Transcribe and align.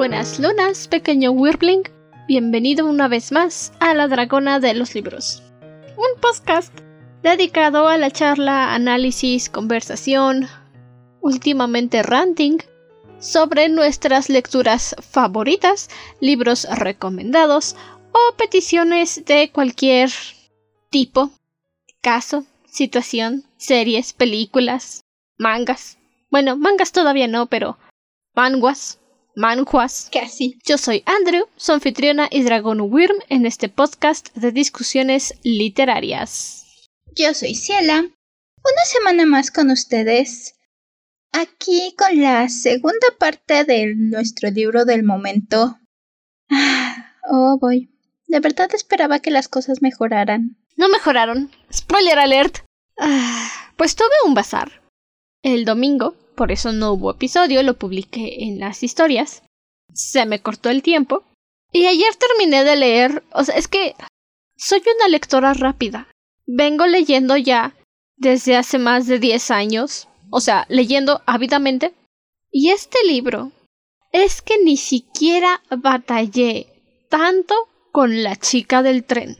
Buenas 0.00 0.38
lunas, 0.38 0.88
pequeño 0.88 1.30
Wirbling. 1.32 1.82
Bienvenido 2.26 2.86
una 2.86 3.06
vez 3.06 3.32
más 3.32 3.74
a 3.80 3.92
La 3.92 4.08
Dragona 4.08 4.58
de 4.58 4.72
los 4.72 4.94
Libros. 4.94 5.42
Un 5.94 6.18
podcast 6.22 6.72
dedicado 7.22 7.86
a 7.86 7.98
la 7.98 8.10
charla, 8.10 8.74
análisis, 8.74 9.50
conversación, 9.50 10.48
últimamente 11.20 12.02
ranting, 12.02 12.62
sobre 13.18 13.68
nuestras 13.68 14.30
lecturas 14.30 14.96
favoritas, 15.02 15.90
libros 16.18 16.66
recomendados 16.78 17.76
o 18.12 18.36
peticiones 18.38 19.26
de 19.26 19.50
cualquier 19.52 20.10
tipo, 20.88 21.30
caso, 22.00 22.46
situación, 22.64 23.44
series, 23.58 24.14
películas, 24.14 25.02
mangas. 25.36 25.98
Bueno, 26.30 26.56
mangas 26.56 26.90
todavía 26.90 27.28
no, 27.28 27.48
pero 27.48 27.76
manguas, 28.34 28.98
manjuas. 29.36 30.08
Casi. 30.12 30.58
Yo 30.64 30.78
soy 30.78 31.02
Andrew, 31.06 31.46
su 31.56 31.72
anfitriona 31.72 32.28
y 32.30 32.42
dragón 32.42 32.80
Wyrm 32.80 33.18
en 33.28 33.46
este 33.46 33.68
podcast 33.68 34.34
de 34.34 34.52
discusiones 34.52 35.34
literarias. 35.42 36.88
Yo 37.16 37.34
soy 37.34 37.54
Ciela. 37.54 37.98
Una 38.00 38.84
semana 38.84 39.26
más 39.26 39.50
con 39.50 39.70
ustedes. 39.70 40.54
Aquí 41.32 41.94
con 41.96 42.20
la 42.20 42.48
segunda 42.48 43.06
parte 43.18 43.64
de 43.64 43.94
nuestro 43.96 44.50
libro 44.50 44.84
del 44.84 45.02
momento. 45.02 45.78
Oh, 47.28 47.58
voy. 47.60 47.90
De 48.26 48.40
verdad 48.40 48.68
esperaba 48.74 49.20
que 49.20 49.30
las 49.30 49.48
cosas 49.48 49.82
mejoraran. 49.82 50.56
No 50.76 50.88
mejoraron. 50.88 51.50
Spoiler 51.72 52.18
alert. 52.18 52.58
Ah, 52.98 53.48
pues 53.76 53.96
tuve 53.96 54.08
un 54.26 54.34
bazar. 54.34 54.82
El 55.42 55.64
domingo, 55.64 56.16
por 56.40 56.52
eso 56.52 56.72
no 56.72 56.94
hubo 56.94 57.10
episodio, 57.10 57.62
lo 57.62 57.76
publiqué 57.76 58.44
en 58.44 58.60
las 58.60 58.82
historias. 58.82 59.42
Se 59.92 60.24
me 60.24 60.40
cortó 60.40 60.70
el 60.70 60.82
tiempo. 60.82 61.22
Y 61.70 61.84
ayer 61.84 62.14
terminé 62.16 62.64
de 62.64 62.76
leer. 62.76 63.22
O 63.34 63.44
sea, 63.44 63.56
es 63.56 63.68
que 63.68 63.94
soy 64.56 64.82
una 64.96 65.08
lectora 65.08 65.52
rápida. 65.52 66.08
Vengo 66.46 66.86
leyendo 66.86 67.36
ya 67.36 67.76
desde 68.16 68.56
hace 68.56 68.78
más 68.78 69.06
de 69.06 69.18
10 69.18 69.50
años. 69.50 70.08
O 70.30 70.40
sea, 70.40 70.64
leyendo 70.70 71.20
ávidamente. 71.26 71.92
Y 72.50 72.70
este 72.70 73.04
libro 73.06 73.52
es 74.10 74.40
que 74.40 74.54
ni 74.64 74.78
siquiera 74.78 75.60
batallé 75.68 76.68
tanto 77.10 77.54
con 77.92 78.22
la 78.22 78.36
chica 78.36 78.82
del 78.82 79.04
tren. 79.04 79.36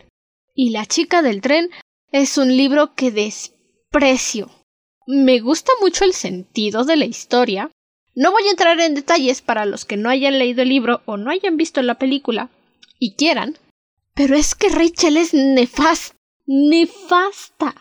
Y 0.54 0.68
la 0.68 0.84
chica 0.84 1.22
del 1.22 1.40
tren 1.40 1.70
es 2.12 2.36
un 2.36 2.54
libro 2.54 2.94
que 2.94 3.10
desprecio. 3.10 4.50
Me 5.12 5.40
gusta 5.40 5.72
mucho 5.80 6.04
el 6.04 6.12
sentido 6.14 6.84
de 6.84 6.96
la 6.96 7.04
historia. 7.04 7.72
No 8.14 8.30
voy 8.30 8.44
a 8.44 8.52
entrar 8.52 8.78
en 8.78 8.94
detalles 8.94 9.42
para 9.42 9.66
los 9.66 9.84
que 9.84 9.96
no 9.96 10.08
hayan 10.08 10.38
leído 10.38 10.62
el 10.62 10.68
libro 10.68 11.02
o 11.04 11.16
no 11.16 11.32
hayan 11.32 11.56
visto 11.56 11.82
la 11.82 11.96
película 11.96 12.48
y 13.00 13.14
quieran, 13.14 13.58
pero 14.14 14.36
es 14.36 14.54
que 14.54 14.68
Rachel 14.68 15.16
es 15.16 15.34
nefasta. 15.34 16.14
Nefasta. 16.46 17.74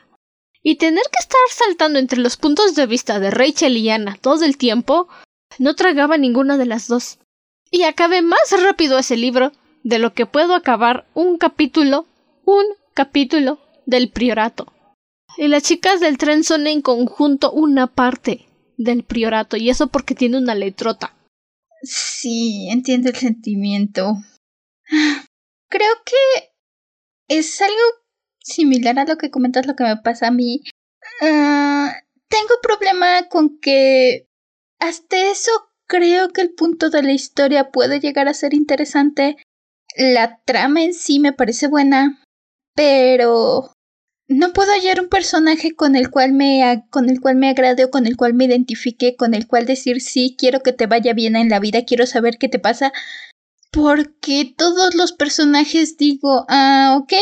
Y 0.63 0.77
tener 0.77 1.03
que 1.03 1.19
estar 1.19 1.39
saltando 1.51 1.99
entre 1.99 2.19
los 2.19 2.35
puntos 2.35 2.73
de 2.73 2.87
vista 2.87 3.19
de 3.19 3.29
Rachel 3.29 3.77
y 3.77 3.91
Anna 3.91 4.17
todo 4.19 4.43
el 4.43 4.57
tiempo, 4.57 5.07
no 5.59 5.75
tragaba 5.75 6.17
ninguna 6.17 6.57
de 6.57 6.65
las 6.65 6.87
dos. 6.87 7.19
Y 7.69 7.83
acabé 7.83 8.23
más 8.23 8.55
rápido 8.59 8.97
ese 8.97 9.17
libro 9.17 9.51
de 9.83 9.99
lo 9.99 10.15
que 10.15 10.25
puedo 10.25 10.55
acabar 10.55 11.05
un 11.13 11.37
capítulo, 11.37 12.07
un 12.45 12.65
capítulo 12.95 13.59
del 13.85 14.09
priorato. 14.09 14.73
Y 15.37 15.47
las 15.47 15.63
chicas 15.63 15.99
del 15.99 16.17
tren 16.17 16.43
son 16.43 16.67
en 16.67 16.81
conjunto 16.81 17.51
una 17.51 17.87
parte 17.87 18.47
del 18.77 19.03
priorato, 19.03 19.57
y 19.57 19.69
eso 19.69 19.87
porque 19.87 20.15
tiene 20.15 20.37
una 20.37 20.55
letrota. 20.55 21.15
Sí, 21.81 22.67
entiendo 22.69 23.09
el 23.09 23.15
sentimiento. 23.15 24.15
Creo 25.69 25.93
que 26.05 26.51
es 27.27 27.61
algo 27.61 27.75
similar 28.39 28.97
a 28.99 29.05
lo 29.05 29.17
que 29.17 29.29
comentas, 29.29 29.67
lo 29.67 29.75
que 29.75 29.83
me 29.83 29.97
pasa 29.97 30.27
a 30.27 30.31
mí. 30.31 30.61
Ah, 31.21 31.93
tengo 32.27 32.55
problema 32.61 33.27
con 33.29 33.59
que 33.59 34.27
hasta 34.79 35.17
eso 35.31 35.51
creo 35.87 36.29
que 36.29 36.41
el 36.41 36.53
punto 36.53 36.89
de 36.89 37.03
la 37.03 37.13
historia 37.13 37.71
puede 37.71 37.99
llegar 37.99 38.27
a 38.27 38.33
ser 38.33 38.53
interesante. 38.53 39.37
La 39.95 40.41
trama 40.45 40.83
en 40.83 40.93
sí 40.93 41.19
me 41.19 41.33
parece 41.33 41.67
buena, 41.67 42.23
pero 42.75 43.71
no 44.29 44.53
puedo 44.53 44.71
hallar 44.71 45.01
un 45.01 45.09
personaje 45.09 45.75
con 45.75 45.95
el 45.95 46.11
cual 46.11 46.33
me 46.33 46.83
con 46.91 47.09
el 47.09 47.19
cual 47.19 47.35
me 47.35 47.49
agrade 47.49 47.83
o 47.83 47.89
con 47.89 48.05
el 48.05 48.15
cual 48.15 48.35
me 48.35 48.45
identifique, 48.45 49.15
con 49.15 49.33
el 49.33 49.47
cual 49.47 49.65
decir 49.65 50.01
sí, 50.01 50.35
quiero 50.37 50.61
que 50.61 50.71
te 50.71 50.85
vaya 50.85 51.13
bien 51.13 51.35
en 51.35 51.49
la 51.49 51.59
vida, 51.59 51.83
quiero 51.83 52.05
saber 52.05 52.37
qué 52.37 52.47
te 52.47 52.59
pasa, 52.59 52.93
porque 53.71 54.53
todos 54.55 54.93
los 54.93 55.13
personajes 55.13 55.97
digo, 55.97 56.45
ah, 56.47 56.95
ok, 57.01 57.13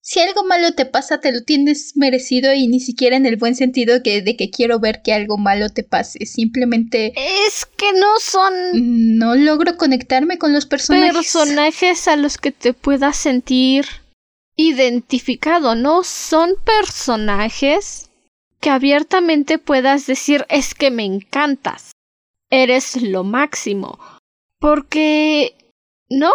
si 0.00 0.18
algo 0.20 0.42
malo 0.42 0.72
te 0.72 0.86
pasa, 0.86 1.20
te 1.20 1.30
lo 1.30 1.44
tienes 1.44 1.92
merecido 1.94 2.52
y 2.52 2.66
ni 2.66 2.80
siquiera 2.80 3.16
en 3.16 3.26
el 3.26 3.36
buen 3.36 3.54
sentido 3.54 4.02
que, 4.02 4.22
de 4.22 4.36
que 4.36 4.50
quiero 4.50 4.80
ver 4.80 5.02
que 5.02 5.12
algo 5.12 5.36
malo 5.36 5.68
te 5.68 5.84
pase. 5.84 6.24
Simplemente. 6.24 7.12
Es 7.46 7.66
que 7.66 7.92
no 7.92 8.18
son. 8.18 9.18
No 9.18 9.34
logro 9.34 9.76
conectarme 9.76 10.38
con 10.38 10.54
los 10.54 10.64
personajes. 10.64 11.12
Personajes 11.12 12.08
a 12.08 12.16
los 12.16 12.38
que 12.38 12.52
te 12.52 12.72
puedas 12.72 13.18
sentir 13.18 13.84
identificado, 14.58 15.76
no 15.76 16.02
son 16.02 16.56
personajes 16.64 18.10
que 18.60 18.70
abiertamente 18.70 19.58
puedas 19.58 20.06
decir 20.06 20.44
es 20.48 20.74
que 20.74 20.90
me 20.90 21.04
encantas, 21.04 21.92
eres 22.50 23.00
lo 23.00 23.22
máximo, 23.22 24.00
porque 24.58 25.56
no, 26.10 26.32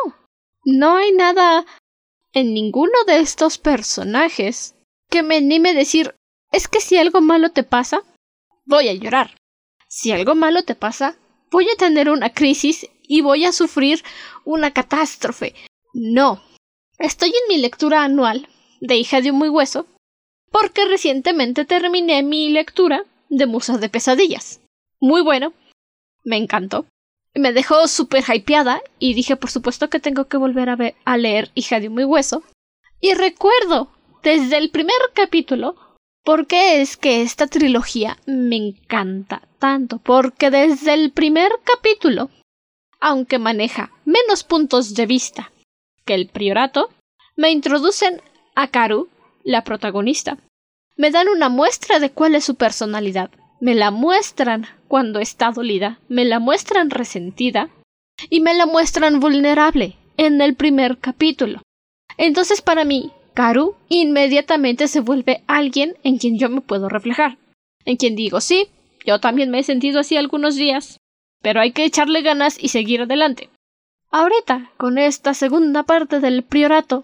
no 0.63 0.95
hay 0.95 1.12
nada 1.12 1.66
en 2.31 2.53
ninguno 2.53 2.94
de 3.06 3.19
estos 3.19 3.57
personajes 3.57 4.75
que 5.09 5.22
me 5.22 5.38
anime 5.38 5.72
a 5.72 5.75
decir 5.75 6.16
es 6.53 6.69
que 6.69 6.79
si 6.79 6.97
algo 6.97 7.19
malo 7.19 7.51
te 7.51 7.63
pasa, 7.63 8.03
voy 8.66 8.88
a 8.88 8.94
llorar. 8.94 9.35
Si 9.89 10.13
algo 10.13 10.33
malo 10.33 10.63
te 10.63 10.75
pasa, 10.75 11.17
voy 11.51 11.69
a 11.69 11.75
tener 11.75 12.09
una 12.09 12.31
crisis 12.31 12.89
y 13.01 13.19
voy 13.19 13.44
a 13.44 13.51
sufrir 13.51 14.01
una 14.45 14.72
catástrofe. 14.72 15.56
No, 15.94 16.41
Estoy 17.03 17.31
en 17.31 17.50
mi 17.50 17.58
lectura 17.58 18.06
anual 18.06 18.47
de 18.80 18.96
Hija 18.96 19.19
de 19.19 19.31
un 19.31 19.38
muy 19.38 19.50
hueso 19.50 19.88
porque 20.53 20.86
recientemente 20.86 21.66
terminé 21.66 22.24
mi 22.24 22.50
lectura 22.50 23.03
de 23.28 23.46
Musas 23.46 23.81
de 23.81 23.90
Pesadillas. 23.90 24.62
Muy 25.02 25.22
bueno, 25.22 25.52
me 26.24 26.38
encantó. 26.38 26.86
Me 27.34 27.52
dejó 27.52 27.90
súper 27.90 28.24
hypeada 28.34 28.81
y 29.00 29.16
dije 29.16 29.36
por 29.36 29.52
supuesto 29.52 29.90
que 29.90 30.00
tengo 30.00 30.30
que 30.30 30.38
volver 30.38 30.69
a, 30.69 30.78
a 31.03 31.18
leer 31.18 31.52
Hija 31.56 31.81
de 31.81 31.90
un 31.90 31.96
muy 31.96 32.06
hueso. 32.06 32.42
Y 33.02 33.16
recuerdo 33.16 33.92
desde 34.24 34.56
el 34.56 34.69
primer 34.69 34.96
capítulo 35.13 35.75
por 36.24 36.47
qué 36.47 36.81
es 36.81 36.96
que 36.96 37.22
esta 37.22 37.47
trilogía 37.47 38.18
me 38.25 38.56
encanta 38.56 39.42
tanto. 39.59 39.97
Porque 39.97 40.50
desde 40.50 40.94
el 40.94 41.12
primer 41.12 41.52
capítulo, 41.66 42.30
aunque 43.02 43.40
maneja 43.40 43.92
menos 44.06 44.46
puntos 44.46 44.94
de 44.94 45.06
vista 45.06 45.52
que 46.06 46.14
el 46.14 46.28
priorato, 46.28 46.90
me 47.36 47.52
introducen 47.52 48.22
a 48.56 48.68
Karu, 48.68 49.09
la 49.44 49.64
protagonista. 49.64 50.38
Me 50.96 51.12
dan 51.12 51.28
una 51.28 51.50
muestra 51.50 52.00
de 52.00 52.12
cuál 52.12 52.36
es 52.36 52.46
su 52.46 52.56
personalidad. 52.56 53.31
Me 53.59 53.75
la 53.75 53.91
muestran 53.91 54.68
cuando 54.88 55.19
está 55.19 55.52
dolida, 55.52 56.00
me 56.08 56.25
la 56.25 56.40
muestran 56.40 56.90
resentida 56.90 57.69
y 58.30 58.42
me 58.42 58.53
la 58.53 58.66
muestran 58.66 59.19
vulnerable 59.19 59.96
en 60.18 60.42
el 60.42 60.56
primer 60.56 61.00
capítulo. 61.00 61.62
Entonces 62.18 62.62
para 62.62 62.84
mí, 62.84 63.12
Karu 63.34 63.75
inmediatamente 63.90 64.88
se 64.88 65.00
vuelve 65.00 65.44
alguien 65.47 65.96
en 66.03 66.18
quien 66.18 66.38
yo 66.38 66.50
me 66.50 66.62
puedo 66.62 66.90
reflejar, 66.90 67.38
en 67.86 67.98
quien 67.98 68.16
digo 68.16 68.42
sí, 68.42 68.68
yo 69.06 69.19
también 69.19 69.50
me 69.50 69.60
he 69.60 69.63
sentido 69.63 70.00
así 70.00 70.18
algunos 70.18 70.56
días, 70.56 70.98
pero 71.42 71.60
hay 71.60 71.72
que 71.72 71.86
echarle 71.86 72.22
ganas 72.22 72.62
y 72.62 72.69
seguir 72.69 73.01
adelante. 73.01 73.50
Ahorita, 74.13 74.69
con 74.77 75.00
esta 75.00 75.33
segunda 75.33 75.81
parte 75.81 76.19
del 76.19 76.44
priorato, 76.44 77.04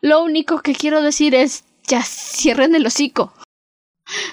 lo 0.00 0.22
único 0.22 0.62
que 0.62 0.72
quiero 0.72 1.02
decir 1.02 1.34
es 1.34 1.64
ya 1.82 2.00
cierren 2.04 2.76
el 2.76 2.86
hocico. 2.86 3.34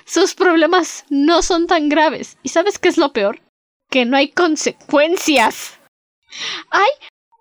Sus 0.05 0.35
problemas 0.35 1.03
no 1.09 1.41
son 1.41 1.65
tan 1.65 1.89
graves. 1.89 2.37
¿Y 2.43 2.49
sabes 2.49 2.77
qué 2.77 2.89
es 2.89 2.99
lo 2.99 3.11
peor? 3.11 3.41
Que 3.89 4.05
no 4.05 4.17
hay 4.17 4.29
consecuencias. 4.29 5.79
Hay 6.69 6.89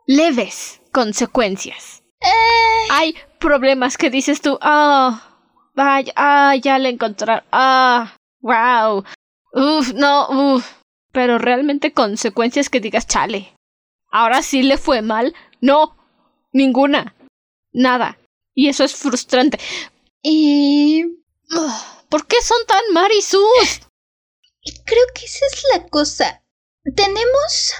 leves 0.06 0.80
consecuencias. 0.92 2.02
Eh. 2.22 2.88
Hay 2.90 3.14
problemas 3.38 3.98
que 3.98 4.08
dices 4.08 4.40
tú, 4.40 4.58
ah, 4.62 5.36
vaya, 5.74 6.10
ah, 6.16 6.56
ya 6.56 6.78
le 6.78 6.88
encontraron, 6.88 7.44
ah, 7.52 8.16
wow, 8.40 9.04
uff, 9.52 9.92
no, 9.92 10.54
uff. 10.54 10.72
Pero 11.12 11.36
realmente 11.36 11.92
consecuencias 11.92 12.70
que 12.70 12.80
digas, 12.80 13.06
chale, 13.06 13.52
ahora 14.10 14.42
sí 14.42 14.62
le 14.62 14.78
fue 14.78 15.02
mal. 15.02 15.34
No, 15.60 15.96
ninguna. 16.52 17.14
Nada. 17.72 18.18
Y 18.54 18.68
eso 18.68 18.84
es 18.84 18.94
frustrante. 18.94 19.58
Y... 20.22 21.04
¿Por 22.08 22.26
qué 22.26 22.36
son 22.42 22.58
tan 22.66 22.80
marisus? 22.92 23.80
Creo 24.84 25.04
que 25.14 25.24
esa 25.24 25.46
es 25.52 25.64
la 25.74 25.88
cosa. 25.88 26.42
Tenemos 26.94 27.74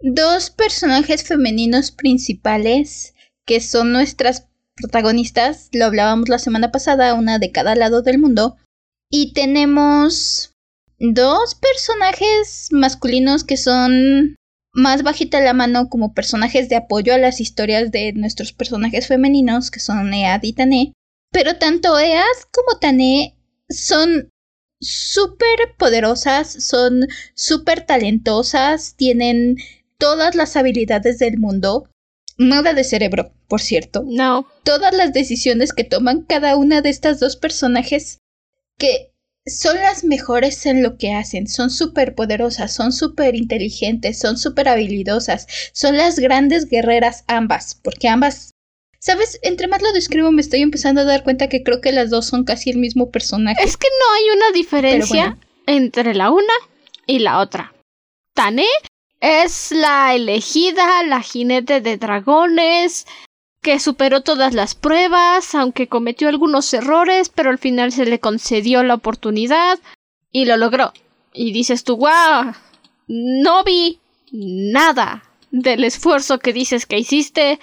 dos 0.00 0.50
personajes 0.50 1.26
femeninos 1.26 1.90
principales 1.90 3.14
que 3.44 3.60
son 3.60 3.92
nuestras 3.92 4.46
protagonistas, 4.76 5.68
lo 5.72 5.86
hablábamos 5.86 6.28
la 6.28 6.38
semana 6.38 6.70
pasada, 6.70 7.14
una 7.14 7.38
de 7.38 7.50
cada 7.50 7.74
lado 7.74 8.02
del 8.02 8.18
mundo, 8.18 8.56
y 9.10 9.32
tenemos 9.32 10.54
dos 10.98 11.54
personajes 11.54 12.68
masculinos 12.70 13.44
que 13.44 13.56
son 13.56 14.36
más 14.72 15.02
bajita 15.02 15.40
la 15.40 15.52
mano 15.52 15.88
como 15.88 16.14
personajes 16.14 16.68
de 16.68 16.76
apoyo 16.76 17.14
a 17.14 17.18
las 17.18 17.40
historias 17.40 17.90
de 17.90 18.12
nuestros 18.12 18.52
personajes 18.52 19.06
femeninos, 19.06 19.70
que 19.70 19.80
son 19.80 20.12
Ead 20.12 20.42
y 20.42 20.52
Tané. 20.52 20.92
Pero 21.30 21.56
tanto 21.56 21.98
Ead 21.98 22.24
como 22.52 22.78
Tané 22.78 23.36
son 23.68 24.30
súper 24.80 25.74
poderosas, 25.76 26.50
son 26.64 27.06
súper 27.34 27.84
talentosas, 27.84 28.94
tienen 28.96 29.56
todas 29.98 30.34
las 30.34 30.56
habilidades 30.56 31.18
del 31.18 31.38
mundo. 31.38 31.88
Nada 32.38 32.72
de 32.72 32.84
cerebro, 32.84 33.32
por 33.48 33.60
cierto. 33.60 34.04
No. 34.06 34.46
Todas 34.62 34.94
las 34.94 35.12
decisiones 35.12 35.72
que 35.72 35.84
toman 35.84 36.22
cada 36.22 36.56
una 36.56 36.82
de 36.82 36.90
estas 36.90 37.18
dos 37.18 37.36
personajes 37.36 38.18
que 38.78 39.12
son 39.48 39.76
las 39.76 40.04
mejores 40.04 40.64
en 40.66 40.82
lo 40.82 40.96
que 40.96 41.14
hacen, 41.14 41.48
son 41.48 41.70
súper 41.70 42.14
poderosas, 42.14 42.74
son 42.74 42.92
súper 42.92 43.34
inteligentes, 43.34 44.18
son 44.18 44.36
súper 44.36 44.68
habilidosas, 44.68 45.46
son 45.72 45.96
las 45.96 46.18
grandes 46.18 46.68
guerreras 46.68 47.24
ambas, 47.26 47.74
porque 47.82 48.08
ambas, 48.08 48.52
sabes, 48.98 49.38
entre 49.42 49.68
más 49.68 49.82
lo 49.82 49.92
describo 49.92 50.30
me 50.32 50.42
estoy 50.42 50.62
empezando 50.62 51.00
a 51.00 51.04
dar 51.04 51.24
cuenta 51.24 51.48
que 51.48 51.62
creo 51.62 51.80
que 51.80 51.92
las 51.92 52.10
dos 52.10 52.26
son 52.26 52.44
casi 52.44 52.70
el 52.70 52.78
mismo 52.78 53.10
personaje. 53.10 53.62
Es 53.62 53.76
que 53.76 53.88
no 53.88 54.14
hay 54.14 54.36
una 54.36 54.52
diferencia 54.52 55.38
entre 55.66 56.14
la 56.14 56.30
una 56.30 56.54
y 57.06 57.20
la 57.20 57.40
otra. 57.40 57.72
Tane 58.34 58.66
es 59.20 59.72
la 59.72 60.14
elegida, 60.14 61.02
la 61.02 61.20
jinete 61.20 61.80
de 61.80 61.96
dragones, 61.96 63.06
que 63.62 63.80
superó 63.80 64.22
todas 64.22 64.54
las 64.54 64.74
pruebas, 64.74 65.54
aunque 65.54 65.88
cometió 65.88 66.28
algunos 66.28 66.72
errores, 66.72 67.28
pero 67.28 67.50
al 67.50 67.58
final 67.58 67.92
se 67.92 68.06
le 68.06 68.20
concedió 68.20 68.82
la 68.82 68.94
oportunidad 68.94 69.78
y 70.30 70.44
lo 70.44 70.56
logró. 70.56 70.92
Y 71.32 71.52
dices 71.52 71.84
tú, 71.84 71.96
wow, 71.96 72.54
no 73.08 73.64
vi 73.64 74.00
nada 74.32 75.24
del 75.50 75.84
esfuerzo 75.84 76.38
que 76.38 76.52
dices 76.52 76.86
que 76.86 76.98
hiciste, 76.98 77.58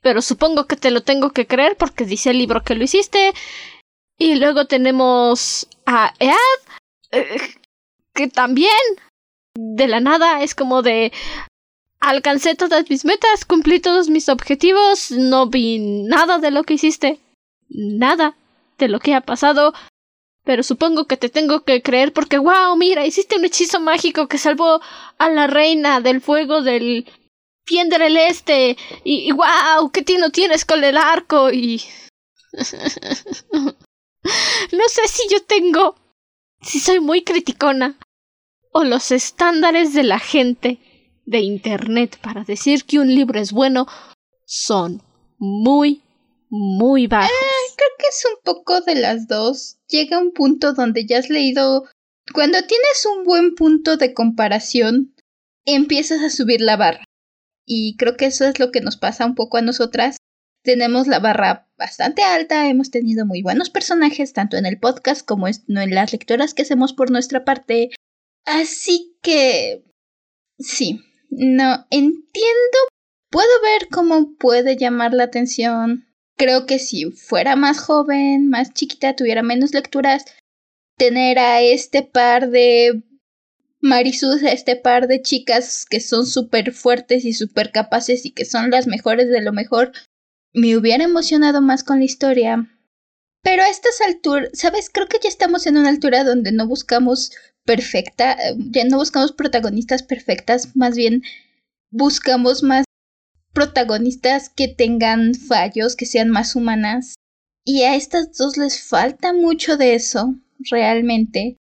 pero 0.00 0.22
supongo 0.22 0.66
que 0.66 0.76
te 0.76 0.90
lo 0.90 1.02
tengo 1.02 1.30
que 1.30 1.46
creer 1.46 1.76
porque 1.76 2.04
dice 2.04 2.30
el 2.30 2.38
libro 2.38 2.62
que 2.62 2.74
lo 2.74 2.84
hiciste. 2.84 3.32
Y 4.18 4.36
luego 4.36 4.66
tenemos 4.66 5.68
a 5.86 6.14
Ead, 6.20 6.36
eh, 7.10 7.40
que 8.14 8.28
también 8.28 8.70
de 9.54 9.88
la 9.88 10.00
nada 10.00 10.42
es 10.42 10.54
como 10.54 10.82
de 10.82 11.12
alcancé 12.08 12.54
todas 12.54 12.88
mis 12.88 13.04
metas, 13.04 13.44
cumplí 13.44 13.80
todos 13.80 14.08
mis 14.08 14.28
objetivos, 14.28 15.10
no 15.10 15.48
vi 15.48 15.78
nada 15.78 16.38
de 16.38 16.50
lo 16.50 16.64
que 16.64 16.74
hiciste, 16.74 17.20
nada 17.68 18.36
de 18.78 18.88
lo 18.88 19.00
que 19.00 19.14
ha 19.14 19.20
pasado, 19.20 19.74
pero 20.44 20.62
supongo 20.62 21.06
que 21.06 21.16
te 21.16 21.28
tengo 21.28 21.64
que 21.64 21.82
creer 21.82 22.12
porque, 22.12 22.38
wow, 22.38 22.76
mira, 22.76 23.06
hiciste 23.06 23.36
un 23.36 23.44
hechizo 23.44 23.80
mágico 23.80 24.28
que 24.28 24.38
salvó 24.38 24.80
a 25.18 25.30
la 25.30 25.46
reina 25.46 26.00
del 26.00 26.20
fuego 26.20 26.62
del 26.62 27.06
Pien 27.64 27.88
del 27.88 28.16
Este, 28.16 28.76
y, 29.04 29.28
y 29.28 29.32
wow, 29.32 29.90
¿qué 29.90 30.02
tino 30.02 30.30
tienes 30.30 30.64
con 30.64 30.84
el 30.84 30.98
arco? 30.98 31.50
Y... 31.50 31.82
no 32.52 32.64
sé 34.88 35.08
si 35.08 35.28
yo 35.30 35.42
tengo, 35.44 35.96
si 36.60 36.80
soy 36.80 37.00
muy 37.00 37.24
criticona, 37.24 37.98
o 38.72 38.84
los 38.84 39.12
estándares 39.12 39.94
de 39.94 40.02
la 40.02 40.18
gente 40.18 40.78
de 41.26 41.40
Internet 41.40 42.18
para 42.20 42.44
decir 42.44 42.84
que 42.84 42.98
un 42.98 43.08
libro 43.08 43.40
es 43.40 43.52
bueno 43.52 43.86
son 44.46 45.02
muy, 45.38 46.02
muy 46.50 47.06
bajos. 47.06 47.30
Eh, 47.30 47.72
creo 47.76 47.88
que 47.98 48.06
es 48.08 48.24
un 48.26 48.38
poco 48.44 48.80
de 48.82 48.94
las 48.94 49.26
dos. 49.26 49.78
Llega 49.88 50.18
un 50.18 50.32
punto 50.32 50.72
donde 50.72 51.06
ya 51.06 51.18
has 51.18 51.30
leído... 51.30 51.84
Cuando 52.32 52.58
tienes 52.62 53.06
un 53.06 53.24
buen 53.24 53.54
punto 53.54 53.96
de 53.98 54.14
comparación, 54.14 55.14
empiezas 55.66 56.22
a 56.22 56.30
subir 56.30 56.60
la 56.60 56.76
barra. 56.76 57.04
Y 57.66 57.96
creo 57.96 58.16
que 58.16 58.26
eso 58.26 58.46
es 58.46 58.58
lo 58.58 58.70
que 58.70 58.80
nos 58.80 58.96
pasa 58.96 59.26
un 59.26 59.34
poco 59.34 59.58
a 59.58 59.62
nosotras. 59.62 60.16
Tenemos 60.62 61.06
la 61.06 61.18
barra 61.18 61.68
bastante 61.76 62.22
alta, 62.22 62.68
hemos 62.68 62.90
tenido 62.90 63.26
muy 63.26 63.42
buenos 63.42 63.68
personajes, 63.68 64.32
tanto 64.32 64.56
en 64.56 64.64
el 64.64 64.78
podcast 64.78 65.26
como 65.26 65.48
en 65.48 65.60
las 65.66 66.12
lectoras 66.12 66.54
que 66.54 66.62
hacemos 66.62 66.94
por 66.94 67.10
nuestra 67.10 67.44
parte. 67.44 67.90
Así 68.46 69.18
que... 69.20 69.84
Sí, 70.58 71.02
no, 71.36 71.86
entiendo. 71.90 72.78
Puedo 73.30 73.48
ver 73.62 73.88
cómo 73.90 74.36
puede 74.36 74.76
llamar 74.76 75.12
la 75.12 75.24
atención. 75.24 76.06
Creo 76.36 76.66
que 76.66 76.78
si 76.78 77.10
fuera 77.10 77.56
más 77.56 77.80
joven, 77.80 78.48
más 78.48 78.72
chiquita, 78.72 79.16
tuviera 79.16 79.42
menos 79.42 79.72
lecturas, 79.72 80.24
tener 80.96 81.38
a 81.38 81.60
este 81.60 82.02
par 82.02 82.50
de 82.50 83.02
Marisús, 83.80 84.42
a 84.42 84.52
este 84.52 84.76
par 84.76 85.08
de 85.08 85.22
chicas 85.22 85.86
que 85.88 86.00
son 86.00 86.26
súper 86.26 86.72
fuertes 86.72 87.24
y 87.24 87.32
súper 87.32 87.70
capaces 87.72 88.24
y 88.24 88.30
que 88.30 88.44
son 88.44 88.70
las 88.70 88.86
mejores 88.86 89.28
de 89.28 89.42
lo 89.42 89.52
mejor, 89.52 89.92
me 90.52 90.76
hubiera 90.76 91.04
emocionado 91.04 91.60
más 91.60 91.84
con 91.84 91.98
la 91.98 92.04
historia. 92.04 92.70
Pero 93.42 93.62
a 93.62 93.68
estas 93.68 94.00
alturas, 94.00 94.50
¿sabes? 94.54 94.88
Creo 94.90 95.06
que 95.08 95.18
ya 95.22 95.28
estamos 95.28 95.66
en 95.66 95.76
una 95.76 95.90
altura 95.90 96.24
donde 96.24 96.50
no 96.52 96.66
buscamos 96.66 97.32
perfecta, 97.64 98.36
ya 98.56 98.84
no 98.84 98.98
buscamos 98.98 99.32
protagonistas 99.32 100.02
perfectas, 100.02 100.76
más 100.76 100.96
bien 100.96 101.22
buscamos 101.90 102.62
más 102.62 102.84
protagonistas 103.52 104.50
que 104.50 104.68
tengan 104.68 105.34
fallos, 105.34 105.96
que 105.96 106.06
sean 106.06 106.28
más 106.28 106.56
humanas. 106.56 107.14
Y 107.64 107.82
a 107.82 107.94
estas 107.94 108.36
dos 108.36 108.58
les 108.58 108.86
falta 108.86 109.32
mucho 109.32 109.76
de 109.78 109.94
eso, 109.94 110.34
realmente. 110.70 111.56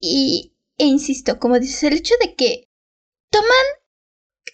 Y, 0.00 0.52
e 0.78 0.86
insisto, 0.86 1.38
como 1.38 1.58
dices, 1.58 1.82
el 1.82 1.94
hecho 1.94 2.14
de 2.22 2.34
que 2.34 2.64
toman 3.30 3.50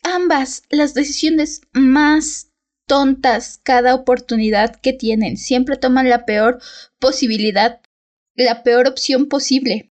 ambas 0.02 0.62
las 0.70 0.94
decisiones 0.94 1.60
más 1.72 2.50
tontas 2.88 3.60
cada 3.62 3.94
oportunidad 3.94 4.80
que 4.80 4.92
tienen, 4.92 5.36
siempre 5.36 5.76
toman 5.76 6.08
la 6.08 6.24
peor 6.24 6.60
posibilidad, 6.98 7.80
la 8.34 8.64
peor 8.64 8.88
opción 8.88 9.28
posible. 9.28 9.90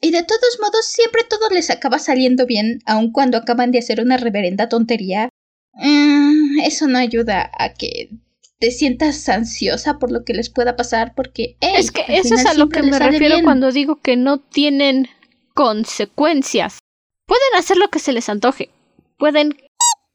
Y 0.00 0.10
de 0.12 0.22
todos 0.22 0.58
modos, 0.60 0.86
siempre 0.86 1.24
todo 1.28 1.50
les 1.50 1.70
acaba 1.70 1.98
saliendo 1.98 2.46
bien, 2.46 2.80
aun 2.86 3.12
cuando 3.12 3.36
acaban 3.36 3.70
de 3.70 3.78
hacer 3.78 4.00
una 4.00 4.16
reverenda 4.16 4.68
tontería. 4.68 5.28
Mm, 5.74 6.60
eso 6.60 6.86
no 6.88 6.98
ayuda 6.98 7.50
a 7.58 7.74
que 7.74 8.10
te 8.58 8.70
sientas 8.70 9.28
ansiosa 9.28 9.98
por 9.98 10.10
lo 10.10 10.24
que 10.24 10.34
les 10.34 10.50
pueda 10.50 10.76
pasar, 10.76 11.14
porque... 11.14 11.56
es 11.60 11.90
que 11.90 12.04
eso 12.08 12.34
es 12.34 12.46
a 12.46 12.54
lo 12.54 12.68
que 12.68 12.82
me 12.82 12.98
refiero 12.98 13.36
cuando 13.42 13.72
digo 13.72 14.00
que 14.00 14.16
no 14.16 14.38
tienen 14.38 15.08
consecuencias. 15.54 16.78
Pueden 17.26 17.54
hacer 17.56 17.76
lo 17.76 17.88
que 17.88 17.98
se 17.98 18.12
les 18.12 18.28
antoje. 18.28 18.70
Pueden 19.18 19.56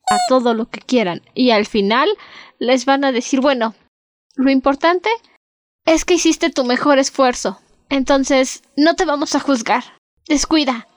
a 0.09 0.17
todo 0.29 0.53
lo 0.53 0.69
que 0.69 0.81
quieran. 0.81 1.21
Y 1.33 1.51
al 1.51 1.65
final 1.65 2.09
les 2.59 2.85
van 2.85 3.03
a 3.03 3.11
decir, 3.11 3.41
bueno, 3.41 3.75
lo 4.35 4.51
importante 4.51 5.09
es 5.85 6.05
que 6.05 6.15
hiciste 6.15 6.49
tu 6.49 6.63
mejor 6.65 6.99
esfuerzo. 6.99 7.59
Entonces, 7.89 8.63
no 8.75 8.95
te 8.95 9.05
vamos 9.05 9.35
a 9.35 9.39
juzgar. 9.39 9.83
Descuida. 10.27 10.87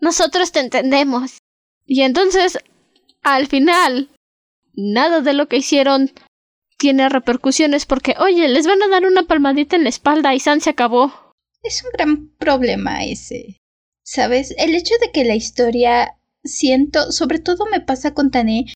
Nosotros 0.00 0.52
te 0.52 0.60
entendemos. 0.60 1.38
Y 1.86 2.02
entonces, 2.02 2.58
al 3.22 3.46
final, 3.46 4.10
nada 4.74 5.20
de 5.20 5.32
lo 5.32 5.48
que 5.48 5.56
hicieron 5.56 6.12
tiene 6.78 7.08
repercusiones 7.08 7.86
porque, 7.86 8.14
oye, 8.18 8.48
les 8.48 8.66
van 8.66 8.82
a 8.82 8.88
dar 8.88 9.06
una 9.06 9.22
palmadita 9.22 9.76
en 9.76 9.84
la 9.84 9.88
espalda 9.88 10.34
y 10.34 10.40
San 10.40 10.60
se 10.60 10.70
acabó. 10.70 11.12
Es 11.62 11.82
un 11.82 11.90
gran 11.92 12.28
problema 12.36 13.04
ese. 13.04 13.56
¿Sabes? 14.04 14.54
El 14.58 14.74
hecho 14.74 14.94
de 15.00 15.10
que 15.10 15.24
la 15.24 15.34
historia 15.34 16.16
siento, 16.44 17.10
sobre 17.12 17.38
todo 17.38 17.66
me 17.66 17.80
pasa 17.80 18.14
con 18.14 18.30
Tané, 18.30 18.66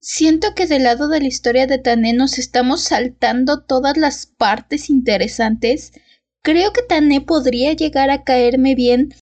siento 0.00 0.54
que 0.54 0.66
del 0.66 0.84
lado 0.84 1.08
de 1.08 1.20
la 1.20 1.26
historia 1.26 1.66
de 1.66 1.78
Tané 1.78 2.12
nos 2.12 2.38
estamos 2.38 2.82
saltando 2.82 3.64
todas 3.64 3.96
las 3.96 4.26
partes 4.26 4.90
interesantes 4.90 5.92
creo 6.42 6.72
que 6.72 6.82
Tané 6.82 7.20
podría 7.20 7.72
llegar 7.72 8.10
a 8.10 8.24
caerme 8.24 8.74
bien. 8.74 9.14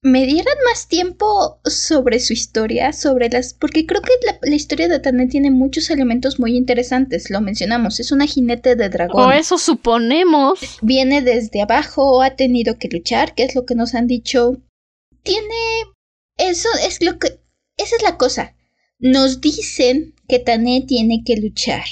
Me 0.00 0.26
dieran 0.26 0.54
más 0.64 0.86
tiempo 0.86 1.60
sobre 1.64 2.20
su 2.20 2.32
historia, 2.32 2.92
sobre 2.92 3.28
las. 3.30 3.52
porque 3.52 3.84
creo 3.84 4.00
que 4.00 4.12
la, 4.42 4.54
historia 4.54 4.86
de 4.88 5.00
Tané 5.00 5.26
tiene 5.26 5.50
muchos 5.50 5.90
elementos 5.90 6.38
muy 6.38 6.56
interesantes. 6.56 7.30
Lo 7.30 7.40
mencionamos, 7.40 7.98
es 7.98 8.12
una 8.12 8.26
jinete 8.26 8.76
de 8.76 8.88
dragón. 8.88 9.28
O 9.28 9.32
eso 9.32 9.58
suponemos. 9.58 10.60
Viene 10.82 11.20
desde 11.20 11.62
abajo, 11.62 12.22
ha 12.22 12.36
tenido 12.36 12.78
que 12.78 12.88
luchar, 12.88 13.34
que 13.34 13.42
es 13.42 13.56
lo 13.56 13.66
que 13.66 13.74
nos 13.74 13.94
han 13.94 14.06
dicho. 14.06 14.62
Tiene. 15.24 15.54
Eso 16.36 16.68
es 16.86 17.02
lo 17.02 17.18
que. 17.18 17.40
Esa 17.76 17.96
es 17.96 18.02
la 18.02 18.16
cosa. 18.16 18.54
Nos 19.00 19.40
dicen 19.40 20.14
que 20.28 20.38
Tané 20.38 20.84
tiene 20.86 21.22
que 21.24 21.36
luchar 21.36 21.84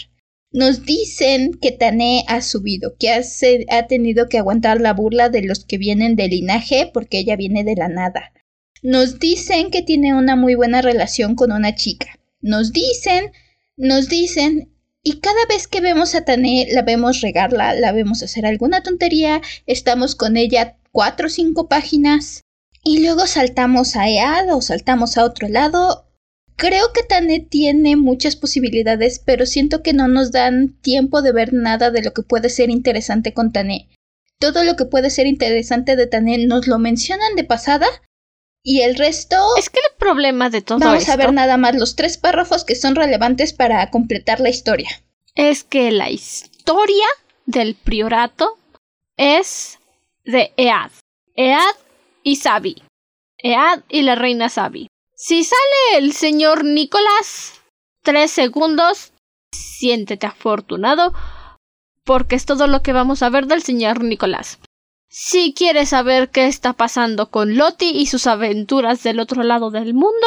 nos 0.57 0.87
dicen 0.87 1.53
que 1.61 1.71
Tané 1.71 2.25
ha 2.29 2.41
subido, 2.41 2.97
que 2.99 3.11
ha, 3.11 3.87
tenido 3.89 4.31
que 4.31 4.39
aguantar 4.39 4.81
la 4.81 4.95
burla 4.95 5.29
de 5.29 5.43
los 5.43 5.67
que 5.67 5.77
vienen 5.77 6.17
del 6.17 6.31
linaje 6.31 6.91
porque 6.95 7.19
ella 7.19 7.37
viene 7.37 7.63
de 7.63 7.77
la 7.77 7.89
nada. 7.89 8.33
Nos 8.83 9.19
dicen 9.19 9.71
que 9.71 9.83
tiene 9.83 10.15
una 10.15 10.35
muy 10.35 10.55
buena 10.55 10.81
relación 10.81 11.35
con 11.35 11.53
una 11.53 11.75
chica. 11.75 12.19
Nos 12.41 12.73
dicen, 12.73 13.33
nos 13.77 14.09
dicen, 14.09 14.73
y 15.03 15.21
cada 15.21 15.45
vez 15.47 15.69
que 15.69 15.83
vemos 15.83 16.15
a 16.15 16.25
Tané, 16.25 16.69
la 16.73 16.81
vemos 16.81 17.21
regarla, 17.21 17.75
la 17.75 17.93
vemos 17.93 18.23
hacer 18.23 18.47
alguna 18.47 18.83
tontería, 18.83 19.43
estamos 19.67 20.15
con 20.15 20.39
ella 20.39 20.79
cuatro 20.91 21.27
o 21.27 21.31
cinco 21.31 21.69
páginas, 21.69 22.41
y 22.83 23.03
luego 23.03 23.27
saltamos 23.27 23.95
a 23.95 24.09
EAD 24.09 24.55
o 24.55 24.63
saltamos 24.63 25.19
a 25.19 25.25
otro 25.25 25.49
lado. 25.49 26.06
Creo 26.57 26.93
que 26.93 27.03
Tané 27.03 27.41
tiene 27.41 27.97
muchas 27.97 28.35
posibilidades, 28.35 29.19
pero 29.19 29.45
siento 29.45 29.83
que 29.83 29.93
no 29.93 30.09
nos 30.09 30.33
dan 30.33 30.75
tiempo 30.81 31.21
de 31.21 31.33
ver 31.33 31.53
nada 31.53 31.91
de 31.91 32.03
lo 32.03 32.13
que 32.13 32.23
puede 32.23 32.49
ser 32.49 32.71
interesante 32.71 33.35
con 33.35 33.53
Tané. 33.53 33.91
Todo 34.39 34.65
lo 34.65 34.75
que 34.75 34.87
puede 34.87 35.11
ser 35.11 35.27
interesante 35.27 35.97
de 35.97 36.07
Tané 36.07 36.47
nos 36.47 36.67
lo 36.67 36.79
mencionan 36.79 37.35
de 37.37 37.45
pasada 37.45 37.87
y 38.63 38.81
el 38.81 38.97
resto... 38.97 39.37
Es 39.59 39.71
que 39.71 39.81
el 39.81 39.99
problema 39.99 40.51
de 40.51 40.63
todo 40.63 40.79
Vamos 40.79 41.09
a 41.09 41.17
ver 41.17 41.33
nada 41.33 41.57
más 41.57 41.77
los 41.77 41.95
tres 41.95 42.17
párrafos 42.17 42.65
que 42.65 42.75
son 42.75 42.97
relevantes 42.97 43.53
para 43.53 43.91
completar 43.91 44.41
la 44.41 44.49
historia. 44.49 44.89
Es 45.35 45.63
que 45.63 45.91
la 45.93 46.11
historia 46.11 47.07
del 47.45 47.75
priorato 47.75 48.59
es 49.17 49.79
de 50.25 50.53
Ead. 50.57 50.91
Ead 51.35 51.77
y 52.23 52.37
Sabi. 52.37 52.83
Ead 53.39 53.83
y 53.89 54.03
la 54.03 54.15
reina 54.15 54.49
Sabi. 54.49 54.89
Si 55.19 55.45
sale 55.45 55.97
el 55.97 56.13
señor 56.13 56.63
Nicolás, 56.63 57.63
tres 58.03 58.31
segundos, 58.31 59.15
siéntete 59.51 60.27
afortunado, 60.27 61.15
porque 62.05 62.37
es 62.37 62.45
todo 62.45 62.67
lo 62.67 62.83
que 62.83 62.93
vamos 62.93 63.23
a 63.23 63.31
ver 63.31 63.47
del 63.47 63.63
señor 63.63 64.05
Nicolás. 64.05 64.59
Si 65.09 65.55
quieres 65.55 65.89
saber 65.89 66.29
qué 66.29 66.47
está 66.47 66.75
pasando 66.75 67.31
con 67.31 67.57
Loti 67.57 67.93
y 67.93 68.05
sus 68.09 68.27
aventuras 68.27 69.03
del 69.03 69.19
otro 69.19 69.43
lado 69.43 69.71
del 69.71 69.95
mundo, 69.95 70.27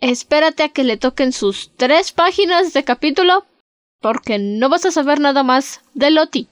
espérate 0.00 0.64
a 0.64 0.68
que 0.70 0.82
le 0.82 0.96
toquen 0.96 1.32
sus 1.32 1.70
tres 1.76 2.10
páginas 2.10 2.72
de 2.72 2.82
capítulo, 2.82 3.46
porque 4.00 4.40
no 4.40 4.68
vas 4.68 4.84
a 4.84 4.90
saber 4.90 5.20
nada 5.20 5.44
más 5.44 5.80
de 5.94 6.10
Loti. 6.10 6.48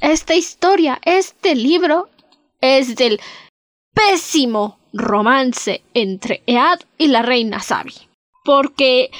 Esta 0.00 0.36
historia, 0.36 1.00
este 1.02 1.56
libro, 1.56 2.08
es 2.60 2.94
del 2.94 3.20
pésimo 3.92 4.78
romance 4.94 5.82
entre 5.92 6.42
Ead 6.46 6.80
y 6.96 7.08
la 7.08 7.22
reina 7.22 7.60
Sabi. 7.60 7.94
Porque... 8.44 9.10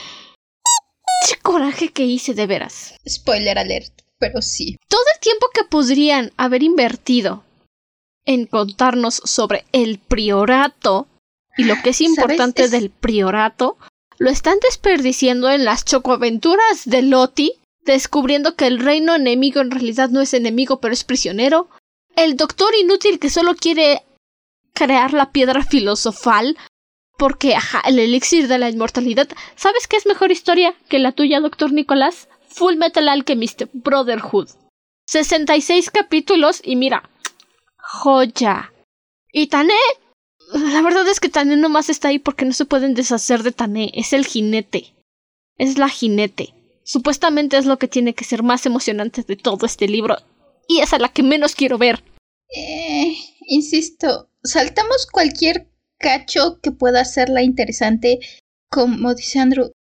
¡Qué 1.29 1.37
coraje 1.43 1.91
que 1.91 2.05
hice 2.05 2.35
de 2.35 2.47
veras! 2.47 2.95
Spoiler 3.09 3.59
alert, 3.59 3.93
pero 4.19 4.41
sí. 4.41 4.77
Todo 4.89 5.05
el 5.15 5.21
tiempo 5.21 5.47
que 5.53 5.65
podrían 5.65 6.33
haber 6.37 6.63
invertido 6.63 7.45
en 8.27 8.47
contarnos 8.47 9.21
sobre 9.25 9.65
el 9.73 9.99
priorato 9.99 11.09
y 11.57 11.65
lo 11.65 11.77
que 11.83 11.91
es 11.91 12.01
importante 12.01 12.69
del 12.69 12.91
priorato, 12.91 13.77
lo 14.19 14.31
están 14.31 14.59
desperdiciando 14.61 15.51
en 15.51 15.65
las 15.65 15.85
chocoaventuras 15.85 16.85
de 16.85 17.03
Loti, 17.03 17.53
descubriendo 17.85 18.57
que 18.57 18.67
el 18.67 18.81
reino 18.81 19.15
enemigo 19.15 19.61
en 19.61 19.71
realidad 19.71 20.09
no 20.11 20.21
es 20.21 20.35
enemigo 20.35 20.81
pero 20.81 20.95
es 20.95 21.05
prisionero, 21.05 21.69
el 22.17 22.37
doctor 22.37 22.75
inútil 22.75 23.19
que 23.19 23.31
solo 23.31 23.55
quiere 23.55 24.03
crear 24.75 25.13
la 25.13 25.31
piedra 25.31 25.63
filosofal 25.63 26.57
porque, 27.17 27.55
ajá, 27.55 27.81
el 27.87 27.99
elixir 27.99 28.49
de 28.49 28.59
la 28.59 28.69
inmortalidad. 28.69 29.29
¿Sabes 29.57 29.87
qué 29.87 29.97
es 29.97 30.07
mejor 30.07 30.33
historia 30.33 30.75
que 30.89 30.99
la 30.99 31.13
tuya, 31.13 31.41
doctor 31.41 31.73
Nicolás? 31.73 32.29
Full 32.49 32.77
Metal 32.77 33.09
Alchemist 33.09 33.63
Brotherhood. 33.73 34.49
66 35.07 35.91
capítulos 35.91 36.61
y 36.65 36.77
mira, 36.77 37.09
joya. 37.77 38.73
Y 39.33 39.49
Tané. 39.49 39.75
La 40.53 40.83
verdad 40.83 41.09
es 41.09 41.21
que 41.21 41.29
Tané 41.29 41.57
nomás 41.57 41.89
está 41.89 42.09
ahí 42.09 42.19
porque 42.19 42.45
no 42.45 42.53
se 42.53 42.65
pueden 42.65 42.95
deshacer 42.95 43.43
de 43.43 43.53
Tané. 43.53 43.91
Es 43.95 44.13
el 44.13 44.27
jinete. 44.27 44.95
Es 45.57 45.79
la 45.79 45.89
jinete. 45.89 46.55
Supuestamente 46.85 47.57
es 47.57 47.67
lo 47.67 47.79
que 47.79 47.89
tiene 47.89 48.15
que 48.15 48.25
ser 48.25 48.43
más 48.43 48.67
emocionante 48.67 49.23
de 49.23 49.37
todo 49.37 49.67
este 49.67 49.89
libro. 49.89 50.17
Y 50.69 50.81
es 50.81 50.93
a 50.93 50.99
la 50.99 51.09
que 51.09 51.23
menos 51.23 51.55
quiero 51.55 51.79
ver. 51.79 52.03
Eh, 52.55 53.17
insisto, 53.47 54.29
saltamos 54.45 55.07
cualquier 55.07 55.69
cacho 55.99 56.61
que 56.61 56.71
pueda 56.71 57.01
hacerla 57.01 57.43
interesante. 57.43 58.21
Como 58.71 59.15
dice 59.15 59.39
Andrew, 59.39 59.73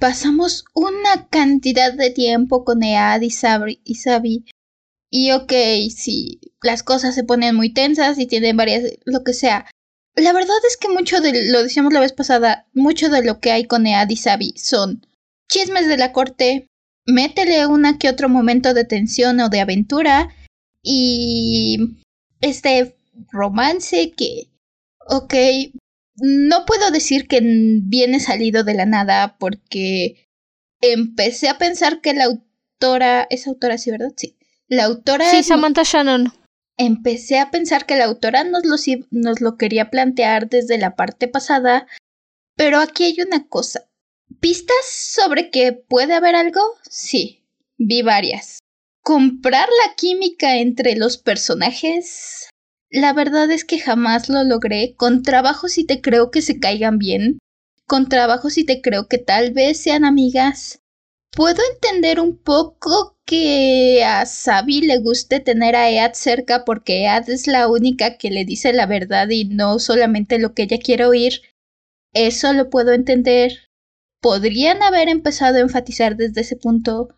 pasamos 0.00 0.64
una 0.74 1.28
cantidad 1.28 1.92
de 1.92 2.10
tiempo 2.10 2.64
con 2.64 2.82
Ead 2.82 3.22
y 3.22 3.30
Sabi 3.30 4.44
y 5.10 5.30
ok, 5.32 5.52
si 5.94 6.40
las 6.62 6.82
cosas 6.82 7.14
se 7.14 7.24
ponen 7.24 7.54
muy 7.54 7.72
tensas 7.72 8.18
y 8.18 8.26
tienen 8.26 8.56
varias, 8.56 8.84
lo 9.04 9.22
que 9.22 9.32
sea. 9.32 9.66
La 10.14 10.32
verdad 10.32 10.56
es 10.68 10.76
que 10.76 10.88
mucho 10.88 11.20
de, 11.20 11.50
lo 11.50 11.62
decíamos 11.62 11.92
la 11.92 12.00
vez 12.00 12.12
pasada, 12.12 12.66
mucho 12.72 13.08
de 13.08 13.22
lo 13.22 13.40
que 13.40 13.50
hay 13.50 13.66
con 13.66 13.86
Ead 13.86 14.08
y 14.10 14.16
Sabi 14.16 14.54
son 14.56 15.06
chismes 15.50 15.86
de 15.86 15.98
la 15.98 16.12
corte, 16.12 16.66
métele 17.06 17.66
una 17.66 17.98
que 17.98 18.08
otro 18.08 18.28
momento 18.28 18.74
de 18.74 18.84
tensión 18.84 19.40
o 19.40 19.48
de 19.48 19.60
aventura 19.60 20.28
y 20.82 21.98
este 22.40 22.95
romance 23.30 24.12
que, 24.16 24.50
ok, 25.08 25.34
no 26.16 26.64
puedo 26.66 26.90
decir 26.90 27.28
que 27.28 27.40
viene 27.42 28.20
salido 28.20 28.64
de 28.64 28.74
la 28.74 28.86
nada 28.86 29.36
porque 29.38 30.28
empecé 30.80 31.48
a 31.48 31.58
pensar 31.58 32.00
que 32.00 32.14
la 32.14 32.24
autora, 32.24 33.26
es 33.30 33.46
autora, 33.46 33.78
sí, 33.78 33.90
¿verdad? 33.90 34.12
Sí 34.16 34.36
la 34.68 34.84
autora... 34.84 35.30
Sí, 35.30 35.42
Samantha 35.42 35.82
Shannon. 35.84 36.32
Empecé 36.76 37.38
a 37.38 37.50
pensar 37.50 37.86
que 37.86 37.96
la 37.96 38.04
autora 38.04 38.44
nos 38.44 38.64
lo, 38.64 38.76
nos 39.10 39.40
lo 39.40 39.56
quería 39.56 39.90
plantear 39.90 40.48
desde 40.48 40.78
la 40.78 40.94
parte 40.94 41.28
pasada, 41.28 41.86
pero 42.54 42.78
aquí 42.78 43.04
hay 43.04 43.16
una 43.26 43.48
cosa. 43.48 43.88
¿Pistas 44.40 44.84
sobre 44.84 45.50
que 45.50 45.72
puede 45.72 46.14
haber 46.14 46.34
algo? 46.34 46.60
Sí, 46.82 47.44
vi 47.78 48.02
varias. 48.02 48.58
¿Comprar 49.02 49.68
la 49.86 49.94
química 49.94 50.56
entre 50.56 50.96
los 50.96 51.16
personajes? 51.16 52.50
La 52.90 53.12
verdad 53.12 53.50
es 53.50 53.64
que 53.64 53.78
jamás 53.78 54.28
lo 54.28 54.44
logré. 54.44 54.94
Con 54.96 55.22
trabajo 55.22 55.68
sí 55.68 55.84
te 55.84 56.00
creo 56.00 56.30
que 56.30 56.42
se 56.42 56.60
caigan 56.60 56.98
bien. 56.98 57.38
Con 57.86 58.08
trabajo 58.08 58.50
sí 58.50 58.64
te 58.64 58.80
creo 58.80 59.08
que 59.08 59.18
tal 59.18 59.52
vez 59.52 59.78
sean 59.78 60.04
amigas. 60.04 60.80
Puedo 61.32 61.60
entender 61.72 62.20
un 62.20 62.38
poco 62.38 63.18
que 63.26 64.04
a 64.04 64.24
Sabi 64.24 64.80
le 64.80 64.98
guste 64.98 65.40
tener 65.40 65.74
a 65.76 65.90
Ead 65.90 66.14
cerca 66.14 66.64
porque 66.64 67.04
Ead 67.04 67.28
es 67.28 67.46
la 67.46 67.68
única 67.68 68.16
que 68.16 68.30
le 68.30 68.44
dice 68.44 68.72
la 68.72 68.86
verdad 68.86 69.28
y 69.28 69.44
no 69.44 69.78
solamente 69.78 70.38
lo 70.38 70.54
que 70.54 70.62
ella 70.62 70.78
quiere 70.78 71.04
oír. 71.04 71.42
Eso 72.14 72.52
lo 72.52 72.70
puedo 72.70 72.92
entender. 72.92 73.68
Podrían 74.22 74.82
haber 74.82 75.08
empezado 75.08 75.58
a 75.58 75.60
enfatizar 75.60 76.16
desde 76.16 76.40
ese 76.40 76.56
punto, 76.56 77.08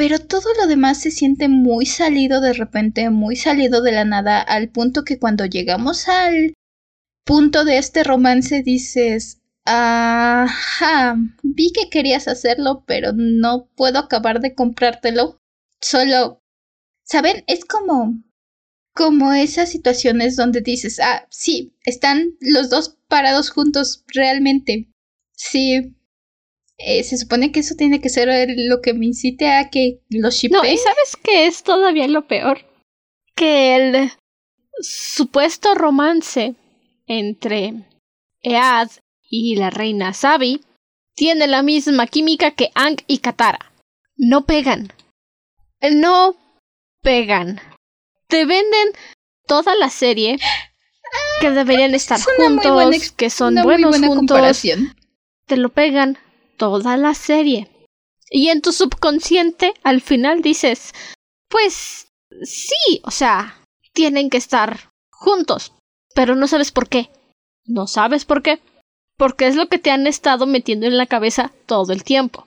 pero 0.00 0.18
todo 0.18 0.48
lo 0.58 0.66
demás 0.66 1.02
se 1.02 1.10
siente 1.10 1.46
muy 1.48 1.84
salido 1.84 2.40
de 2.40 2.54
repente, 2.54 3.10
muy 3.10 3.36
salido 3.36 3.82
de 3.82 3.92
la 3.92 4.06
nada, 4.06 4.40
al 4.40 4.70
punto 4.70 5.04
que 5.04 5.18
cuando 5.18 5.44
llegamos 5.44 6.08
al 6.08 6.54
punto 7.26 7.66
de 7.66 7.76
este 7.76 8.02
romance 8.02 8.62
dices, 8.62 9.42
Ajá, 9.66 11.16
vi 11.42 11.70
que 11.72 11.90
querías 11.90 12.28
hacerlo, 12.28 12.82
pero 12.86 13.12
no 13.14 13.68
puedo 13.76 13.98
acabar 13.98 14.40
de 14.40 14.54
comprártelo. 14.54 15.38
Solo, 15.82 16.42
¿saben? 17.04 17.44
Es 17.46 17.66
como, 17.66 18.22
como 18.94 19.34
esas 19.34 19.70
situaciones 19.70 20.34
donde 20.34 20.62
dices, 20.62 20.98
ah, 20.98 21.26
sí, 21.28 21.74
están 21.84 22.38
los 22.40 22.70
dos 22.70 22.96
parados 23.06 23.50
juntos 23.50 24.02
realmente. 24.14 24.88
Sí. 25.32 25.94
Eh, 26.82 27.04
se 27.04 27.18
supone 27.18 27.52
que 27.52 27.60
eso 27.60 27.74
tiene 27.74 28.00
que 28.00 28.08
ser 28.08 28.28
lo 28.56 28.80
que 28.80 28.94
me 28.94 29.04
incite 29.04 29.48
a 29.48 29.68
que 29.68 30.00
los 30.08 30.34
shippee. 30.34 30.56
No, 30.56 30.64
¿y 30.64 30.78
sabes 30.78 31.16
qué 31.22 31.46
es 31.46 31.62
todavía 31.62 32.08
lo 32.08 32.26
peor? 32.26 32.64
Que 33.34 33.76
el 33.76 34.10
supuesto 34.80 35.74
romance 35.74 36.54
entre 37.06 37.74
Ead 38.42 38.90
y 39.28 39.56
la 39.56 39.68
reina 39.68 40.14
Sabi 40.14 40.62
tiene 41.14 41.48
la 41.48 41.62
misma 41.62 42.06
química 42.06 42.52
que 42.52 42.70
Ang 42.74 42.96
y 43.06 43.18
Katara. 43.18 43.72
No 44.16 44.46
pegan. 44.46 44.90
No 45.82 46.36
pegan. 47.02 47.60
Te 48.26 48.46
venden 48.46 48.88
toda 49.46 49.74
la 49.74 49.90
serie 49.90 50.38
que 51.42 51.50
deberían 51.50 51.94
estar 51.94 52.18
juntos, 52.20 53.12
que 53.12 53.28
son 53.28 53.56
buenos 53.56 53.98
juntos. 53.98 54.62
Te 55.46 55.56
lo 55.58 55.68
pegan 55.68 56.16
toda 56.60 56.96
la 56.96 57.14
serie. 57.14 57.68
Y 58.30 58.50
en 58.50 58.60
tu 58.60 58.70
subconsciente 58.70 59.72
al 59.82 60.00
final 60.00 60.42
dices, 60.42 60.92
pues 61.48 62.06
sí, 62.42 63.00
o 63.02 63.10
sea, 63.10 63.64
tienen 63.92 64.30
que 64.30 64.36
estar 64.36 64.90
juntos, 65.10 65.72
pero 66.14 66.36
no 66.36 66.46
sabes 66.46 66.70
por 66.70 66.88
qué. 66.88 67.10
No 67.64 67.86
sabes 67.88 68.24
por 68.24 68.42
qué 68.42 68.60
porque 69.20 69.46
es 69.46 69.54
lo 69.54 69.68
que 69.68 69.78
te 69.78 69.90
han 69.90 70.06
estado 70.06 70.46
metiendo 70.46 70.86
en 70.86 70.96
la 70.96 71.04
cabeza 71.04 71.52
todo 71.66 71.92
el 71.92 72.04
tiempo. 72.04 72.46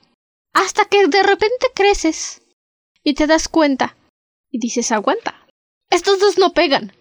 Hasta 0.52 0.84
que 0.86 1.06
de 1.06 1.22
repente 1.22 1.68
creces 1.72 2.42
y 3.04 3.14
te 3.14 3.28
das 3.28 3.46
cuenta 3.46 3.96
y 4.50 4.58
dices 4.58 4.90
aguanta. 4.90 5.46
Estos 5.88 6.18
dos 6.18 6.36
no 6.36 6.52
pegan. 6.52 6.92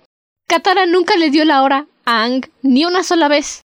Katara 0.48 0.86
nunca 0.86 1.15
le 1.15 1.32
dio 1.32 1.43
la 1.43 1.63
hora 1.63 1.88
a 2.05 2.24
Ang 2.24 2.51
ni 2.62 2.86
una 2.86 3.03
sola 3.03 3.27
vez. 3.27 3.63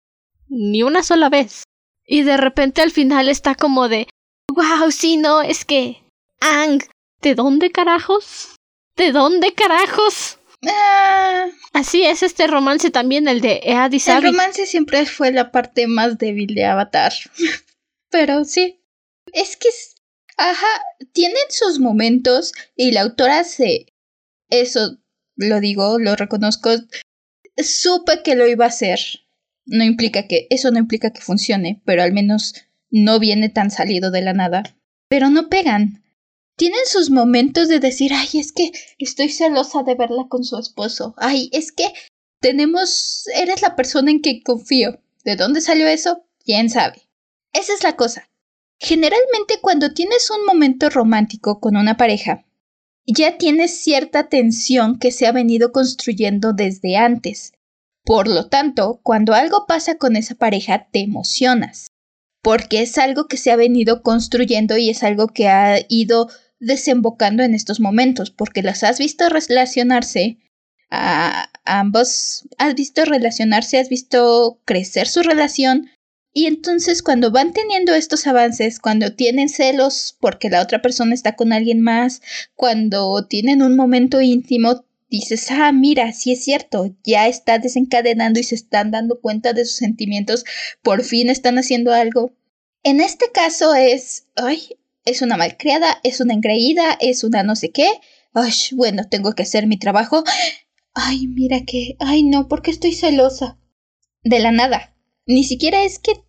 Ni 0.49 0.83
una 0.83 1.03
sola 1.03 1.29
vez. 1.29 1.63
Y 2.05 2.23
de 2.23 2.37
repente 2.37 2.81
al 2.81 2.91
final 2.91 3.29
está 3.29 3.55
como 3.55 3.87
de 3.87 4.07
Wow, 4.53 4.91
sí, 4.91 5.17
no, 5.17 5.41
es 5.41 5.65
que. 5.65 6.03
Ang, 6.39 6.83
¿de 7.21 7.35
dónde 7.35 7.71
carajos? 7.71 8.55
¿De 8.95 9.11
dónde 9.11 9.53
carajos? 9.53 10.37
Ah, 10.65 11.47
Así 11.73 12.03
es 12.03 12.21
este 12.23 12.47
romance 12.47 12.91
también, 12.91 13.27
el 13.27 13.41
de 13.41 13.61
Ead 13.63 13.91
y 13.91 14.09
el 14.09 14.23
romance 14.23 14.65
siempre 14.65 15.05
fue 15.05 15.31
la 15.31 15.51
parte 15.51 15.87
más 15.87 16.17
débil 16.17 16.53
de 16.53 16.65
Avatar. 16.65 17.13
Pero 18.11 18.45
sí. 18.45 18.79
Es 19.33 19.57
que. 19.57 19.69
Ajá, 20.37 20.67
tienen 21.13 21.43
sus 21.49 21.79
momentos 21.79 22.53
y 22.75 22.91
la 22.91 23.01
autora 23.01 23.43
se. 23.43 23.87
Eso 24.49 24.97
lo 25.35 25.59
digo, 25.59 25.97
lo 25.99 26.15
reconozco. 26.15 26.69
Supe 27.57 28.21
que 28.23 28.35
lo 28.35 28.47
iba 28.47 28.65
a 28.65 28.69
hacer. 28.69 28.99
No 29.65 29.83
implica 29.83 30.27
que. 30.27 30.47
Eso 30.49 30.71
no 30.71 30.79
implica 30.79 31.11
que 31.11 31.21
funcione, 31.21 31.81
pero 31.85 32.03
al 32.03 32.13
menos 32.13 32.55
no 32.89 33.19
viene 33.19 33.49
tan 33.49 33.71
salido 33.71 34.11
de 34.11 34.21
la 34.21 34.33
nada. 34.33 34.63
Pero 35.07 35.29
no 35.29 35.49
pegan. 35.49 36.03
Tienen 36.55 36.85
sus 36.85 37.09
momentos 37.09 37.67
de 37.67 37.79
decir, 37.79 38.11
ay, 38.13 38.39
es 38.39 38.51
que 38.51 38.71
estoy 38.99 39.29
celosa 39.29 39.83
de 39.83 39.95
verla 39.95 40.27
con 40.29 40.43
su 40.43 40.57
esposo. 40.57 41.15
Ay, 41.17 41.49
es 41.51 41.71
que 41.71 41.91
tenemos. 42.39 43.25
Eres 43.35 43.61
la 43.61 43.75
persona 43.75 44.11
en 44.11 44.21
que 44.21 44.43
confío. 44.43 44.99
¿De 45.23 45.35
dónde 45.35 45.61
salió 45.61 45.87
eso? 45.87 46.25
¿Quién 46.43 46.69
sabe? 46.69 47.01
Esa 47.53 47.73
es 47.73 47.83
la 47.83 47.95
cosa. 47.95 48.29
Generalmente 48.79 49.59
cuando 49.61 49.93
tienes 49.93 50.29
un 50.29 50.45
momento 50.45 50.89
romántico 50.89 51.59
con 51.61 51.77
una 51.77 51.95
pareja, 51.95 52.45
ya 53.05 53.37
tienes 53.37 53.77
cierta 53.77 54.27
tensión 54.27 54.99
que 54.99 55.11
se 55.11 55.25
ha 55.25 55.31
venido 55.31 55.71
construyendo 55.71 56.53
desde 56.53 56.97
antes. 56.97 57.53
Por 58.05 58.27
lo 58.27 58.47
tanto, 58.47 58.99
cuando 59.03 59.33
algo 59.33 59.65
pasa 59.67 59.95
con 59.95 60.15
esa 60.15 60.35
pareja, 60.35 60.87
te 60.91 60.99
emocionas. 60.99 61.87
Porque 62.41 62.81
es 62.81 62.97
algo 62.97 63.27
que 63.27 63.37
se 63.37 63.51
ha 63.51 63.55
venido 63.55 64.01
construyendo 64.01 64.77
y 64.77 64.89
es 64.89 65.03
algo 65.03 65.27
que 65.27 65.47
ha 65.47 65.79
ido 65.87 66.29
desembocando 66.59 67.43
en 67.43 67.53
estos 67.53 67.79
momentos, 67.79 68.31
porque 68.31 68.61
las 68.63 68.83
has 68.83 68.99
visto 68.99 69.27
relacionarse 69.29 70.37
a 70.89 71.49
ambos, 71.65 72.47
has 72.57 72.75
visto 72.75 73.03
relacionarse, 73.05 73.79
has 73.79 73.89
visto 73.89 74.59
crecer 74.65 75.07
su 75.07 75.23
relación, 75.23 75.89
y 76.33 76.47
entonces 76.47 77.03
cuando 77.03 77.31
van 77.31 77.53
teniendo 77.53 77.93
estos 77.93 78.25
avances, 78.25 78.79
cuando 78.79 79.13
tienen 79.13 79.49
celos 79.49 80.17
porque 80.19 80.49
la 80.49 80.61
otra 80.61 80.81
persona 80.81 81.13
está 81.13 81.35
con 81.35 81.53
alguien 81.53 81.81
más, 81.81 82.21
cuando 82.55 83.25
tienen 83.27 83.61
un 83.61 83.75
momento 83.75 84.19
íntimo, 84.19 84.83
dices, 85.19 85.51
ah, 85.51 85.71
mira, 85.71 86.11
sí 86.11 86.31
es 86.31 86.43
cierto, 86.43 86.95
ya 87.03 87.27
está 87.27 87.59
desencadenando 87.59 88.39
y 88.39 88.43
se 88.43 88.55
están 88.55 88.89
dando 88.89 89.21
cuenta 89.21 89.53
de 89.53 89.63
sus 89.65 89.75
sentimientos, 89.75 90.43
por 90.81 91.03
fin 91.03 91.29
están 91.29 91.59
haciendo 91.59 91.93
algo. 91.93 92.33
En 92.81 92.99
este 92.99 93.31
caso 93.31 93.75
es, 93.75 94.25
ay, 94.35 94.77
es 95.05 95.21
una 95.21 95.37
malcriada, 95.37 95.99
es 96.03 96.19
una 96.19 96.33
engreída, 96.33 96.97
es 96.99 97.23
una 97.23 97.43
no 97.43 97.55
sé 97.55 97.71
qué. 97.71 97.87
Ay, 98.33 98.53
bueno, 98.71 99.03
tengo 99.07 99.33
que 99.33 99.43
hacer 99.43 99.67
mi 99.67 99.77
trabajo. 99.77 100.23
Ay, 100.95 101.27
mira 101.27 101.59
que, 101.65 101.95
ay 101.99 102.23
no, 102.23 102.47
porque 102.47 102.71
estoy 102.71 102.93
celosa. 102.93 103.59
De 104.23 104.39
la 104.39 104.51
nada. 104.51 104.95
Ni 105.27 105.43
siquiera 105.43 105.83
es 105.83 105.99
que 105.99 106.23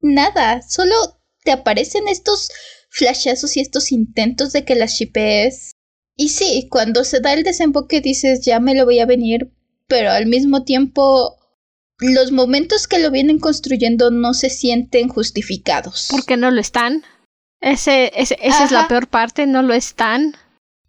nada, 0.00 0.60
solo 0.62 0.94
te 1.42 1.52
aparecen 1.52 2.08
estos 2.08 2.50
flashazos 2.90 3.56
y 3.56 3.60
estos 3.60 3.92
intentos 3.92 4.52
de 4.52 4.64
que 4.64 4.74
las 4.74 4.92
shipees. 4.94 5.72
Y 6.16 6.30
sí, 6.30 6.66
cuando 6.70 7.04
se 7.04 7.20
da 7.20 7.32
el 7.34 7.42
desemboque 7.44 8.00
dices, 8.00 8.44
ya 8.44 8.58
me 8.60 8.74
lo 8.74 8.84
voy 8.84 9.00
a 9.00 9.06
venir, 9.06 9.50
pero 9.86 10.10
al 10.10 10.26
mismo 10.26 10.64
tiempo 10.64 11.36
los 11.98 12.30
momentos 12.32 12.86
que 12.88 12.98
lo 12.98 13.10
vienen 13.10 13.38
construyendo 13.38 14.10
no 14.10 14.34
se 14.34 14.50
sienten 14.50 15.08
justificados. 15.08 16.08
Porque 16.10 16.36
no 16.36 16.50
lo 16.50 16.60
están. 16.60 17.04
Ese, 17.60 18.12
ese- 18.14 18.38
esa 18.42 18.64
es 18.64 18.70
la 18.70 18.86
peor 18.88 19.08
parte, 19.08 19.46
no 19.46 19.62
lo 19.62 19.74
están. 19.74 20.34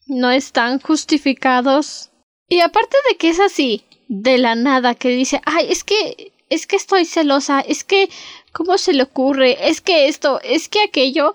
No 0.05 0.31
están 0.31 0.79
justificados. 0.79 2.09
Y 2.49 2.59
aparte 2.61 2.95
de 3.09 3.17
que 3.17 3.29
es 3.29 3.39
así, 3.39 3.83
de 4.07 4.37
la 4.37 4.55
nada, 4.55 4.95
que 4.95 5.09
dice, 5.09 5.41
ay, 5.45 5.67
es 5.69 5.83
que, 5.83 6.31
es 6.49 6.67
que 6.67 6.77
estoy 6.77 7.03
celosa, 7.05 7.59
es 7.59 7.83
que, 7.83 8.09
¿cómo 8.53 8.77
se 8.77 8.93
le 8.93 9.03
ocurre? 9.03 9.69
Es 9.69 9.81
que 9.81 10.07
esto, 10.07 10.39
es 10.41 10.69
que 10.69 10.81
aquello. 10.83 11.33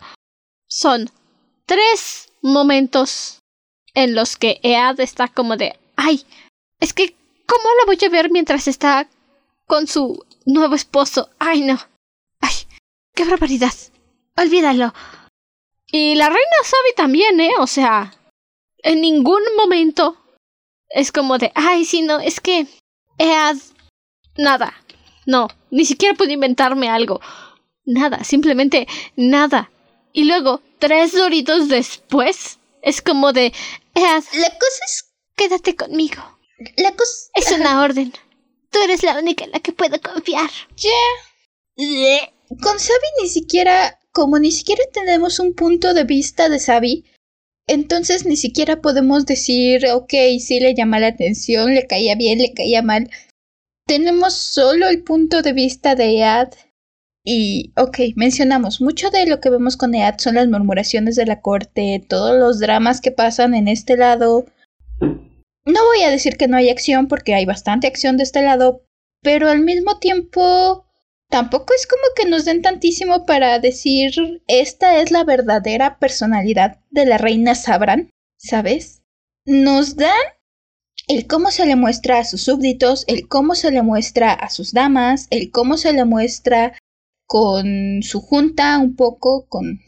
Son 0.68 1.10
tres 1.66 2.30
momentos 2.40 3.41
en 3.94 4.14
los 4.14 4.36
que 4.36 4.60
Ead 4.62 5.00
está 5.00 5.28
como 5.28 5.56
de, 5.56 5.78
ay, 5.96 6.24
es 6.80 6.92
que, 6.92 7.14
¿cómo 7.46 7.64
la 7.78 7.86
voy 7.86 7.98
a 8.04 8.08
ver 8.08 8.30
mientras 8.30 8.68
está 8.68 9.08
con 9.66 9.86
su 9.86 10.24
nuevo 10.46 10.74
esposo? 10.74 11.30
Ay, 11.38 11.62
no. 11.62 11.78
Ay, 12.40 12.54
qué 13.14 13.24
barbaridad. 13.24 13.74
Olvídalo. 14.36 14.92
Y 15.86 16.14
la 16.14 16.28
reina 16.28 16.56
Sabi 16.64 16.94
también, 16.96 17.40
¿eh? 17.40 17.52
O 17.58 17.66
sea, 17.66 18.14
en 18.78 19.00
ningún 19.00 19.42
momento 19.56 20.16
es 20.88 21.12
como 21.12 21.38
de, 21.38 21.52
ay, 21.54 21.84
sí, 21.84 22.02
no, 22.02 22.18
es 22.18 22.40
que 22.40 22.66
Ead, 23.18 23.56
nada. 24.36 24.74
No, 25.26 25.48
ni 25.70 25.84
siquiera 25.84 26.16
pude 26.16 26.32
inventarme 26.32 26.88
algo. 26.88 27.20
Nada, 27.84 28.24
simplemente 28.24 28.88
nada. 29.16 29.70
Y 30.12 30.24
luego, 30.24 30.60
tres 30.78 31.12
doritos 31.12 31.68
después, 31.68 32.58
es 32.82 33.00
como 33.00 33.32
de, 33.32 33.52
Ead, 33.94 34.24
La 34.34 34.50
cosa 34.50 34.84
es, 34.86 35.12
quédate 35.36 35.76
conmigo. 35.76 36.22
la 36.76 36.92
cosa 36.92 37.30
Es 37.34 37.50
una 37.52 37.82
orden. 37.82 38.12
Tú 38.70 38.78
eres 38.80 39.02
la 39.02 39.18
única 39.18 39.44
en 39.44 39.50
la 39.50 39.60
que 39.60 39.72
puedo 39.72 40.00
confiar. 40.00 40.50
Con 42.62 42.78
Sabi 42.78 43.06
ni 43.22 43.28
siquiera, 43.28 43.98
como 44.12 44.38
ni 44.38 44.50
siquiera 44.50 44.82
tenemos 44.92 45.38
un 45.38 45.54
punto 45.54 45.94
de 45.94 46.04
vista 46.04 46.48
de 46.48 46.58
Sabi, 46.58 47.04
entonces 47.66 48.26
ni 48.26 48.36
siquiera 48.36 48.80
podemos 48.80 49.24
decir, 49.24 49.86
ok, 49.86 50.12
sí 50.40 50.60
le 50.60 50.74
llama 50.74 51.00
la 51.00 51.08
atención, 51.08 51.74
le 51.74 51.86
caía 51.86 52.14
bien, 52.14 52.38
le 52.38 52.52
caía 52.52 52.82
mal. 52.82 53.10
Tenemos 53.86 54.34
solo 54.34 54.88
el 54.88 55.02
punto 55.02 55.42
de 55.42 55.52
vista 55.52 55.94
de 55.94 56.18
Ead. 56.18 56.52
Y, 57.24 57.72
ok, 57.76 57.98
mencionamos, 58.16 58.80
mucho 58.80 59.10
de 59.10 59.26
lo 59.26 59.40
que 59.40 59.50
vemos 59.50 59.76
con 59.76 59.94
Ead 59.94 60.18
son 60.18 60.34
las 60.34 60.48
murmuraciones 60.48 61.14
de 61.14 61.26
la 61.26 61.40
corte, 61.40 62.04
todos 62.08 62.36
los 62.38 62.58
dramas 62.58 63.00
que 63.00 63.12
pasan 63.12 63.54
en 63.54 63.68
este 63.68 63.96
lado. 63.96 64.44
No 65.00 65.84
voy 65.84 66.02
a 66.04 66.10
decir 66.10 66.36
que 66.36 66.48
no 66.48 66.56
hay 66.56 66.68
acción 66.68 67.06
porque 67.06 67.34
hay 67.34 67.44
bastante 67.44 67.86
acción 67.86 68.16
de 68.16 68.24
este 68.24 68.42
lado, 68.42 68.82
pero 69.22 69.48
al 69.48 69.60
mismo 69.60 70.00
tiempo 70.00 70.84
tampoco 71.30 71.72
es 71.74 71.86
como 71.86 72.02
que 72.16 72.28
nos 72.28 72.44
den 72.44 72.60
tantísimo 72.60 73.24
para 73.24 73.60
decir 73.60 74.42
esta 74.48 75.00
es 75.00 75.12
la 75.12 75.22
verdadera 75.22 75.98
personalidad 75.98 76.80
de 76.90 77.06
la 77.06 77.18
reina 77.18 77.54
Sabran, 77.54 78.10
¿sabes? 78.36 79.02
Nos 79.46 79.94
dan 79.94 80.10
el 81.08 81.28
cómo 81.28 81.52
se 81.52 81.66
le 81.66 81.76
muestra 81.76 82.18
a 82.18 82.24
sus 82.24 82.42
súbditos, 82.42 83.04
el 83.06 83.28
cómo 83.28 83.54
se 83.54 83.70
le 83.70 83.82
muestra 83.82 84.32
a 84.32 84.50
sus 84.50 84.72
damas, 84.72 85.28
el 85.30 85.50
cómo 85.50 85.76
se 85.76 85.92
le 85.92 86.04
muestra 86.04 86.74
con 87.32 88.02
su 88.02 88.20
junta 88.20 88.76
un 88.76 88.94
poco, 88.94 89.46
con 89.48 89.80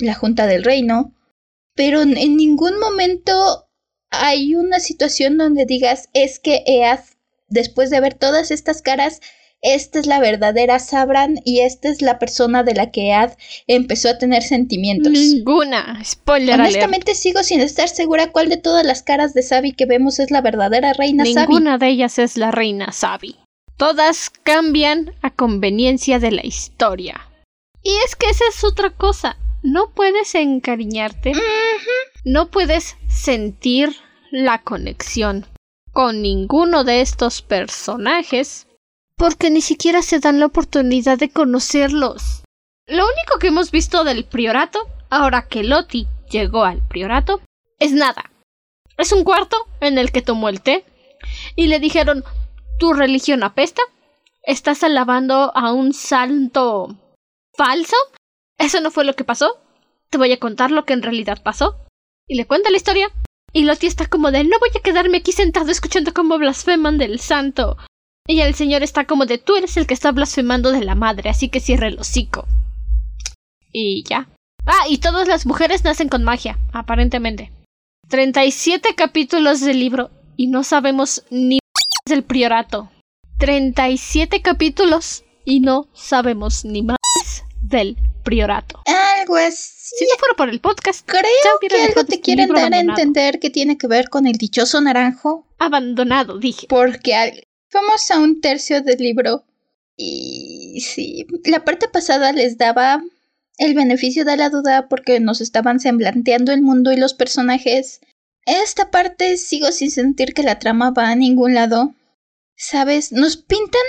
la 0.00 0.14
junta 0.14 0.46
del 0.46 0.64
reino, 0.64 1.12
pero 1.74 2.00
en 2.00 2.38
ningún 2.38 2.80
momento 2.80 3.68
hay 4.08 4.54
una 4.54 4.80
situación 4.80 5.36
donde 5.36 5.66
digas 5.66 6.08
es 6.14 6.40
que 6.40 6.62
Ead, 6.64 7.00
después 7.48 7.90
de 7.90 8.00
ver 8.00 8.14
todas 8.14 8.50
estas 8.50 8.80
caras, 8.80 9.20
esta 9.60 9.98
es 9.98 10.06
la 10.06 10.20
verdadera 10.20 10.78
Sabran 10.78 11.42
y 11.44 11.60
esta 11.60 11.90
es 11.90 12.00
la 12.00 12.18
persona 12.18 12.62
de 12.62 12.74
la 12.74 12.90
que 12.90 13.08
Ead 13.10 13.36
empezó 13.66 14.08
a 14.08 14.16
tener 14.16 14.42
sentimientos. 14.42 15.12
Ninguna. 15.12 16.02
Spoiler 16.02 16.54
alert. 16.54 16.70
Honestamente 16.70 17.14
sigo 17.14 17.42
sin 17.42 17.60
estar 17.60 17.90
segura 17.90 18.32
cuál 18.32 18.48
de 18.48 18.56
todas 18.56 18.86
las 18.86 19.02
caras 19.02 19.34
de 19.34 19.42
Sabi 19.42 19.72
que 19.72 19.84
vemos 19.84 20.18
es 20.18 20.30
la 20.30 20.40
verdadera 20.40 20.94
reina 20.94 21.26
Sabi. 21.26 21.46
Ninguna 21.46 21.76
de 21.76 21.88
ellas 21.88 22.18
es 22.18 22.38
la 22.38 22.50
reina 22.50 22.90
Sabi. 22.90 23.36
Todas 23.80 24.28
cambian 24.28 25.14
a 25.22 25.30
conveniencia 25.30 26.18
de 26.18 26.32
la 26.32 26.44
historia. 26.44 27.30
Y 27.82 27.96
es 28.04 28.14
que 28.14 28.28
esa 28.28 28.44
es 28.46 28.62
otra 28.62 28.90
cosa. 28.90 29.38
No 29.62 29.92
puedes 29.94 30.34
encariñarte, 30.34 31.32
no 32.22 32.50
puedes 32.50 32.98
sentir 33.08 33.96
la 34.30 34.60
conexión 34.60 35.46
con 35.92 36.20
ninguno 36.20 36.84
de 36.84 37.00
estos 37.00 37.40
personajes 37.40 38.66
porque 39.16 39.48
ni 39.48 39.62
siquiera 39.62 40.02
se 40.02 40.18
dan 40.18 40.40
la 40.40 40.46
oportunidad 40.46 41.16
de 41.16 41.30
conocerlos. 41.30 42.42
Lo 42.86 43.04
único 43.04 43.38
que 43.40 43.46
hemos 43.46 43.70
visto 43.70 44.04
del 44.04 44.26
priorato, 44.26 44.90
ahora 45.08 45.48
que 45.48 45.62
Loti 45.62 46.06
llegó 46.30 46.64
al 46.64 46.86
priorato, 46.86 47.40
es 47.78 47.92
nada. 47.92 48.30
Es 48.98 49.12
un 49.12 49.24
cuarto 49.24 49.56
en 49.80 49.96
el 49.96 50.12
que 50.12 50.20
tomó 50.20 50.50
el 50.50 50.60
té 50.60 50.84
y 51.56 51.68
le 51.68 51.80
dijeron 51.80 52.24
tu 52.80 52.94
religión 52.94 53.44
apesta, 53.44 53.82
estás 54.42 54.82
alabando 54.82 55.52
a 55.54 55.72
un 55.72 55.92
santo 55.92 56.96
falso. 57.54 57.94
Eso 58.58 58.80
no 58.80 58.90
fue 58.90 59.04
lo 59.04 59.14
que 59.14 59.22
pasó. 59.22 59.58
Te 60.08 60.18
voy 60.18 60.32
a 60.32 60.40
contar 60.40 60.72
lo 60.72 60.84
que 60.84 60.94
en 60.94 61.02
realidad 61.02 61.42
pasó. 61.44 61.76
Y 62.26 62.36
le 62.36 62.46
cuenta 62.46 62.70
la 62.70 62.78
historia. 62.78 63.12
Y 63.52 63.64
Loti 63.64 63.86
está 63.86 64.06
como 64.06 64.32
de 64.32 64.44
no 64.44 64.58
voy 64.58 64.70
a 64.74 64.82
quedarme 64.82 65.18
aquí 65.18 65.32
sentado 65.32 65.70
escuchando 65.70 66.14
cómo 66.14 66.38
blasfeman 66.38 66.98
del 66.98 67.20
santo. 67.20 67.76
Y 68.26 68.40
el 68.40 68.54
señor 68.54 68.82
está 68.82 69.06
como 69.06 69.26
de 69.26 69.38
tú 69.38 69.56
eres 69.56 69.76
el 69.76 69.86
que 69.86 69.94
está 69.94 70.10
blasfemando 70.12 70.72
de 70.72 70.84
la 70.84 70.94
madre, 70.94 71.30
así 71.30 71.48
que 71.48 71.60
cierre 71.60 71.88
el 71.88 71.98
hocico. 71.98 72.46
Y 73.72 74.04
ya. 74.04 74.28
Ah, 74.66 74.88
y 74.88 74.98
todas 74.98 75.28
las 75.28 75.46
mujeres 75.46 75.84
nacen 75.84 76.08
con 76.08 76.24
magia, 76.24 76.58
aparentemente. 76.72 77.52
37 78.08 78.94
capítulos 78.94 79.60
del 79.60 79.80
libro 79.80 80.10
y 80.36 80.46
no 80.46 80.64
sabemos 80.64 81.24
ni 81.30 81.60
del 82.06 82.24
priorato. 82.24 82.90
37 83.38 84.42
capítulos 84.42 85.24
y 85.44 85.60
no 85.60 85.88
sabemos 85.94 86.64
ni 86.64 86.82
más 86.82 86.98
del 87.62 87.96
priorato. 88.22 88.82
Algo 89.18 89.36
así. 89.36 89.80
Si 89.98 90.04
no 90.04 90.16
fuera 90.18 90.34
por 90.36 90.48
el 90.48 90.60
podcast, 90.60 91.04
creo 91.04 91.24
que 91.60 91.82
algo 91.82 92.04
te 92.04 92.20
quieren 92.20 92.48
dar 92.50 92.72
a 92.72 92.78
entender 92.78 93.40
que 93.40 93.50
tiene 93.50 93.76
que 93.76 93.88
ver 93.88 94.08
con 94.08 94.26
el 94.26 94.34
dichoso 94.34 94.80
naranjo. 94.80 95.46
Abandonado, 95.58 96.38
dije. 96.38 96.66
Porque 96.68 97.44
vamos 97.72 98.10
a 98.10 98.18
un 98.18 98.40
tercio 98.40 98.82
del 98.82 98.98
libro 98.98 99.44
y 99.96 100.80
sí, 100.80 101.26
la 101.44 101.64
parte 101.64 101.88
pasada 101.88 102.32
les 102.32 102.56
daba 102.56 103.02
el 103.58 103.74
beneficio 103.74 104.24
de 104.24 104.36
la 104.36 104.48
duda 104.48 104.88
porque 104.88 105.20
nos 105.20 105.40
estaban 105.40 105.80
semblanteando 105.80 106.52
el 106.52 106.62
mundo 106.62 106.92
y 106.92 106.96
los 106.96 107.14
personajes. 107.14 108.00
Esta 108.46 108.90
parte 108.90 109.36
sigo 109.36 109.70
sin 109.72 109.90
sentir 109.90 110.34
que 110.34 110.42
la 110.42 110.58
trama 110.58 110.90
va 110.90 111.10
a 111.10 111.16
ningún 111.16 111.54
lado. 111.54 111.94
¿Sabes? 112.56 113.12
Nos 113.12 113.36
pintan... 113.36 113.80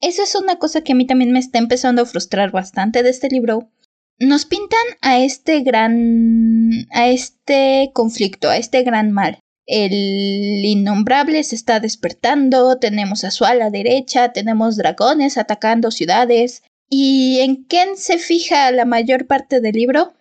Eso 0.00 0.22
es 0.22 0.34
una 0.34 0.58
cosa 0.58 0.82
que 0.82 0.92
a 0.92 0.94
mí 0.94 1.06
también 1.06 1.32
me 1.32 1.38
está 1.38 1.58
empezando 1.58 2.02
a 2.02 2.06
frustrar 2.06 2.50
bastante 2.50 3.02
de 3.02 3.10
este 3.10 3.28
libro. 3.28 3.70
Nos 4.18 4.44
pintan 4.44 4.86
a 5.00 5.18
este 5.20 5.60
gran... 5.60 6.86
a 6.92 7.08
este 7.08 7.90
conflicto, 7.94 8.48
a 8.48 8.56
este 8.56 8.82
gran 8.82 9.12
mal. 9.12 9.38
El 9.66 9.92
innombrable 9.92 11.42
se 11.42 11.56
está 11.56 11.80
despertando, 11.80 12.78
tenemos 12.78 13.24
a 13.24 13.30
su 13.30 13.44
ala 13.44 13.70
derecha, 13.70 14.32
tenemos 14.32 14.76
dragones 14.76 15.38
atacando 15.38 15.90
ciudades, 15.90 16.62
¿Y 16.88 17.40
en 17.40 17.64
quién 17.64 17.96
se 17.96 18.18
fija 18.18 18.70
la 18.70 18.84
mayor 18.84 19.26
parte 19.26 19.60
del 19.60 19.74
libro? 19.74 20.14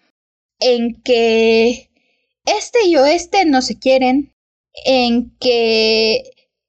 En 0.60 1.02
que 1.02 1.90
este 2.46 2.86
y 2.88 2.96
oeste 2.96 3.46
no 3.46 3.62
se 3.62 3.78
quieren, 3.78 4.34
en 4.86 5.36
que 5.40 6.24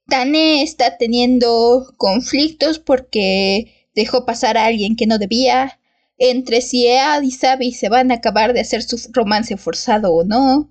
Tane 0.09 0.62
está 0.62 0.97
teniendo 0.97 1.93
conflictos 1.97 2.79
porque 2.79 3.89
dejó 3.95 4.25
pasar 4.25 4.57
a 4.57 4.67
alguien 4.67 4.97
que 4.97 5.07
no 5.07 5.19
debía, 5.19 5.81
entre 6.19 6.61
si 6.61 6.87
Ead 6.87 7.23
y 7.23 7.31
Sabi 7.31 7.73
se 7.73 7.89
van 7.89 8.11
a 8.11 8.17
acabar 8.17 8.53
de 8.53 8.61
hacer 8.61 8.83
su 8.83 8.97
romance 9.12 9.57
forzado 9.57 10.12
o 10.12 10.25
no. 10.25 10.71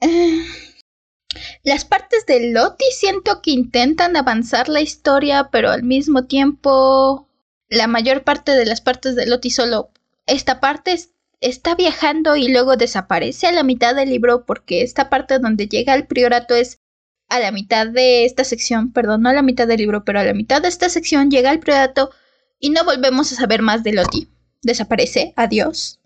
Las 1.62 1.84
partes 1.84 2.26
de 2.26 2.50
Loti 2.50 2.84
siento 2.90 3.42
que 3.42 3.50
intentan 3.50 4.16
avanzar 4.16 4.68
la 4.68 4.80
historia, 4.80 5.50
pero 5.52 5.70
al 5.70 5.82
mismo 5.82 6.26
tiempo 6.26 7.28
la 7.68 7.86
mayor 7.86 8.24
parte 8.24 8.52
de 8.52 8.64
las 8.64 8.80
partes 8.80 9.14
de 9.14 9.26
Loti 9.26 9.50
solo 9.50 9.90
esta 10.26 10.58
parte 10.60 10.98
está 11.40 11.74
viajando 11.74 12.36
y 12.36 12.48
luego 12.48 12.76
desaparece 12.76 13.46
a 13.46 13.52
la 13.52 13.62
mitad 13.62 13.94
del 13.94 14.10
libro 14.10 14.44
porque 14.44 14.82
esta 14.82 15.08
parte 15.08 15.38
donde 15.38 15.68
llega 15.68 15.94
el 15.94 16.06
priorato 16.06 16.54
es 16.54 16.80
a 17.28 17.38
la 17.40 17.52
mitad 17.52 17.86
de 17.86 18.24
esta 18.24 18.44
sección, 18.44 18.92
perdón, 18.92 19.22
no 19.22 19.28
a 19.28 19.34
la 19.34 19.42
mitad 19.42 19.66
del 19.66 19.78
libro, 19.78 20.04
pero 20.04 20.20
a 20.20 20.24
la 20.24 20.34
mitad 20.34 20.62
de 20.62 20.68
esta 20.68 20.88
sección 20.88 21.30
llega 21.30 21.50
el 21.50 21.60
priorato 21.60 22.10
y 22.58 22.70
no 22.70 22.84
volvemos 22.84 23.32
a 23.32 23.36
saber 23.36 23.62
más 23.62 23.84
de 23.84 23.92
Loti. 23.92 24.28
Desaparece, 24.62 25.32
adiós. 25.36 26.00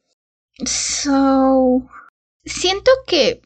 So... 0.64 1.88
Siento 2.44 2.90
que, 3.06 3.40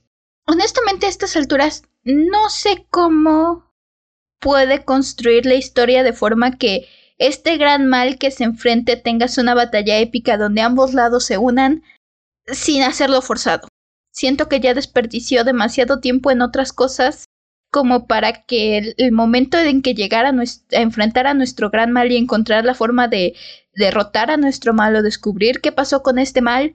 honestamente, 0.46 1.06
a 1.06 1.10
estas 1.10 1.36
alturas 1.36 1.82
no 2.02 2.48
sé 2.48 2.86
cómo 2.88 3.70
puede 4.38 4.84
construir 4.84 5.44
la 5.44 5.54
historia 5.54 6.02
de 6.02 6.12
forma 6.12 6.56
que 6.56 6.88
este 7.18 7.56
gran 7.56 7.86
mal 7.86 8.18
que 8.18 8.30
se 8.30 8.44
enfrente 8.44 8.96
tengas 8.96 9.38
una 9.38 9.54
batalla 9.54 9.98
épica 9.98 10.36
donde 10.36 10.62
ambos 10.62 10.94
lados 10.94 11.24
se 11.24 11.38
unan 11.38 11.82
sin 12.46 12.82
hacerlo 12.82 13.22
forzado. 13.22 13.68
Siento 14.12 14.48
que 14.48 14.60
ya 14.60 14.74
desperdició 14.74 15.44
demasiado 15.44 16.00
tiempo 16.00 16.30
en 16.30 16.42
otras 16.42 16.72
cosas 16.72 17.26
como 17.70 18.06
para 18.06 18.44
que 18.44 18.94
el, 18.96 19.12
momento 19.12 19.58
en 19.58 19.82
que 19.82 19.94
llegara 19.94 20.30
a, 20.30 20.44
enfrentar 20.70 21.26
a 21.26 21.34
nuestro 21.34 21.70
gran 21.70 21.92
mal 21.92 22.10
y 22.10 22.16
encontrar 22.16 22.64
la 22.64 22.74
forma 22.74 23.08
de 23.08 23.34
derrotar 23.74 24.30
a 24.30 24.36
nuestro 24.36 24.72
mal 24.72 24.96
o 24.96 25.02
descubrir 25.02 25.60
qué 25.60 25.72
pasó 25.72 26.02
con 26.02 26.18
este 26.18 26.40
mal, 26.40 26.74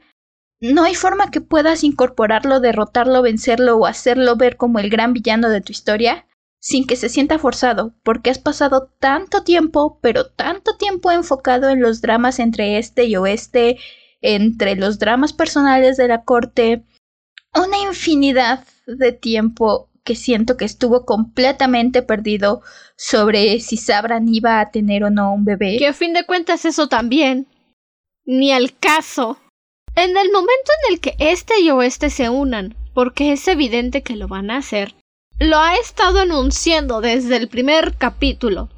no 0.60 0.84
hay 0.84 0.94
forma 0.94 1.32
que 1.32 1.42
puedas 1.42 1.84
incorporarlo, 1.84 2.60
derrotarlo, 2.60 3.24
vencerlo 3.24 3.78
o 3.78 3.88
hacerlo 3.88 4.36
ver 4.36 4.58
como 4.58 4.78
el 4.78 4.92
gran 4.92 5.14
villano 5.14 5.50
de 5.50 5.62
tu 5.62 5.72
historia 5.72 6.28
sin 6.62 6.86
que 6.86 6.96
se 6.96 7.10
sienta 7.10 7.40
forzado, 7.40 7.96
porque 8.04 8.30
has 8.30 8.38
pasado 8.38 8.94
tanto 9.00 9.44
tiempo, 9.44 10.00
pero 10.02 10.28
tanto 10.28 10.78
tiempo 10.78 11.12
enfocado 11.12 11.70
en 11.70 11.82
los 11.82 12.02
dramas 12.02 12.40
entre 12.40 12.78
este 12.78 13.06
y 13.06 13.16
oeste, 13.16 13.80
entre 14.22 14.76
los 14.76 15.00
dramas 15.00 15.34
personales 15.34 15.98
de 15.98 16.08
la 16.08 16.24
corte, 16.24 16.86
una 17.56 17.80
infinidad 17.80 18.64
de 18.86 19.12
tiempo 19.12 19.90
que 20.04 20.16
siento 20.16 20.56
que 20.56 20.66
estuvo 20.66 21.06
completamente 21.06 22.04
perdido 22.04 22.62
sobre 22.96 23.60
si 23.60 23.78
Sabran 23.78 24.28
iba 24.28 24.60
a 24.60 24.70
tener 24.70 25.04
o 25.04 25.10
no 25.10 25.34
un 25.34 25.46
bebé. 25.46 25.78
Que 25.80 25.88
a 25.88 25.94
fin 25.94 26.14
de 26.14 26.26
cuentas 26.26 26.66
eso 26.66 26.88
también. 26.88 27.48
Ni 28.26 28.52
al 28.52 28.78
caso. 28.78 29.40
En 29.96 30.16
el 30.16 30.32
momento 30.32 30.72
en 30.86 30.94
el 30.94 31.00
que 31.00 31.16
este 31.20 31.60
y 31.60 31.72
oeste 31.72 32.12
se 32.12 32.30
unan, 32.30 32.76
porque 32.94 33.32
es 33.32 33.48
evidente 33.48 34.04
que 34.04 34.16
lo 34.16 34.28
van 34.28 34.52
a 34.52 34.58
hacer, 34.58 34.96
lo 35.40 35.58
ha 35.58 35.76
estado 35.76 36.20
anunciando 36.20 37.02
desde 37.02 37.38
el 37.38 37.48
primer 37.48 37.98
capítulo. 37.98 38.70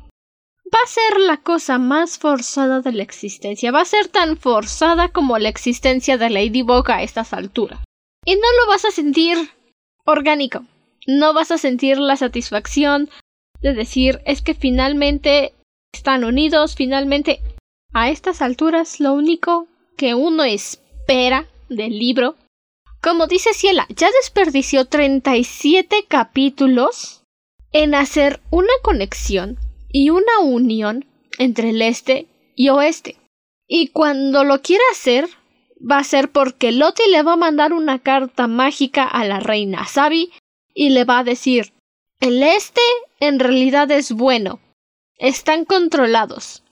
Va 0.73 0.79
a 0.83 0.87
ser 0.87 1.19
la 1.19 1.37
cosa 1.37 1.77
más 1.77 2.17
forzada 2.17 2.81
de 2.81 2.93
la 2.93 3.03
existencia. 3.03 3.71
Va 3.71 3.81
a 3.81 3.85
ser 3.85 4.07
tan 4.07 4.37
forzada 4.37 5.09
como 5.09 5.37
la 5.37 5.49
existencia 5.49 6.17
de 6.17 6.29
Ladybug 6.29 6.89
a 6.89 7.03
estas 7.03 7.33
alturas. 7.33 7.79
Y 8.25 8.35
no 8.35 8.47
lo 8.59 8.67
vas 8.67 8.85
a 8.85 8.91
sentir 8.91 9.37
orgánico. 10.05 10.65
No 11.05 11.33
vas 11.33 11.51
a 11.51 11.57
sentir 11.57 11.97
la 11.97 12.15
satisfacción 12.15 13.09
de 13.61 13.73
decir 13.73 14.21
es 14.25 14.41
que 14.41 14.53
finalmente 14.53 15.53
están 15.93 16.23
unidos, 16.23 16.75
finalmente 16.75 17.41
a 17.93 18.09
estas 18.09 18.41
alturas 18.41 18.99
lo 18.99 19.13
único 19.13 19.67
que 19.95 20.15
uno 20.15 20.43
espera 20.43 21.47
del 21.69 21.97
libro 21.99 22.35
como 23.03 23.27
dice 23.27 23.53
Ciela, 23.53 23.85
ya 23.89 24.09
desperdició 24.11 24.85
37 24.85 26.05
capítulos 26.07 27.21
en 27.73 27.95
hacer 27.95 28.39
una 28.49 28.71
conexión 28.81 29.59
y 29.89 30.09
una 30.09 30.39
unión 30.39 31.05
entre 31.37 31.71
el 31.71 31.81
este 31.81 32.27
y 32.55 32.69
oeste. 32.69 33.17
Y 33.67 33.89
cuando 33.89 34.45
lo 34.45 34.61
quiera 34.61 34.83
hacer, 34.91 35.27
va 35.79 35.97
a 35.97 36.03
ser 36.05 36.31
porque 36.31 36.71
Loti 36.71 37.03
le 37.11 37.23
va 37.23 37.33
a 37.33 37.37
mandar 37.37 37.73
una 37.73 37.99
carta 37.99 38.47
mágica 38.47 39.03
a 39.03 39.25
la 39.25 39.41
reina 39.41 39.85
Sabi 39.85 40.31
y 40.73 40.91
le 40.91 41.03
va 41.03 41.19
a 41.19 41.23
decir 41.25 41.73
el 42.21 42.41
este 42.41 42.81
en 43.19 43.39
realidad 43.39 43.91
es 43.91 44.13
bueno. 44.13 44.61
Están 45.17 45.65
controlados. 45.65 46.63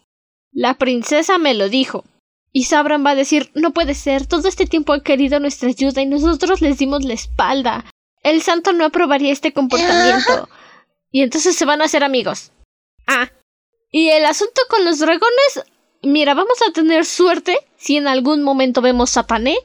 La 0.54 0.76
princesa 0.76 1.38
me 1.38 1.54
lo 1.54 1.68
dijo. 1.68 2.06
Y 2.54 2.66
Sabran 2.66 3.06
va 3.06 3.12
a 3.12 3.16
decir 3.16 3.52
no 3.56 3.72
puede 3.72 3.96
ser, 3.96 4.26
todo 4.26 4.48
este 4.48 4.66
tiempo 4.66 4.94
han 4.94 5.02
querido 5.02 5.40
nuestra 5.40 5.70
ayuda 5.70 6.02
y 6.02 6.06
nosotros 6.06 6.62
les 6.62 6.78
dimos 6.78 7.04
la 7.04 7.14
espalda. 7.14 7.86
El 8.24 8.42
santo 8.42 8.74
no 8.74 8.86
aprobaría 8.86 9.32
este 9.32 9.54
comportamiento. 9.54 10.50
Y 11.12 11.22
entonces 11.24 11.56
se 11.56 11.66
van 11.66 11.82
a 11.82 11.86
hacer 11.86 12.04
amigos. 12.04 12.52
Ah. 13.08 13.30
Y 13.90 14.10
el 14.10 14.26
asunto 14.26 14.62
con 14.70 14.86
los 14.86 15.00
dragones. 15.00 15.64
Mira, 16.04 16.34
vamos 16.34 16.58
a 16.68 16.72
tener 16.72 17.06
suerte 17.06 17.58
si 17.78 17.98
en 17.98 18.08
algún 18.08 18.44
momento 18.44 18.82
vemos 18.82 19.18
a 19.18 19.28
Pané 19.28 19.58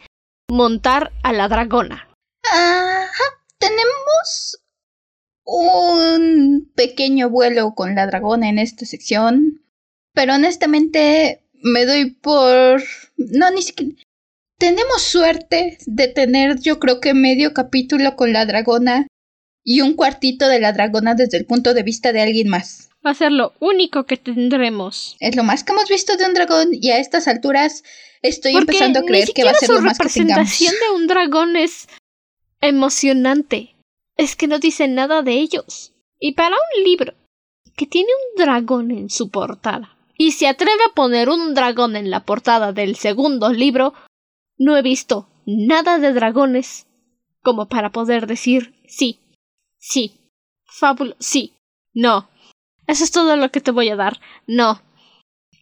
montar 0.49 1.13
a 1.23 1.33
la 1.33 1.49
dragona. 1.49 2.09
Ajá. 2.53 3.25
Tenemos 3.59 4.61
un 5.45 6.73
pequeño 6.75 7.31
vuelo 7.31 7.75
con 7.75 7.95
la 7.95 8.07
dragona 8.07 8.49
en 8.49 8.59
esta 8.59 8.85
sección. 8.85 9.63
Pero 10.13 10.35
honestamente 10.35 11.46
me 11.67 11.85
doy 11.85 12.11
por... 12.11 12.83
No, 13.17 13.51
ni 13.51 13.63
siquiera... 13.63 13.93
Tenemos 14.59 15.03
suerte 15.03 15.77
de 15.85 16.09
tener 16.09 16.59
yo 16.61 16.79
creo 16.79 16.99
que 16.99 17.13
medio 17.13 17.53
capítulo 17.53 18.17
con 18.17 18.33
la 18.33 18.47
dragona 18.47 19.07
y 19.63 19.83
un 19.83 19.93
cuartito 19.93 20.49
de 20.49 20.61
la 20.61 20.73
dragona 20.73 21.15
desde 21.15 21.37
el 21.37 21.45
punto 21.45 21.75
de 21.75 21.83
vista 21.83 22.13
de 22.13 22.23
alguien 22.23 22.49
más. 22.49 22.89
Va 23.05 23.11
a 23.11 23.15
ser 23.15 23.33
lo 23.33 23.53
único 23.61 24.07
que 24.07 24.17
tendremos. 24.17 25.17
Es 25.21 25.37
lo 25.37 25.45
más 25.45 25.63
que 25.63 25.73
hemos 25.73 25.91
visto 25.91 26.17
de 26.17 26.25
un 26.25 26.33
dragón 26.33 26.69
y 26.73 26.91
a 26.91 26.99
estas 26.99 27.29
alturas 27.29 27.85
estoy 28.23 28.57
empezando 28.57 29.01
a 29.01 29.03
creer 29.03 29.29
que 29.35 29.45
va 29.45 29.51
a 29.51 29.55
ser 29.55 29.69
lo 29.69 29.83
más 29.83 29.99
que 29.99 30.09
tengamos. 30.09 30.29
La 30.29 30.37
representación 30.37 30.75
de 30.75 30.97
un 30.97 31.07
dragón 31.07 31.57
es 31.57 31.89
emocionante. 32.63 33.77
Es 34.17 34.37
que 34.37 34.47
no 34.47 34.59
dice 34.59 34.89
nada 34.89 35.21
de 35.21 35.33
ellos. 35.33 35.93
Y 36.19 36.33
para 36.33 36.57
un 36.57 36.85
libro 36.85 37.13
que 37.77 37.87
tiene 37.87 38.09
un 38.09 38.43
dragón 38.43 38.91
en 38.91 39.11
su 39.11 39.29
portada 39.29 39.96
y 40.19 40.33
se 40.33 40.49
atreve 40.49 40.83
a 40.89 40.95
poner 40.95 41.29
un 41.29 41.55
dragón 41.55 41.97
en 41.97 42.11
la 42.11 42.25
portada 42.25 42.73
del 42.73 42.97
segundo 42.97 43.53
libro, 43.53 43.95
no 44.59 44.77
he 44.77 44.83
visto 44.83 45.29
nada 45.45 45.99
de 45.99 46.13
dragones 46.13 46.87
como 47.43 47.67
para 47.67 47.91
poder 47.91 48.27
decir 48.27 48.75
sí, 48.89 49.21
sí, 49.79 50.15
fábulo, 50.65 51.15
sí, 51.19 51.53
no. 51.95 52.29
Eso 52.87 53.05
es 53.05 53.11
todo 53.11 53.37
lo 53.37 53.51
que 53.51 53.61
te 53.61 53.73
voy 53.73 53.89
a 53.89 53.97
dar. 53.97 54.21
No. 54.47 54.81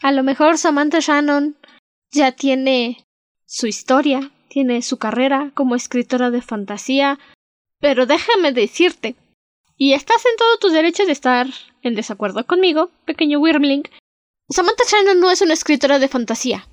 A 0.02 0.12
lo 0.12 0.22
mejor 0.22 0.58
Samantha 0.58 1.00
Shannon 1.00 1.56
ya 2.10 2.32
tiene 2.32 3.04
su 3.46 3.66
historia, 3.66 4.30
tiene 4.48 4.82
su 4.82 4.98
carrera 4.98 5.50
como 5.54 5.74
escritora 5.74 6.30
de 6.30 6.42
fantasía, 6.42 7.18
pero 7.80 8.06
déjame 8.06 8.52
decirte, 8.52 9.16
y 9.76 9.92
estás 9.94 10.24
en 10.24 10.36
todo 10.36 10.58
tu 10.58 10.68
derecho 10.68 11.06
de 11.06 11.12
estar 11.12 11.46
en 11.82 11.94
desacuerdo 11.94 12.46
conmigo, 12.46 12.90
pequeño 13.04 13.40
Wyrmling, 13.40 13.84
Samantha 14.50 14.84
Shannon 14.86 15.20
no 15.20 15.30
es 15.30 15.40
una 15.40 15.54
escritora 15.54 15.98
de 15.98 16.08
fantasía. 16.08 16.68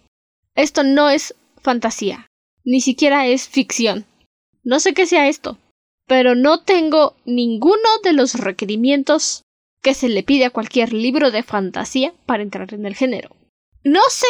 Esto 0.56 0.84
no 0.84 1.10
es 1.10 1.36
fantasía, 1.62 2.28
ni 2.66 2.82
siquiera 2.82 3.28
es 3.28 3.48
ficción. 3.48 4.06
No 4.64 4.80
sé 4.80 4.94
qué 4.94 5.06
sea 5.06 5.28
esto, 5.28 5.58
pero 6.08 6.36
no 6.36 6.62
tengo 6.62 7.16
ninguno 7.26 7.90
de 8.04 8.14
los 8.14 8.36
requerimientos 8.36 9.44
que 9.82 9.94
se 9.94 10.10
le 10.10 10.24
pide 10.24 10.46
a 10.46 10.50
cualquier 10.50 10.94
libro 10.94 11.32
de 11.32 11.44
fantasía 11.44 12.14
para 12.26 12.44
entrar 12.44 12.74
en 12.74 12.86
el 12.86 12.96
género. 12.96 13.36
No 13.84 14.02
sé 14.10 14.28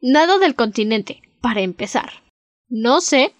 nada 0.00 0.38
del 0.38 0.54
continente, 0.54 1.22
para 1.40 1.60
empezar. 1.60 2.22
No 2.68 3.00
sé 3.00 3.34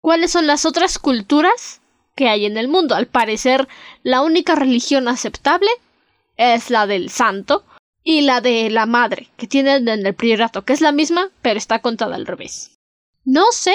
cuáles 0.00 0.30
son 0.30 0.46
las 0.46 0.64
otras 0.64 0.98
culturas 0.98 1.80
que 2.14 2.28
hay 2.28 2.46
en 2.46 2.56
el 2.56 2.68
mundo. 2.68 2.94
Al 2.94 3.06
parecer, 3.06 3.68
la 4.02 4.22
única 4.22 4.54
religión 4.54 5.08
aceptable 5.08 5.70
es 6.36 6.70
la 6.70 6.86
del 6.86 7.10
santo 7.10 7.64
y 8.02 8.22
la 8.22 8.40
de 8.40 8.70
la 8.70 8.86
madre, 8.86 9.28
que 9.36 9.46
tienen 9.46 9.88
en 9.88 10.06
el 10.06 10.14
priorato, 10.14 10.64
que 10.64 10.72
es 10.72 10.80
la 10.80 10.92
misma, 10.92 11.30
pero 11.42 11.58
está 11.58 11.80
contada 11.80 12.16
al 12.16 12.26
revés. 12.26 12.76
No 13.24 13.44
sé 13.52 13.74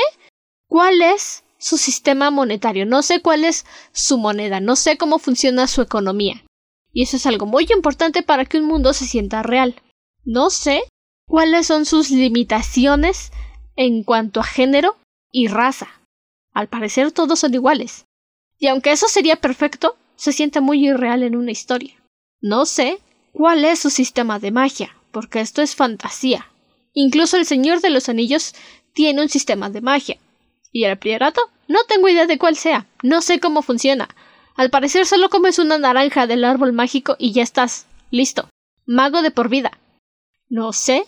cuál 0.67 1.01
es 1.01 1.43
su 1.57 1.77
sistema 1.77 2.31
monetario, 2.31 2.85
no 2.85 3.01
sé 3.01 3.21
cuál 3.21 3.43
es 3.43 3.65
su 3.91 4.17
moneda, 4.17 4.59
no 4.59 4.75
sé 4.75 4.97
cómo 4.97 5.19
funciona 5.19 5.67
su 5.67 5.81
economía. 5.81 6.43
Y 6.91 7.03
eso 7.03 7.17
es 7.17 7.25
algo 7.25 7.45
muy 7.45 7.67
importante 7.73 8.23
para 8.23 8.45
que 8.45 8.57
un 8.57 8.65
mundo 8.65 8.93
se 8.93 9.05
sienta 9.05 9.43
real. 9.43 9.81
No 10.23 10.49
sé 10.49 10.83
cuáles 11.27 11.67
son 11.67 11.85
sus 11.85 12.09
limitaciones 12.09 13.31
en 13.75 14.03
cuanto 14.03 14.39
a 14.39 14.43
género 14.43 14.97
y 15.31 15.47
raza. 15.47 15.87
Al 16.53 16.69
parecer 16.69 17.11
todos 17.11 17.39
son 17.39 17.53
iguales. 17.53 18.05
Y 18.57 18.67
aunque 18.67 18.91
eso 18.91 19.07
sería 19.07 19.35
perfecto, 19.35 19.97
se 20.15 20.31
siente 20.31 20.61
muy 20.61 20.87
irreal 20.87 21.23
en 21.23 21.35
una 21.35 21.51
historia. 21.51 22.01
No 22.41 22.65
sé 22.65 22.99
cuál 23.35 23.65
es 23.65 23.79
su 23.79 23.89
sistema 23.89 24.39
de 24.39 24.51
magia, 24.51 24.95
porque 25.11 25.41
esto 25.41 25.61
es 25.61 25.75
fantasía. 25.75 26.49
Incluso 26.93 27.35
el 27.35 27.45
Señor 27.45 27.81
de 27.81 27.89
los 27.89 28.07
Anillos 28.07 28.55
tiene 28.93 29.21
un 29.21 29.29
sistema 29.29 29.69
de 29.69 29.81
magia. 29.81 30.17
¿Y 30.71 30.85
el 30.85 30.97
priorato? 30.97 31.41
No 31.67 31.79
tengo 31.87 32.07
idea 32.07 32.27
de 32.27 32.37
cuál 32.37 32.55
sea, 32.55 32.87
no 33.03 33.21
sé 33.21 33.39
cómo 33.39 33.61
funciona. 33.61 34.07
Al 34.55 34.69
parecer 34.69 35.05
solo 35.05 35.29
comes 35.29 35.59
una 35.59 35.77
naranja 35.77 36.27
del 36.27 36.45
árbol 36.45 36.71
mágico 36.71 37.17
y 37.19 37.33
ya 37.33 37.43
estás. 37.43 37.87
Listo. 38.09 38.49
Mago 38.85 39.21
de 39.21 39.31
por 39.31 39.49
vida. 39.49 39.77
No 40.47 40.71
sé. 40.71 41.05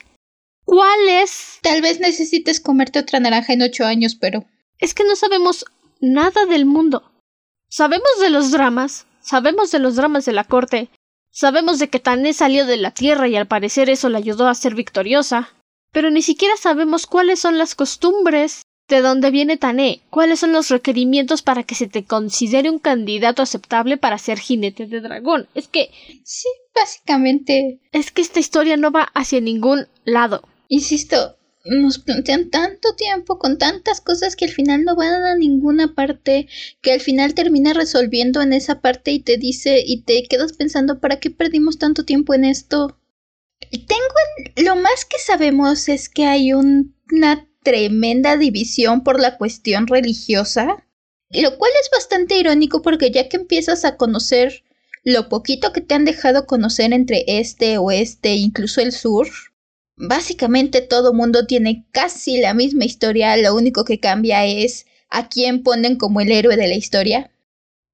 ¿Cuál 0.65 1.07
es? 1.07 1.59
Tal 1.61 1.81
vez 1.81 2.01
necesites 2.01 2.59
comerte 2.59 2.99
otra 2.99 3.21
naranja 3.21 3.53
en 3.53 3.61
ocho 3.61 3.85
años, 3.85 4.15
pero. 4.15 4.43
Es 4.79 4.93
que 4.93 5.05
no 5.05 5.15
sabemos 5.15 5.65
nada 6.01 6.45
del 6.45 6.65
mundo. 6.65 7.09
Sabemos 7.69 8.19
de 8.19 8.29
los 8.29 8.51
dramas, 8.51 9.05
sabemos 9.21 9.71
de 9.71 9.79
los 9.79 9.95
dramas 9.95 10.25
de 10.25 10.33
la 10.33 10.43
corte, 10.43 10.89
sabemos 11.31 11.79
de 11.79 11.89
que 11.89 11.99
Tané 11.99 12.33
salió 12.33 12.65
de 12.65 12.77
la 12.77 12.91
tierra 12.91 13.27
y 13.27 13.35
al 13.35 13.47
parecer 13.47 13.89
eso 13.89 14.09
le 14.09 14.17
ayudó 14.17 14.47
a 14.47 14.55
ser 14.55 14.75
victoriosa, 14.75 15.53
pero 15.91 16.09
ni 16.11 16.21
siquiera 16.21 16.55
sabemos 16.57 17.07
cuáles 17.07 17.39
son 17.39 17.57
las 17.57 17.75
costumbres 17.75 18.61
de 18.87 19.01
dónde 19.01 19.31
viene 19.31 19.57
Tané, 19.57 20.01
cuáles 20.09 20.39
son 20.39 20.53
los 20.53 20.69
requerimientos 20.69 21.41
para 21.41 21.63
que 21.63 21.75
se 21.75 21.87
te 21.87 22.05
considere 22.05 22.69
un 22.69 22.79
candidato 22.79 23.41
aceptable 23.41 23.97
para 23.97 24.17
ser 24.17 24.39
jinete 24.39 24.87
de 24.87 25.01
dragón. 25.01 25.47
Es 25.55 25.67
que. 25.67 25.91
Sí, 26.23 26.47
básicamente. 26.73 27.79
Es 27.91 28.11
que 28.11 28.21
esta 28.21 28.39
historia 28.39 28.77
no 28.77 28.91
va 28.91 29.03
hacia 29.13 29.41
ningún 29.41 29.87
lado. 30.05 30.41
Insisto, 30.69 31.36
nos 31.69 31.99
plantean 31.99 32.49
tanto 32.49 32.95
tiempo 32.95 33.39
con 33.39 33.57
tantas 33.57 34.01
cosas 34.01 34.35
que 34.35 34.45
al 34.45 34.51
final 34.51 34.83
no 34.83 34.95
van 34.95 35.23
a 35.23 35.35
ninguna 35.35 35.93
parte, 35.93 36.47
que 36.81 36.93
al 36.93 37.01
final 37.01 37.33
termina 37.33 37.73
resolviendo 37.73 38.41
en 38.41 38.53
esa 38.53 38.81
parte 38.81 39.11
y 39.11 39.19
te 39.19 39.37
dice 39.37 39.83
y 39.85 40.01
te 40.03 40.23
quedas 40.23 40.53
pensando 40.53 40.99
¿para 40.99 41.19
qué 41.19 41.29
perdimos 41.29 41.77
tanto 41.77 42.05
tiempo 42.05 42.33
en 42.33 42.45
esto? 42.45 42.99
Tengo 43.71 44.65
lo 44.67 44.75
más 44.75 45.05
que 45.05 45.19
sabemos 45.19 45.89
es 45.89 46.09
que 46.09 46.25
hay 46.25 46.53
una 46.53 47.47
tremenda 47.63 48.37
división 48.37 49.03
por 49.03 49.19
la 49.19 49.37
cuestión 49.37 49.87
religiosa, 49.87 50.85
lo 51.29 51.57
cual 51.57 51.71
es 51.81 51.89
bastante 51.91 52.37
irónico 52.37 52.81
porque 52.81 53.11
ya 53.11 53.27
que 53.27 53.37
empiezas 53.37 53.83
a 53.83 53.97
conocer 53.97 54.63
lo 55.03 55.29
poquito 55.29 55.73
que 55.73 55.81
te 55.81 55.95
han 55.95 56.05
dejado 56.05 56.45
conocer 56.45 56.93
entre 56.93 57.23
este, 57.27 57.77
oeste, 57.77 58.35
incluso 58.35 58.81
el 58.81 58.91
sur, 58.91 59.27
Básicamente 59.97 60.81
todo 60.81 61.11
mundo 61.11 61.47
tiene 61.47 61.87
casi 61.91 62.37
la 62.37 62.53
misma 62.53 62.85
historia, 62.85 63.35
lo 63.35 63.55
único 63.55 63.83
que 63.83 63.99
cambia 63.99 64.45
es 64.45 64.85
a 65.09 65.27
quién 65.27 65.63
ponen 65.63 65.97
como 65.97 66.21
el 66.21 66.31
héroe 66.31 66.55
de 66.55 66.67
la 66.67 66.75
historia. 66.75 67.31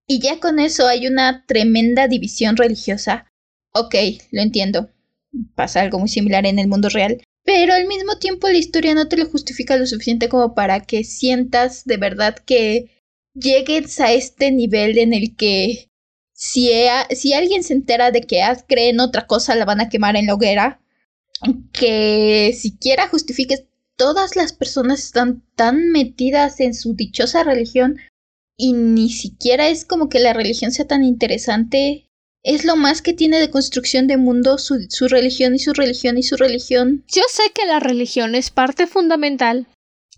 Y 0.06 0.20
ya 0.20 0.42
con 0.42 0.60
eso 0.60 0.86
hay 0.86 1.08
una 1.08 1.46
tremenda 1.48 2.10
división 2.10 2.58
religiosa. 2.58 3.32
Ok, 3.74 3.96
lo 4.32 4.42
entiendo. 4.42 4.90
Pasa 5.56 5.80
algo 5.80 5.98
muy 5.98 6.10
similar 6.10 6.46
en 6.46 6.60
el 6.60 6.68
mundo 6.68 6.90
real. 6.90 7.24
Pero 7.46 7.74
al 7.74 7.88
mismo 7.88 8.18
tiempo 8.20 8.50
la 8.50 8.58
historia 8.58 8.94
no 8.96 9.08
te 9.08 9.16
lo 9.16 9.26
justifica 9.26 9.78
lo 9.78 9.86
suficiente 9.86 10.28
como 10.28 10.54
para 10.54 10.82
que 10.82 11.06
sientas 11.06 11.86
de 11.86 11.98
verdad 11.98 12.36
que 12.36 12.92
llegues 13.34 14.02
a 14.02 14.12
este 14.12 14.52
nivel 14.52 14.98
en 14.98 15.14
el 15.14 15.36
que 15.38 15.90
si, 16.34 16.70
si 17.12 17.34
alguien 17.34 17.64
se 17.64 17.74
entera 17.74 18.12
de 18.12 18.22
que 18.22 18.42
cree 18.68 18.90
en 18.90 19.00
otra 19.00 19.26
cosa 19.26 19.56
la 19.56 19.66
van 19.66 19.80
a 19.80 19.90
quemar 19.90 20.16
en 20.18 20.28
la 20.28 20.36
hoguera 20.36 20.83
que 21.72 22.56
siquiera 22.58 23.08
justifique 23.08 23.68
todas 23.96 24.36
las 24.36 24.54
personas 24.54 25.04
están 25.04 25.44
tan 25.56 25.90
metidas 25.90 26.60
en 26.60 26.74
su 26.74 26.96
dichosa 26.96 27.44
religión 27.44 27.98
y 28.58 28.74
ni 28.74 29.10
siquiera 29.10 29.68
es 29.68 29.86
como 29.86 30.10
que 30.10 30.20
la 30.20 30.34
religión 30.34 30.72
sea 30.72 30.88
tan 30.88 31.04
interesante. 31.04 32.06
Es 32.44 32.66
lo 32.66 32.76
más 32.76 33.02
que 33.02 33.14
tiene 33.14 33.40
de 33.40 33.50
construcción 33.50 34.08
de 34.08 34.18
mundo 34.18 34.58
su, 34.58 34.86
su 34.90 35.08
religión 35.08 35.56
y 35.56 35.60
su 35.60 35.74
religión 35.74 36.18
y 36.18 36.24
su 36.24 36.36
religión. 36.36 37.04
Yo 37.08 37.24
sé 37.30 37.44
que 37.54 37.66
la 37.66 37.80
religión 37.80 38.36
es 38.36 38.50
parte 38.50 38.86
fundamental 38.86 39.68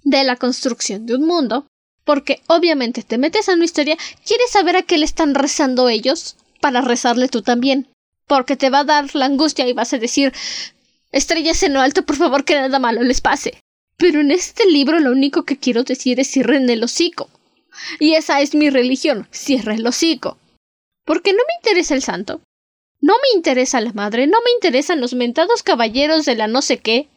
de 0.03 0.23
la 0.23 0.35
construcción 0.35 1.05
de 1.05 1.15
un 1.15 1.25
mundo, 1.25 1.67
porque 2.03 2.41
obviamente 2.47 3.03
te 3.03 3.17
metes 3.17 3.47
en 3.47 3.55
una 3.55 3.65
historia, 3.65 3.97
quieres 4.25 4.51
saber 4.51 4.75
a 4.75 4.83
qué 4.83 4.97
le 4.97 5.05
están 5.05 5.35
rezando 5.35 5.89
ellos 5.89 6.35
para 6.61 6.81
rezarle 6.81 7.27
tú 7.27 7.41
también, 7.41 7.87
porque 8.27 8.55
te 8.55 8.69
va 8.69 8.79
a 8.79 8.85
dar 8.85 9.15
la 9.15 9.25
angustia 9.25 9.67
y 9.67 9.73
vas 9.73 9.93
a 9.93 9.97
decir 9.97 10.33
Estrellas 11.15 11.63
en 11.63 11.71
lo 11.71 11.79
alto, 11.79 12.05
por 12.05 12.17
favor, 12.17 12.43
que 12.43 12.55
nada 12.55 12.77
malo 12.77 13.01
les 13.01 13.21
pase. 13.21 13.57
Pero 13.95 14.19
en 14.19 14.31
este 14.31 14.69
libro 14.69 14.99
lo 14.99 15.13
único 15.13 15.43
que 15.43 15.57
quiero 15.57 15.85
decir 15.85 16.19
es 16.19 16.29
cierren 16.29 16.69
el 16.69 16.83
hocico. 16.83 17.29
Y 18.01 18.15
esa 18.15 18.41
es 18.41 18.53
mi 18.53 18.69
religión, 18.69 19.25
cierra 19.31 19.75
el 19.75 19.87
hocico. 19.87 20.37
Porque 21.05 21.31
no 21.31 21.39
me 21.47 21.55
interesa 21.55 21.95
el 21.95 22.01
santo. 22.01 22.41
No 22.99 23.13
me 23.13 23.37
interesa 23.37 23.79
la 23.79 23.93
madre, 23.93 24.27
no 24.27 24.39
me 24.43 24.51
interesan 24.55 24.99
los 24.99 25.13
mentados 25.13 25.63
caballeros 25.63 26.25
de 26.25 26.35
la 26.35 26.47
no 26.47 26.61
sé 26.61 26.79
qué. 26.79 27.07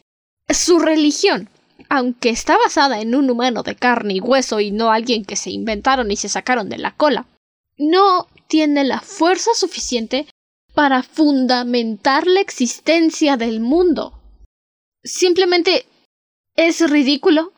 Su 0.47 0.79
religión, 0.79 1.49
aunque 1.89 2.29
está 2.29 2.57
basada 2.57 3.01
en 3.01 3.15
un 3.15 3.29
humano 3.29 3.63
de 3.63 3.75
carne 3.75 4.13
y 4.13 4.21
hueso 4.21 4.61
y 4.61 4.71
no 4.71 4.93
alguien 4.93 5.25
que 5.25 5.35
se 5.35 5.51
inventaron 5.51 6.09
y 6.09 6.15
se 6.15 6.29
sacaron 6.29 6.69
de 6.69 6.77
la 6.77 6.95
cola, 6.95 7.25
no 7.77 8.27
tiene 8.47 8.85
la 8.85 9.01
fuerza 9.01 9.51
suficiente 9.55 10.25
para 10.79 11.03
fundamentar 11.03 12.25
la 12.25 12.39
existencia 12.39 13.35
del 13.35 13.59
mundo. 13.59 14.13
Simplemente 15.03 15.85
es 16.55 16.89
ridículo 16.89 17.51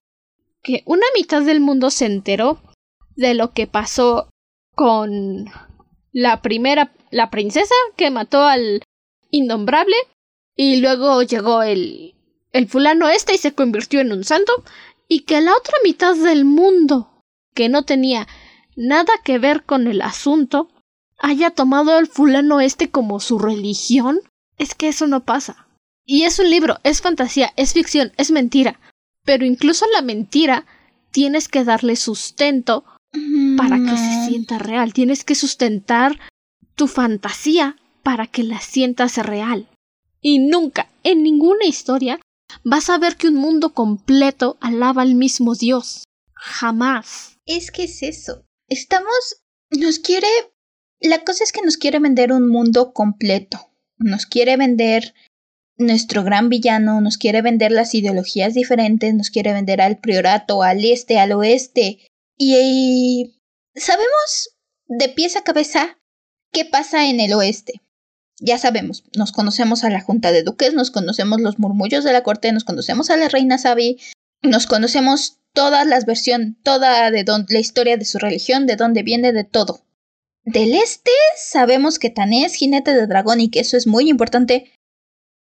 que 0.64 0.82
una 0.88 1.06
mitad 1.16 1.44
del 1.44 1.60
mundo 1.60 1.92
se 1.92 2.08
enteró 2.08 2.64
de 3.16 3.36
lo 3.36 3.52
que 3.52 3.68
pasó 3.68 4.28
con 4.74 5.46
la 6.12 6.42
primera, 6.42 6.96
la 7.12 7.30
princesa 7.30 7.76
que 7.96 8.10
mató 8.10 8.42
al 8.42 8.82
innombrable 9.30 9.98
y 10.56 10.78
luego 10.78 11.22
llegó 11.22 11.62
el, 11.62 12.16
el 12.54 12.68
fulano 12.68 13.08
este 13.08 13.36
y 13.36 13.38
se 13.38 13.54
convirtió 13.54 14.00
en 14.00 14.14
un 14.14 14.24
santo 14.24 14.52
y 15.08 15.26
que 15.26 15.42
la 15.42 15.56
otra 15.56 15.76
mitad 15.84 16.16
del 16.16 16.44
mundo 16.44 17.22
que 17.54 17.70
no 17.70 17.86
tenía 17.86 18.28
nada 18.76 19.14
que 19.24 19.38
ver 19.38 19.62
con 19.64 19.86
el 19.86 20.02
asunto 20.02 20.71
haya 21.22 21.52
tomado 21.52 21.96
al 21.96 22.08
fulano 22.08 22.60
este 22.60 22.90
como 22.90 23.20
su 23.20 23.40
religión, 23.40 24.20
es 24.58 24.76
que 24.76 24.88
eso 24.88 25.08
no 25.08 25.24
pasa. 25.24 25.68
Y 26.06 26.24
es 26.24 26.40
un 26.40 26.50
libro, 26.50 26.80
es 26.84 27.02
fantasía, 27.02 27.54
es 27.56 27.74
ficción, 27.74 28.12
es 28.18 28.32
mentira. 28.32 28.80
Pero 29.24 29.46
incluso 29.46 29.86
la 29.94 30.02
mentira 30.02 30.66
tienes 31.12 31.48
que 31.48 31.64
darle 31.64 31.96
sustento 31.96 32.84
para 33.58 33.78
que 33.78 33.98
se 33.98 34.28
sienta 34.28 34.58
real. 34.58 34.94
Tienes 34.94 35.24
que 35.24 35.36
sustentar 35.36 36.20
tu 36.76 36.88
fantasía 36.88 37.78
para 38.04 38.28
que 38.28 38.44
la 38.44 38.60
sientas 38.60 39.18
real. 39.18 39.70
Y 40.22 40.40
nunca, 40.40 40.90
en 41.04 41.24
ninguna 41.24 41.66
historia, 41.66 42.20
vas 42.64 42.90
a 42.90 42.98
ver 42.98 43.16
que 43.16 43.28
un 43.28 43.36
mundo 43.36 43.74
completo 43.74 44.58
alaba 44.60 45.04
al 45.04 45.16
mismo 45.16 45.56
Dios. 45.56 46.04
Jamás. 46.34 47.38
Es 47.46 47.72
que 47.72 47.84
es 47.84 48.02
eso. 48.02 48.44
Estamos. 48.68 49.38
nos 49.70 50.00
quiere 50.00 50.28
la 51.02 51.24
cosa 51.24 51.44
es 51.44 51.52
que 51.52 51.62
nos 51.62 51.78
quiere 51.78 52.00
vender 52.00 52.32
un 52.32 52.48
mundo 52.48 52.94
completo. 52.94 53.68
nos 53.98 54.26
quiere 54.26 54.58
vender 54.58 55.14
nuestro 55.78 56.24
gran 56.24 56.50
villano, 56.50 57.02
nos 57.02 57.18
quiere 57.18 57.42
vender 57.42 57.72
las 57.72 57.94
ideologías 57.94 58.54
diferentes, 58.54 59.14
nos 59.14 59.30
quiere 59.30 59.54
vender 59.54 59.82
al 59.82 60.00
priorato, 60.00 60.64
al 60.64 60.84
este, 60.86 61.20
al 61.20 61.32
oeste. 61.34 62.00
Y, 62.38 63.36
sabemos 63.76 64.56
de 64.88 65.10
pies 65.10 65.36
a 65.36 65.44
cabeza 65.44 66.00
qué 66.52 66.66
pasa 66.66 67.08
en 67.08 67.20
el 67.20 67.34
oeste. 67.34 67.82
Ya 68.40 68.58
sabemos, 68.58 69.04
nos 69.16 69.32
conocemos 69.32 69.84
a 69.84 69.90
la 69.90 70.02
Junta 70.02 70.32
de 70.32 70.42
Duques, 70.42 70.74
nos 70.74 70.90
conocemos 70.90 71.42
los 71.42 71.60
murmullos 71.60 72.04
de 72.04 72.14
la 72.14 72.24
corte, 72.24 72.52
nos 72.52 72.64
conocemos 72.64 73.12
a 73.12 73.18
la 73.18 73.30
reina 73.30 73.60
Sabi, 73.60 74.00
nos 74.42 74.66
conocemos 74.66 75.38
todas 75.54 75.86
las 75.86 76.06
versiones, 76.06 76.56
toda 76.64 77.12
de 77.12 77.24
la 77.50 77.60
historia 77.60 77.98
de 77.98 78.06
su 78.06 78.18
religión, 78.18 78.66
de 78.66 78.78
dónde 78.78 79.04
viene, 79.04 79.32
de 79.32 79.44
todo. 79.44 79.86
Del 80.44 80.74
este 80.74 81.12
sabemos 81.38 82.00
que 82.00 82.10
Tané 82.10 82.46
es 82.46 82.56
jinete 82.56 82.94
de 82.94 83.08
dragón 83.08 83.40
y 83.40 83.50
que 83.50 83.60
eso 83.60 83.78
es 83.78 83.86
muy 83.86 84.10
importante. 84.10 84.72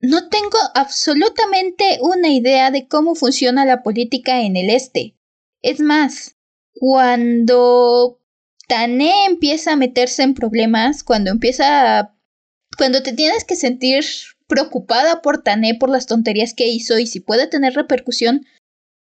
No 0.00 0.28
tengo 0.28 0.58
absolutamente 0.74 1.98
una 2.00 2.30
idea 2.30 2.70
de 2.70 2.88
cómo 2.88 3.14
funciona 3.14 3.64
la 3.64 3.82
política 3.82 4.42
en 4.42 4.56
el 4.56 4.70
este. 4.70 5.16
Es 5.62 5.80
más, 5.80 6.36
cuando 6.74 8.20
Tané 8.68 9.26
empieza 9.26 9.72
a 9.72 9.76
meterse 9.76 10.22
en 10.22 10.34
problemas, 10.34 11.02
cuando 11.02 11.30
empieza 11.30 11.98
a... 11.98 12.16
cuando 12.76 13.02
te 13.02 13.12
tienes 13.12 13.44
que 13.44 13.56
sentir 13.56 14.04
preocupada 14.46 15.22
por 15.22 15.42
Tané 15.42 15.74
por 15.74 15.90
las 15.90 16.06
tonterías 16.06 16.54
que 16.54 16.68
hizo 16.68 16.98
y 16.98 17.06
si 17.06 17.20
puede 17.20 17.46
tener 17.46 17.74
repercusión, 17.74 18.46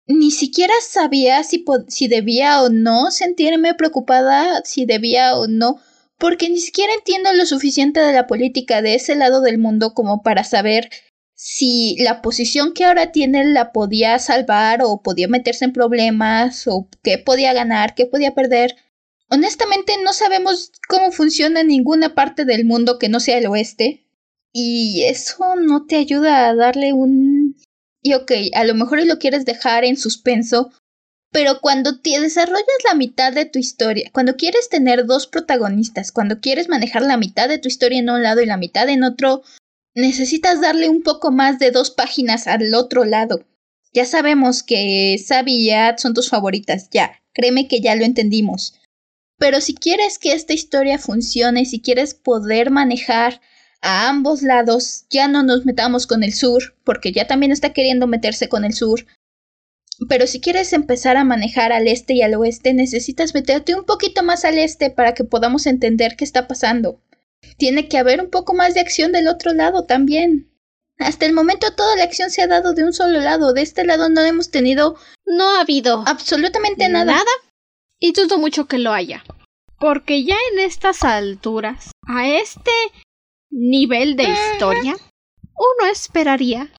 ni 0.07 0.31
siquiera 0.31 0.73
sabía 0.81 1.43
si, 1.43 1.65
si 1.87 2.07
debía 2.07 2.61
o 2.61 2.69
no 2.69 3.11
sentirme 3.11 3.73
preocupada, 3.73 4.61
si 4.63 4.85
debía 4.85 5.35
o 5.35 5.47
no, 5.47 5.79
porque 6.17 6.49
ni 6.49 6.59
siquiera 6.59 6.93
entiendo 6.93 7.33
lo 7.33 7.45
suficiente 7.45 7.99
de 7.99 8.13
la 8.13 8.27
política 8.27 8.81
de 8.81 8.95
ese 8.95 9.15
lado 9.15 9.41
del 9.41 9.57
mundo 9.57 9.93
como 9.93 10.21
para 10.21 10.43
saber 10.43 10.89
si 11.33 11.97
la 11.99 12.21
posición 12.21 12.73
que 12.73 12.85
ahora 12.85 13.11
tiene 13.11 13.43
la 13.45 13.73
podía 13.73 14.17
salvar 14.19 14.81
o 14.83 15.01
podía 15.01 15.27
meterse 15.27 15.65
en 15.65 15.73
problemas 15.73 16.65
o 16.67 16.87
qué 17.03 17.17
podía 17.17 17.51
ganar, 17.53 17.93
qué 17.93 18.05
podía 18.05 18.33
perder. 18.33 18.75
Honestamente 19.29 19.93
no 20.03 20.13
sabemos 20.13 20.71
cómo 20.87 21.11
funciona 21.11 21.63
ninguna 21.63 22.15
parte 22.15 22.45
del 22.45 22.63
mundo 22.63 22.97
que 22.99 23.09
no 23.09 23.19
sea 23.19 23.37
el 23.37 23.47
oeste. 23.47 24.05
Y 24.53 25.03
eso 25.03 25.57
no 25.57 25.85
te 25.85 25.97
ayuda 25.97 26.47
a 26.47 26.55
darle 26.55 26.93
un 26.93 27.44
y 28.05 28.13
ok, 28.13 28.31
a 28.53 28.63
lo 28.65 28.75
mejor 28.75 29.03
lo 29.03 29.17
quieres 29.17 29.45
dejar 29.45 29.83
en 29.83 29.97
suspenso, 29.97 30.71
pero 31.31 31.59
cuando 31.59 32.01
te 32.01 32.19
desarrollas 32.19 32.83
la 32.87 32.93
mitad 32.93 33.33
de 33.33 33.45
tu 33.45 33.57
historia, 33.57 34.11
cuando 34.13 34.35
quieres 34.35 34.69
tener 34.69 35.07
dos 35.07 35.25
protagonistas, 35.25 36.11
cuando 36.11 36.39
quieres 36.39 36.69
manejar 36.69 37.01
la 37.01 37.17
mitad 37.17 37.49
de 37.49 37.57
tu 37.57 37.67
historia 37.67 37.97
en 37.97 38.11
un 38.11 38.21
lado 38.21 38.41
y 38.41 38.45
la 38.45 38.57
mitad 38.57 38.87
en 38.89 39.03
otro, 39.03 39.41
necesitas 39.95 40.61
darle 40.61 40.87
un 40.87 41.01
poco 41.01 41.31
más 41.31 41.57
de 41.57 41.71
dos 41.71 41.89
páginas 41.89 42.45
al 42.45 42.75
otro 42.75 43.05
lado. 43.05 43.43
Ya 43.91 44.05
sabemos 44.05 44.61
que 44.61 45.17
Sabi 45.17 45.55
y 45.55 45.71
Ad 45.71 45.97
son 45.97 46.13
tus 46.13 46.29
favoritas, 46.29 46.89
ya, 46.91 47.23
créeme 47.33 47.67
que 47.67 47.81
ya 47.81 47.95
lo 47.95 48.05
entendimos. 48.05 48.75
Pero 49.39 49.61
si 49.61 49.73
quieres 49.73 50.19
que 50.19 50.33
esta 50.33 50.53
historia 50.53 50.99
funcione, 50.99 51.65
si 51.65 51.81
quieres 51.81 52.13
poder 52.13 52.69
manejar 52.69 53.41
a 53.85 54.09
ambos 54.09 54.41
lados, 54.41 55.05
ya 55.11 55.27
no 55.27 55.43
nos 55.43 55.63
metamos 55.65 56.07
con 56.07 56.23
el 56.23 56.33
sur, 56.33 56.75
porque 56.83 57.11
ya 57.11 57.27
también 57.27 57.51
está 57.51 57.71
queriendo 57.71 58.07
meterse 58.07 58.49
con 58.49 58.65
el 58.65 58.73
sur. 58.73 59.05
Pero 60.09 60.25
si 60.25 60.41
quieres 60.41 60.73
empezar 60.73 61.17
a 61.17 61.23
manejar 61.23 61.71
al 61.71 61.87
este 61.87 62.15
y 62.15 62.23
al 62.23 62.33
oeste, 62.33 62.73
necesitas 62.73 63.35
meterte 63.35 63.75
un 63.75 63.85
poquito 63.85 64.23
más 64.23 64.43
al 64.43 64.57
este 64.57 64.89
para 64.89 65.13
que 65.13 65.23
podamos 65.23 65.67
entender 65.67 66.15
qué 66.17 66.25
está 66.25 66.47
pasando. 66.47 66.99
Tiene 67.57 67.87
que 67.87 67.99
haber 67.99 68.21
un 68.21 68.31
poco 68.31 68.55
más 68.55 68.73
de 68.73 68.79
acción 68.79 69.11
del 69.11 69.27
otro 69.27 69.53
lado 69.53 69.85
también. 69.85 70.51
Hasta 70.97 71.27
el 71.27 71.33
momento 71.33 71.73
toda 71.75 71.95
la 71.95 72.03
acción 72.03 72.31
se 72.31 72.41
ha 72.41 72.47
dado 72.47 72.73
de 72.73 72.83
un 72.83 72.91
solo 72.91 73.19
lado. 73.19 73.53
De 73.53 73.61
este 73.61 73.85
lado 73.85 74.09
no 74.09 74.21
hemos 74.21 74.49
tenido. 74.49 74.97
No 75.27 75.55
ha 75.55 75.61
habido. 75.61 76.03
Absolutamente 76.07 76.89
nada. 76.89 77.13
Nada. 77.13 77.31
Y 77.99 78.13
dudo 78.13 78.39
mucho 78.39 78.65
que 78.65 78.79
lo 78.79 78.91
haya. 78.93 79.23
Porque 79.79 80.23
ya 80.23 80.37
en 80.51 80.59
estas 80.59 81.03
alturas, 81.03 81.91
a 82.07 82.27
este 82.29 82.71
nivel 83.49 84.15
de 84.15 84.23
historia, 84.23 84.95
uno 85.55 85.91
esperaría 85.91 86.69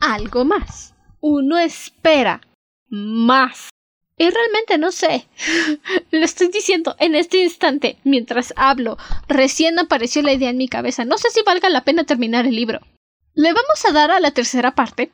algo 0.00 0.44
más. 0.44 0.94
Uno 1.20 1.58
espera 1.58 2.40
más. 2.88 3.68
Y 4.16 4.28
realmente 4.28 4.78
no 4.78 4.92
sé. 4.92 5.26
Lo 6.10 6.24
estoy 6.24 6.48
diciendo 6.48 6.94
en 6.98 7.14
este 7.14 7.42
instante, 7.42 7.98
mientras 8.04 8.52
hablo. 8.56 8.98
Recién 9.28 9.78
apareció 9.78 10.22
la 10.22 10.32
idea 10.32 10.50
en 10.50 10.58
mi 10.58 10.68
cabeza. 10.68 11.04
No 11.04 11.18
sé 11.18 11.30
si 11.30 11.42
valga 11.42 11.68
la 11.70 11.84
pena 11.84 12.04
terminar 12.04 12.46
el 12.46 12.56
libro. 12.56 12.80
Le 13.34 13.52
vamos 13.52 13.84
a 13.84 13.92
dar 13.92 14.10
a 14.10 14.20
la 14.20 14.32
tercera 14.32 14.74
parte, 14.74 15.12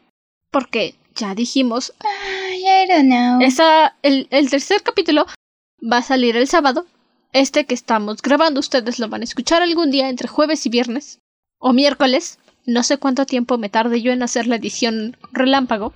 porque 0.51 0.97
ya 1.15 1.35
dijimos. 1.35 1.93
I 2.03 2.89
don't 2.89 3.07
know. 3.07 3.41
Esa, 3.41 3.97
el, 4.03 4.27
el 4.31 4.51
tercer 4.51 4.83
capítulo 4.83 5.27
va 5.81 5.99
a 5.99 6.03
salir 6.03 6.37
el 6.37 6.49
sábado 6.49 6.87
este 7.41 7.67
que 7.67 7.75
estamos 7.75 8.23
grabando 8.23 8.61
ustedes 8.61 8.99
lo 8.99 9.09
van 9.09 9.21
a 9.21 9.25
escuchar 9.25 9.63
algún 9.63 9.91
día 9.91 10.09
entre 10.09 10.29
jueves 10.29 10.65
y 10.67 10.71
viernes. 10.71 11.21
O 11.59 11.73
miércoles. 11.73 12.39
No 12.65 12.83
sé 12.83 12.99
cuánto 12.99 13.27
tiempo 13.27 13.59
me 13.59 13.69
tarde 13.69 14.03
yo 14.03 14.13
en 14.13 14.23
hacer 14.23 14.47
la 14.47 14.57
edición 14.57 15.17
relámpago. 15.33 15.95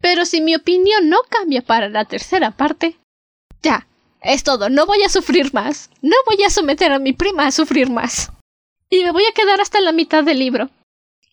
Pero 0.00 0.24
si 0.24 0.40
mi 0.40 0.54
opinión 0.54 1.08
no 1.08 1.18
cambia 1.28 1.62
para 1.62 1.88
la 1.88 2.04
tercera 2.04 2.50
parte, 2.50 2.96
ya, 3.62 3.86
es 4.22 4.42
todo, 4.42 4.68
no 4.70 4.86
voy 4.86 5.02
a 5.02 5.08
sufrir 5.08 5.52
más, 5.52 5.90
no 6.02 6.16
voy 6.26 6.42
a 6.42 6.50
someter 6.50 6.92
a 6.92 6.98
mi 6.98 7.12
prima 7.12 7.46
a 7.46 7.52
sufrir 7.52 7.90
más. 7.90 8.32
Y 8.88 9.04
me 9.04 9.12
voy 9.12 9.24
a 9.24 9.32
quedar 9.32 9.60
hasta 9.60 9.80
la 9.80 9.92
mitad 9.92 10.24
del 10.24 10.38
libro, 10.38 10.70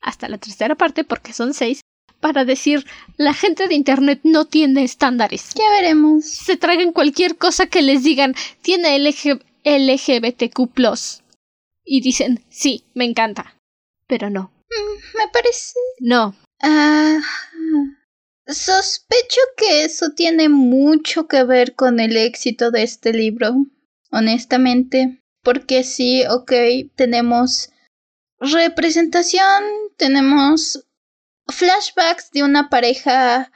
hasta 0.01 0.27
la 0.27 0.37
tercera 0.37 0.75
parte 0.75 1.03
porque 1.03 1.33
son 1.33 1.53
seis, 1.53 1.81
para 2.19 2.45
decir 2.45 2.85
la 3.17 3.33
gente 3.33 3.67
de 3.67 3.75
Internet 3.75 4.21
no 4.23 4.45
tiene 4.45 4.83
estándares. 4.83 5.49
Ya 5.55 5.69
veremos. 5.71 6.25
Se 6.25 6.57
tragan 6.57 6.91
cualquier 6.91 7.37
cosa 7.37 7.67
que 7.67 7.81
les 7.81 8.03
digan 8.03 8.35
tiene 8.61 8.97
LG 8.99 9.41
LGBTQ. 9.63 10.59
Y 11.83 12.01
dicen 12.01 12.43
sí, 12.49 12.83
me 12.93 13.05
encanta. 13.05 13.55
Pero 14.07 14.29
no. 14.29 14.51
Mm, 14.69 15.17
me 15.17 15.27
parece. 15.31 15.73
No. 15.99 16.35
Ah. 16.61 17.19
sospecho 18.47 19.41
que 19.57 19.83
eso 19.83 20.11
tiene 20.15 20.49
mucho 20.49 21.27
que 21.27 21.43
ver 21.43 21.75
con 21.75 21.99
el 21.99 22.17
éxito 22.17 22.71
de 22.71 22.83
este 22.83 23.13
libro. 23.13 23.55
Honestamente. 24.11 25.21
Porque 25.43 25.83
sí, 25.85 26.23
ok, 26.29 26.51
tenemos 26.95 27.69
representación, 28.39 29.63
tenemos 29.95 30.86
flashbacks 31.49 32.31
de 32.31 32.43
una 32.43 32.69
pareja 32.69 33.51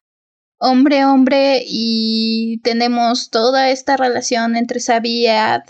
hombre-hombre 0.60 1.64
y 1.66 2.60
tenemos 2.64 3.30
toda 3.30 3.70
esta 3.70 3.98
relación 3.98 4.56
entre 4.56 4.80
Sabi 4.80 5.24
y 5.24 5.28
Ad. 5.28 5.64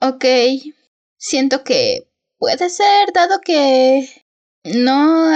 Ok, 0.00 0.24
siento 1.18 1.64
que 1.64 2.08
puede 2.38 2.68
ser, 2.70 3.12
dado 3.14 3.40
que 3.40 4.08
no... 4.64 5.30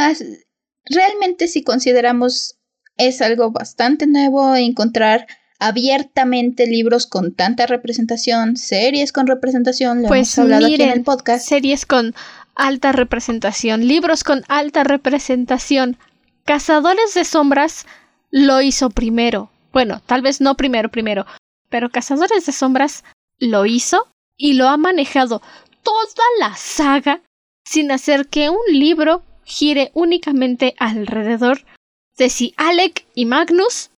Realmente 0.89 1.49
si 1.49 1.63
consideramos 1.63 2.57
es 2.97 3.21
algo 3.21 3.51
bastante 3.51 4.07
nuevo 4.07 4.55
encontrar 4.55 5.27
abiertamente 5.59 6.67
libros 6.67 7.07
con 7.07 7.35
tanta 7.35 7.67
representación, 7.67 8.57
series 8.57 9.13
con 9.13 9.27
representación, 9.27 10.03
lo 10.03 10.09
pues 10.09 10.37
hemos 10.37 10.39
hablado 10.39 10.67
aquí 10.67 10.83
en 10.83 10.91
el 10.91 11.03
podcast. 11.03 11.47
Series 11.47 11.87
con 11.87 12.15
alta 12.55 12.93
representación, 12.93 13.87
libros 13.87 14.25
con 14.25 14.43
alta 14.49 14.85
representación, 14.85 15.99
Cazadores 16.47 17.13
de 17.15 17.25
Sombras 17.25 17.87
lo 18.31 18.61
hizo 18.61 18.89
primero. 18.91 19.51
Bueno, 19.73 20.01
tal 20.07 20.23
vez 20.23 20.41
no 20.41 20.55
primero, 20.55 20.91
primero, 20.91 21.27
pero 21.69 21.91
Cazadores 21.91 22.47
de 22.47 22.53
Sombras 22.53 23.03
lo 23.41 23.67
hizo 23.67 24.07
y 24.37 24.53
lo 24.53 24.69
ha 24.69 24.77
manejado 24.77 25.43
toda 25.83 26.25
la 26.39 26.55
saga 26.55 27.21
sin 27.65 27.91
hacer 27.91 28.29
que 28.29 28.49
un 28.49 28.61
libro 28.69 29.25
gire 29.45 29.91
únicamente 29.93 30.77
alrededor 30.79 31.65
de 32.17 32.31
si 32.31 32.55
Alec 32.57 33.05
y 33.17 33.27
Magnus 33.27 33.91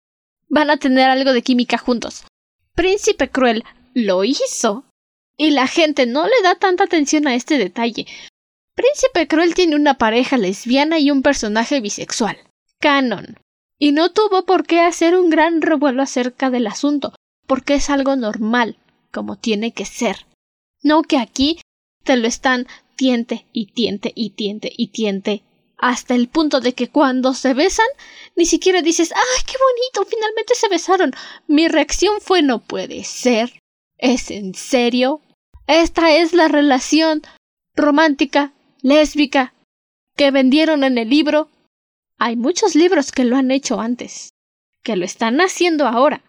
van 0.48 0.70
a 0.70 0.78
tener 0.78 1.10
algo 1.10 1.34
de 1.34 1.42
química 1.42 1.76
juntos. 1.76 2.24
Príncipe 2.74 3.28
Cruel 3.28 3.62
lo 3.92 4.24
hizo 4.24 4.84
y 5.36 5.50
la 5.50 5.66
gente 5.66 6.06
no 6.06 6.26
le 6.26 6.42
da 6.42 6.54
tanta 6.54 6.84
atención 6.84 7.28
a 7.28 7.34
este 7.34 7.58
detalle, 7.58 8.06
Príncipe 8.78 9.26
Cruel 9.26 9.56
tiene 9.56 9.74
una 9.74 9.94
pareja 9.94 10.38
lesbiana 10.38 11.00
y 11.00 11.10
un 11.10 11.22
personaje 11.22 11.80
bisexual. 11.80 12.38
Canon. 12.78 13.36
Y 13.76 13.90
no 13.90 14.12
tuvo 14.12 14.44
por 14.44 14.68
qué 14.68 14.82
hacer 14.82 15.18
un 15.18 15.30
gran 15.30 15.62
revuelo 15.62 16.00
acerca 16.00 16.48
del 16.48 16.68
asunto, 16.68 17.12
porque 17.48 17.74
es 17.74 17.90
algo 17.90 18.14
normal, 18.14 18.78
como 19.10 19.34
tiene 19.34 19.72
que 19.72 19.84
ser. 19.84 20.26
No 20.80 21.02
que 21.02 21.18
aquí 21.18 21.60
te 22.04 22.16
lo 22.16 22.28
están 22.28 22.68
tiente 22.94 23.46
y 23.52 23.66
tiente 23.66 24.12
y 24.14 24.30
tiente 24.30 24.72
y 24.76 24.92
tiente 24.92 25.42
hasta 25.76 26.14
el 26.14 26.28
punto 26.28 26.60
de 26.60 26.74
que 26.74 26.88
cuando 26.88 27.34
se 27.34 27.54
besan 27.54 27.88
ni 28.36 28.46
siquiera 28.46 28.80
dices 28.80 29.10
¡ay, 29.12 29.44
qué 29.44 29.54
bonito! 29.58 30.08
Finalmente 30.08 30.54
se 30.54 30.68
besaron. 30.68 31.10
Mi 31.48 31.66
reacción 31.66 32.20
fue 32.20 32.42
no 32.42 32.60
puede 32.60 33.02
ser. 33.02 33.58
¿Es 33.96 34.30
en 34.30 34.54
serio? 34.54 35.20
Esta 35.66 36.12
es 36.12 36.32
la 36.32 36.46
relación 36.46 37.22
romántica 37.74 38.52
lésbica 38.82 39.54
que 40.16 40.30
vendieron 40.30 40.84
en 40.84 40.98
el 40.98 41.08
libro. 41.08 41.48
Hay 42.18 42.36
muchos 42.36 42.74
libros 42.74 43.12
que 43.12 43.24
lo 43.24 43.36
han 43.36 43.50
hecho 43.50 43.80
antes, 43.80 44.30
que 44.82 44.96
lo 44.96 45.04
están 45.04 45.40
haciendo 45.40 45.86
ahora, 45.86 46.22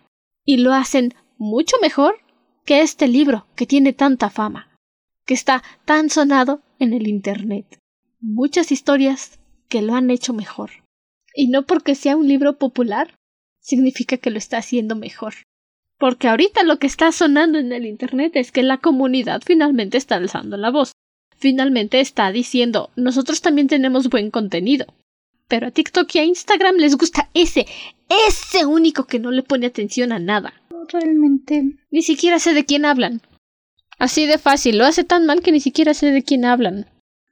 y 0.46 0.58
lo 0.58 0.74
hacen 0.74 1.14
mucho 1.38 1.78
mejor 1.82 2.20
que 2.66 2.82
este 2.82 3.08
libro 3.08 3.48
que 3.56 3.66
tiene 3.66 3.94
tanta 3.94 4.30
fama, 4.30 4.76
que 5.26 5.34
está 5.34 5.64
tan 5.86 6.10
sonado 6.10 6.62
en 6.78 6.94
el 6.94 7.08
Internet. 7.08 7.80
Muchas 8.20 8.72
historias 8.72 9.40
que 9.70 9.82
lo 9.82 9.96
han 9.96 10.12
hecho 10.12 10.34
mejor. 10.34 10.72
Y 11.34 11.48
no 11.48 11.66
porque 11.66 11.96
sea 11.96 12.18
un 12.18 12.28
libro 12.28 12.58
popular, 12.58 13.16
significa 13.60 14.18
que 14.18 14.32
lo 14.32 14.38
está 14.38 14.58
haciendo 14.58 14.96
mejor. 14.96 15.34
Porque 15.98 16.28
ahorita 16.28 16.64
lo 16.64 16.80
que 16.80 16.88
está 16.88 17.12
sonando 17.12 17.60
en 17.60 17.72
el 17.72 17.86
Internet 17.86 18.34
es 18.36 18.52
que 18.52 18.64
la 18.64 18.78
comunidad 18.78 19.42
finalmente 19.46 19.98
está 19.98 20.16
alzando 20.16 20.58
la 20.58 20.72
voz. 20.72 20.94
Finalmente 21.40 22.02
está 22.02 22.32
diciendo 22.32 22.92
nosotros 22.96 23.42
también 23.42 23.68
tenemos 23.68 24.10
buen 24.10 24.30
contenido. 24.30 24.86
Pero 25.48 25.68
a 25.68 25.72
TikTok 25.72 26.14
y 26.14 26.20
a 26.20 26.26
Instagram 26.26 26.76
les 26.76 26.96
gusta 26.96 27.30
ese, 27.34 27.66
ese 28.28 28.66
único 28.66 29.06
que 29.06 29.20
no 29.20 29.32
le 29.32 29.42
pone 29.42 29.66
atención 29.66 30.12
a 30.12 30.20
nada. 30.20 30.54
Realmente. 30.92 31.78
Ni 31.92 32.02
siquiera 32.04 32.40
sé 32.40 32.54
de 32.54 32.66
quién 32.66 32.86
hablan. 32.86 33.22
Así 33.98 34.26
de 34.26 34.38
fácil, 34.38 34.78
lo 34.78 34.86
hace 34.86 35.04
tan 35.04 35.26
mal 35.26 35.42
que 35.42 35.52
ni 35.52 35.60
siquiera 35.60 35.94
sé 35.94 36.12
de 36.12 36.24
quién 36.24 36.46
hablan. 36.46 36.88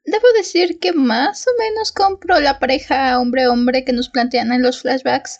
Debo 0.06 0.26
decir 0.38 0.80
que 0.80 0.94
más 0.94 1.46
o 1.48 1.52
menos 1.60 1.92
compro 1.92 2.40
la 2.40 2.60
pareja 2.60 3.20
hombre-hombre 3.20 3.84
que 3.84 3.94
nos 3.94 4.10
plantean 4.10 4.52
en 4.54 4.62
los 4.62 4.82
flashbacks. 4.82 5.40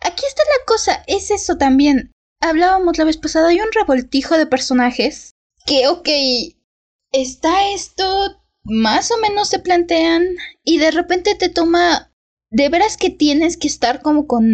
Aquí 0.00 0.22
está 0.26 0.42
la 0.42 0.64
cosa, 0.66 1.02
es 1.06 1.30
eso 1.30 1.56
también. 1.56 2.12
Hablábamos 2.40 2.98
la 2.98 3.04
vez 3.04 3.16
pasada, 3.16 3.48
hay 3.48 3.60
un 3.60 3.72
revoltijo 3.72 4.36
de 4.36 4.46
personajes 4.46 5.32
que, 5.64 5.88
ok, 5.88 6.08
está 7.14 7.70
esto, 7.70 8.42
más 8.64 9.10
o 9.10 9.18
menos 9.18 9.48
se 9.48 9.60
plantean 9.60 10.26
y 10.64 10.78
de 10.78 10.90
repente 10.90 11.34
te 11.36 11.48
toma 11.48 12.10
de 12.50 12.68
veras 12.68 12.96
que 12.96 13.10
tienes 13.10 13.56
que 13.56 13.68
estar 13.68 14.00
como 14.02 14.26
con 14.26 14.44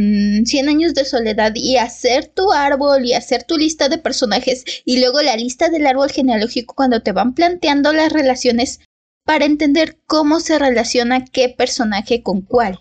100 0.45 0.69
años 0.69 0.95
de 0.95 1.05
soledad 1.05 1.53
y 1.55 1.77
hacer 1.77 2.27
tu 2.27 2.53
árbol 2.53 3.05
y 3.05 3.15
hacer 3.15 3.45
tu 3.45 3.57
lista 3.57 3.89
de 3.89 3.99
personajes 3.99 4.65
y 4.85 5.01
luego 5.01 5.21
la 5.23 5.37
lista 5.37 5.69
del 5.69 5.87
árbol 5.87 6.11
genealógico 6.11 6.75
cuando 6.75 7.03
te 7.03 7.13
van 7.13 7.35
planteando 7.35 7.93
las 7.93 8.13
relaciones 8.13 8.81
para 9.25 9.45
entender 9.45 9.99
cómo 10.07 10.41
se 10.41 10.59
relaciona 10.59 11.25
qué 11.25 11.49
personaje 11.49 12.23
con 12.23 12.43
cuál. 12.43 12.79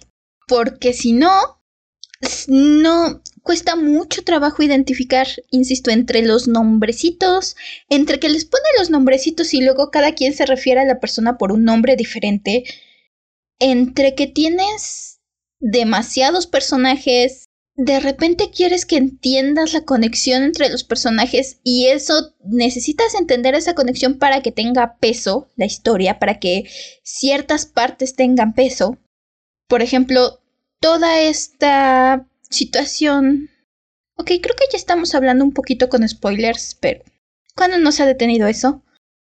Porque 0.48 0.94
si 0.94 1.14
no, 1.14 1.32
no 2.48 3.22
cuesta 3.44 3.76
mucho 3.76 4.24
trabajo 4.24 4.64
identificar, 4.64 5.28
insisto, 5.50 5.92
entre 5.92 6.22
los 6.22 6.48
nombrecitos, 6.48 7.56
entre 7.90 8.20
que 8.20 8.30
les 8.30 8.46
pone 8.46 8.64
los 8.78 8.90
nombrecitos 8.90 9.54
y 9.54 9.62
luego 9.62 9.92
cada 9.92 10.14
quien 10.14 10.34
se 10.34 10.46
refiere 10.46 10.82
a 10.82 10.86
la 10.86 11.00
persona 11.00 11.38
por 11.38 11.52
un 11.52 11.64
nombre 11.64 11.96
diferente, 11.96 12.64
entre 13.60 14.16
que 14.16 14.28
tienes 14.28 15.20
demasiados 15.60 16.48
personajes, 16.48 17.46
de 17.76 18.00
repente 18.02 18.52
quieres 18.52 18.86
que 18.86 18.98
entiendas 18.98 19.74
la 19.74 19.86
conexión 19.86 20.44
entre 20.44 20.70
los 20.70 20.84
personajes 20.84 21.60
y 21.64 21.88
eso 21.88 22.36
necesitas 22.44 23.16
entender 23.16 23.56
esa 23.56 23.74
conexión 23.74 24.18
para 24.18 24.42
que 24.42 24.52
tenga 24.52 24.98
peso 25.00 25.48
la 25.56 25.66
historia, 25.66 26.20
para 26.20 26.40
que 26.40 26.70
ciertas 27.04 27.66
partes 27.66 28.16
tengan 28.16 28.54
peso. 28.54 28.98
Por 29.68 29.82
ejemplo, 29.82 30.42
toda 30.82 31.22
esta 31.22 32.29
situación... 32.50 33.50
Ok, 34.16 34.32
creo 34.42 34.56
que 34.56 34.66
ya 34.72 34.78
estamos 34.78 35.16
hablando 35.16 35.46
un 35.46 35.54
poquito 35.54 35.88
con 35.88 36.08
spoilers, 36.08 36.76
pero 36.80 37.04
¿cuándo 37.56 37.78
no 37.78 37.92
se 37.92 38.04
ha 38.04 38.06
detenido 38.06 38.48
eso? 38.48 38.84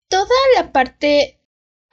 Toda 0.09 0.29
la 0.57 0.73
parte 0.73 1.39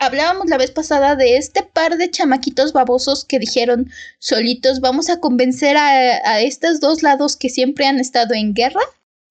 hablábamos 0.02 0.48
la 0.48 0.58
vez 0.58 0.72
pasada 0.72 1.16
de 1.16 1.38
este 1.38 1.62
par 1.62 1.98
de 1.98 2.10
chamaquitos 2.10 2.74
babosos 2.74 3.24
que 3.24 3.38
dijeron 3.38 3.92
solitos 4.18 4.80
vamos 4.80 5.10
a 5.10 5.20
convencer 5.20 5.78
a, 5.78 6.42
estos 6.42 6.80
dos 6.80 7.04
lados 7.04 7.38
que 7.38 7.50
siempre 7.50 7.86
han 7.86 8.00
estado 8.00 8.34
en 8.34 8.56
guerra, 8.56 8.82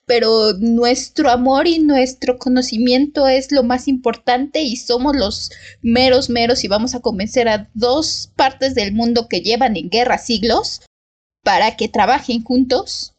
pero 0.07 0.53
nuestro 0.55 1.29
amor 1.29 1.67
y 1.67 1.81
nuestro 1.81 2.39
conocimiento 2.39 3.27
es 3.27 3.51
lo 3.51 3.65
más 3.65 3.89
importante 3.89 4.63
y 4.63 4.77
somos 4.77 5.17
los 5.17 5.51
meros 5.83 6.31
meros 6.31 6.63
y 6.63 6.69
vamos 6.69 6.95
a 6.95 7.01
convencer 7.01 7.49
a 7.49 7.69
dos 7.75 8.31
partes 8.37 8.77
del 8.77 8.93
mundo 8.93 9.29
que 9.29 9.41
llevan 9.41 9.77
en 9.77 9.91
guerra 9.91 10.19
siglos 10.19 10.83
para 11.43 11.77
que 11.77 11.89
trabajen 11.89 12.43
juntos, 12.43 13.15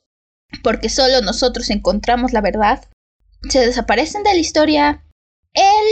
porque 0.63 0.89
solo 0.89 1.21
nosotros 1.21 1.69
encontramos 1.69 2.33
la 2.33 2.41
verdad. 2.41 2.87
Se 3.49 3.59
desaparecen 3.59 4.23
de 4.23 4.33
la 4.33 4.39
historia. 4.39 5.05
Él 5.53 5.87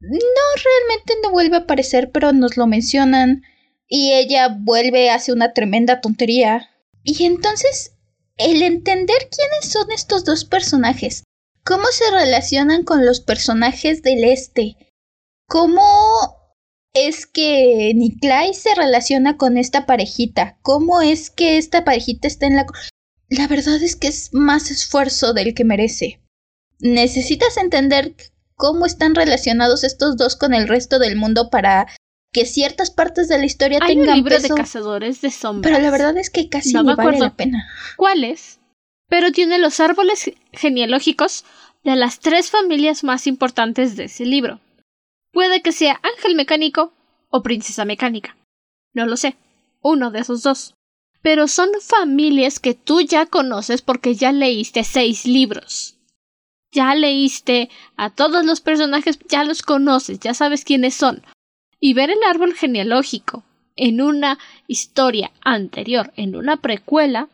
no, 0.00 0.16
realmente 0.64 1.14
no 1.22 1.30
vuelve 1.30 1.56
a 1.56 1.60
aparecer, 1.60 2.10
pero 2.10 2.32
nos 2.32 2.56
lo 2.56 2.66
mencionan. 2.66 3.42
Y 3.86 4.12
ella 4.12 4.48
vuelve, 4.58 5.10
hace 5.10 5.32
una 5.32 5.52
tremenda 5.52 6.00
tontería. 6.00 6.70
Y 7.02 7.24
entonces, 7.24 7.96
el 8.36 8.62
entender 8.62 9.28
quiénes 9.30 9.70
son 9.70 9.90
estos 9.92 10.24
dos 10.24 10.44
personajes, 10.44 11.24
cómo 11.64 11.86
se 11.86 12.10
relacionan 12.10 12.84
con 12.84 13.04
los 13.04 13.20
personajes 13.20 14.02
del 14.02 14.24
este, 14.24 14.76
cómo 15.46 16.39
es 16.92 17.26
que 17.26 17.92
Niklai 17.94 18.54
se 18.54 18.74
relaciona 18.74 19.36
con 19.36 19.56
esta 19.56 19.86
parejita, 19.86 20.58
cómo 20.62 21.00
es 21.00 21.30
que 21.30 21.56
esta 21.58 21.84
parejita 21.84 22.26
está 22.28 22.46
en 22.46 22.56
la... 22.56 22.66
La 23.28 23.46
verdad 23.46 23.80
es 23.82 23.94
que 23.94 24.08
es 24.08 24.30
más 24.32 24.70
esfuerzo 24.72 25.32
del 25.32 25.54
que 25.54 25.64
merece. 25.64 26.20
Necesitas 26.80 27.56
entender 27.58 28.14
cómo 28.56 28.86
están 28.86 29.14
relacionados 29.14 29.84
estos 29.84 30.16
dos 30.16 30.34
con 30.36 30.52
el 30.52 30.66
resto 30.66 30.98
del 30.98 31.16
mundo 31.16 31.48
para 31.48 31.86
que 32.32 32.44
ciertas 32.44 32.90
partes 32.90 33.28
de 33.28 33.38
la 33.38 33.46
historia 33.46 33.78
Hay 33.82 33.94
tengan 33.96 34.10
un 34.10 34.14
libro 34.16 34.36
peso. 34.36 34.54
de 34.54 34.60
cazadores 34.60 35.20
de 35.20 35.30
sombras. 35.30 35.72
Pero 35.72 35.82
la 35.82 35.90
verdad 35.90 36.16
es 36.16 36.30
que 36.30 36.48
casi 36.48 36.72
No 36.72 36.82
ni 36.82 36.88
me 36.88 36.94
vale 36.96 37.08
acuerdo. 37.08 37.24
la 37.24 37.34
pena. 37.36 37.68
¿Cuáles? 37.96 38.58
Pero 39.08 39.32
tiene 39.32 39.58
los 39.58 39.80
árboles 39.80 40.30
genealógicos 40.52 41.44
de 41.84 41.96
las 41.96 42.20
tres 42.20 42.50
familias 42.50 43.02
más 43.04 43.26
importantes 43.26 43.96
de 43.96 44.04
ese 44.04 44.24
libro. 44.24 44.60
Puede 45.32 45.62
que 45.62 45.72
sea 45.72 46.00
ángel 46.02 46.34
mecánico 46.34 46.92
o 47.30 47.42
princesa 47.42 47.84
mecánica. 47.84 48.36
No 48.92 49.06
lo 49.06 49.16
sé. 49.16 49.36
Uno 49.80 50.10
de 50.10 50.20
esos 50.20 50.42
dos. 50.42 50.74
Pero 51.22 51.48
son 51.48 51.70
familias 51.80 52.58
que 52.58 52.74
tú 52.74 53.00
ya 53.00 53.26
conoces 53.26 53.82
porque 53.82 54.14
ya 54.14 54.32
leíste 54.32 54.84
seis 54.84 55.26
libros. 55.26 55.96
Ya 56.72 56.94
leíste 56.94 57.68
a 57.96 58.10
todos 58.10 58.44
los 58.44 58.60
personajes, 58.60 59.18
ya 59.28 59.44
los 59.44 59.62
conoces, 59.62 60.20
ya 60.20 60.34
sabes 60.34 60.64
quiénes 60.64 60.94
son. 60.94 61.22
Y 61.78 61.94
ver 61.94 62.10
el 62.10 62.22
árbol 62.22 62.54
genealógico 62.54 63.44
en 63.76 64.00
una 64.02 64.38
historia 64.66 65.32
anterior, 65.40 66.12
en 66.16 66.36
una 66.36 66.58
precuela, 66.58 67.28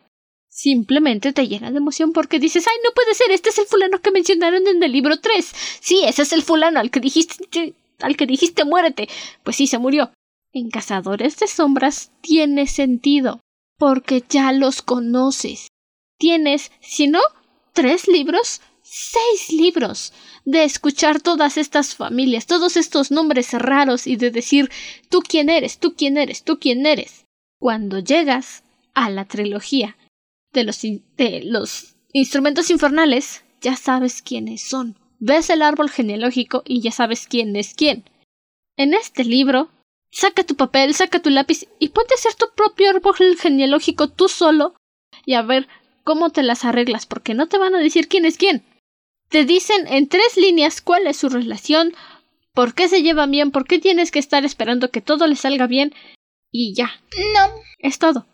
simplemente 0.49 1.33
te 1.33 1.49
llena 1.49 1.71
de 1.71 1.79
emoción 1.79 2.13
porque 2.13 2.39
dices, 2.39 2.67
ay, 2.67 2.77
no 2.85 2.93
puede 2.95 3.15
ser, 3.15 3.31
este 3.31 3.51
es 3.51 3.59
el 3.59 3.67
fulano 3.67 4.01
que 4.01 4.11
mencionaron 4.11 4.67
en 4.67 4.83
el 4.83 4.93
libro 4.93 5.19
3. 5.19 5.53
Sí, 5.81 6.03
ese 6.05 6.23
es 6.23 6.33
el 6.33 6.43
fulano 6.43 6.81
al 6.81 6.91
que 6.91 7.01
dijiste, 7.01 7.75
al 8.01 8.17
que 8.17 8.27
dijiste 8.27 8.65
muérete. 8.65 9.09
Pues 9.43 9.57
sí, 9.57 9.67
se 9.67 9.79
murió. 9.79 10.13
En 10.53 10.71
Cazadores 10.71 11.37
de 11.37 11.47
Sombras 11.49 12.13
tiene 12.21 12.67
sentido, 12.67 13.41
porque 13.79 14.25
ya 14.29 14.53
los 14.53 14.83
conoces. 14.83 15.69
Tienes, 16.19 16.73
si 16.81 17.09
no, 17.09 17.21
tres 17.75 18.09
libros, 18.09 18.63
seis 18.83 19.53
libros 19.53 20.13
de 20.45 20.65
escuchar 20.65 21.21
todas 21.21 21.59
estas 21.59 21.95
familias, 21.95 22.47
todos 22.47 22.77
estos 22.77 23.11
nombres 23.11 23.53
raros 23.53 24.07
y 24.07 24.17
de 24.17 24.31
decir 24.31 24.71
tú 25.11 25.21
quién 25.21 25.51
eres, 25.51 25.79
tú 25.79 25.95
quién 25.95 26.17
eres, 26.17 26.43
tú 26.43 26.59
quién 26.59 26.87
eres. 26.87 27.27
Cuando 27.59 27.99
llegas 27.99 28.63
a 28.95 29.11
la 29.11 29.25
trilogía 29.25 29.97
de 30.53 30.65
los, 30.65 30.81
de 30.81 31.43
los 31.45 31.97
instrumentos 32.13 32.71
infernales, 32.71 33.45
ya 33.61 33.77
sabes 33.77 34.23
quiénes 34.23 34.63
son. 34.63 34.97
Ves 35.19 35.51
el 35.51 35.63
árbol 35.63 35.91
genealógico 35.91 36.63
y 36.65 36.81
ya 36.81 36.93
sabes 36.93 37.27
quién 37.27 37.57
es 37.57 37.75
quién. 37.75 38.05
En 38.77 38.95
este 38.95 39.25
libro, 39.25 39.71
saca 40.11 40.45
tu 40.45 40.57
papel, 40.57 40.95
saca 40.95 41.21
tu 41.21 41.31
lápiz 41.31 41.67
y 41.79 41.89
ponte 41.89 42.15
a 42.15 42.17
hacer 42.17 42.35
tu 42.35 42.47
propio 42.55 42.91
árbol 42.91 43.15
genealógico 43.39 44.09
tú 44.09 44.29
solo 44.29 44.75
y 45.25 45.35
a 45.35 45.43
ver 45.43 45.69
cómo 46.05 46.31
te 46.31 46.43
las 46.43 46.65
arreglas, 46.65 47.07
porque 47.07 47.35
no 47.35 47.49
te 47.49 47.59
van 47.59 47.75
a 47.75 47.79
decir 47.79 48.09
quién 48.09 48.25
es 48.25 48.37
quién. 48.37 48.65
Te 49.29 49.45
dicen 49.45 49.87
en 49.89 50.09
tres 50.09 50.37
líneas 50.37 50.81
cuál 50.81 51.07
es 51.07 51.17
su 51.17 51.29
relación, 51.29 51.95
por 52.55 52.75
qué 52.75 52.89
se 52.89 53.03
llevan 53.03 53.31
bien, 53.31 53.51
por 53.51 53.67
qué 53.67 53.79
tienes 53.79 54.11
que 54.11 54.19
estar 54.19 54.45
esperando 54.45 54.91
que 54.91 55.01
todo 55.01 55.27
les 55.27 55.41
salga 55.41 55.67
bien 55.67 55.95
y 56.53 56.75
ya. 56.75 57.01
No. 57.35 57.61
Es 57.79 57.99
todo. 57.99 58.27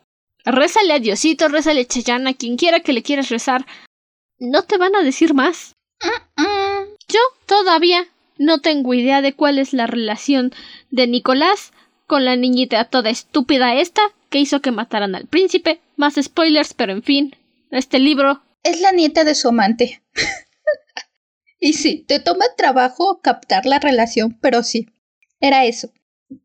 Rézale 0.45 0.93
a 0.93 0.99
Diosito, 0.99 1.49
rézale 1.49 1.83
a 1.83 1.87
Chayana, 1.87 2.30
a 2.30 2.35
quien 2.35 2.57
quiera 2.57 2.80
que 2.80 2.93
le 2.93 3.03
quieras 3.03 3.30
rezar. 3.30 3.66
No 4.39 4.62
te 4.62 4.76
van 4.76 4.95
a 4.97 5.03
decir 5.03 5.35
más. 5.35 5.74
Yo 7.13 7.21
todavía 7.45 8.09
no 8.39 8.61
tengo 8.61 8.95
idea 8.95 9.21
de 9.21 9.35
cuál 9.35 9.59
es 9.59 9.75
la 9.75 9.87
relación 9.87 10.53
de 10.91 11.07
Nicolás 11.07 11.73
con 12.07 12.25
la 12.25 12.37
niñita 12.37 12.87
toda 12.87 13.11
estúpida 13.11 13.75
esta 13.75 14.01
que 14.31 14.39
hizo 14.39 14.63
que 14.63 14.71
mataran 14.71 15.15
al 15.15 15.27
príncipe. 15.27 15.81
Más 15.97 16.15
spoilers, 16.21 16.73
pero 16.73 16.93
en 16.93 17.03
fin, 17.03 17.37
este 17.71 17.99
libro 17.99 18.43
Es 18.63 18.81
la 18.81 18.93
nieta 18.93 19.25
de 19.25 19.35
su 19.35 19.49
amante. 19.49 20.03
y 21.61 21.75
sí, 21.75 22.05
te 22.09 22.19
toma 22.19 22.47
trabajo 22.57 23.21
captar 23.21 23.67
la 23.67 23.79
relación, 23.79 24.39
pero 24.41 24.63
sí. 24.63 24.89
Era 25.39 25.67
eso. 25.67 25.93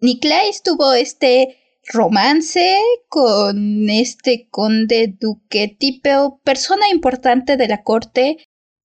Niklais 0.01 0.63
tuvo 0.63 0.93
este 0.93 1.57
romance 1.93 2.77
con 3.07 3.89
este 3.89 4.49
conde 4.49 5.15
duque 5.17 5.73
tipo 5.79 6.41
persona 6.43 6.89
importante 6.89 7.55
de 7.55 7.67
la 7.69 7.83
corte. 7.83 8.37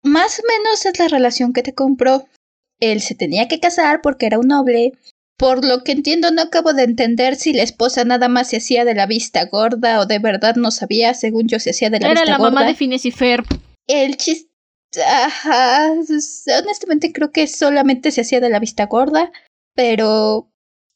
Más 0.06 0.38
o 0.38 0.42
menos 0.46 0.86
es 0.86 0.98
la 1.00 1.08
relación 1.08 1.52
que 1.52 1.62
te 1.62 1.74
compró. 1.74 2.26
Él 2.80 3.00
se 3.00 3.16
tenía 3.16 3.48
que 3.48 3.58
casar 3.58 4.00
porque 4.02 4.26
era 4.26 4.38
un 4.38 4.46
noble. 4.46 4.92
Por 5.36 5.64
lo 5.64 5.82
que 5.82 5.92
entiendo, 5.92 6.30
no 6.30 6.42
acabo 6.42 6.72
de 6.72 6.84
entender 6.84 7.34
si 7.34 7.52
la 7.52 7.64
esposa 7.64 8.04
nada 8.04 8.28
más 8.28 8.50
se 8.50 8.58
hacía 8.58 8.84
de 8.84 8.94
la 8.94 9.06
vista 9.06 9.44
gorda 9.46 10.00
o 10.00 10.06
de 10.06 10.20
verdad 10.20 10.54
no 10.54 10.70
sabía, 10.70 11.12
según 11.12 11.48
yo 11.48 11.58
se 11.58 11.70
hacía 11.70 11.90
de 11.90 11.98
la 11.98 12.08
vista 12.08 12.20
gorda. 12.20 12.32
Era 12.34 12.38
la 12.38 12.50
mamá 12.50 12.66
de 12.66 12.74
Phineas 12.74 13.04
y 13.04 13.10
Ferb. 13.10 13.46
El 13.88 14.16
chiste. 14.16 14.48
Ajá. 15.04 15.90
Honestamente 15.92 17.12
creo 17.12 17.32
que 17.32 17.48
solamente 17.48 18.12
se 18.12 18.20
hacía 18.20 18.40
de 18.40 18.48
la 18.48 18.60
vista 18.60 18.86
gorda. 18.86 19.32
Pero 19.74 20.52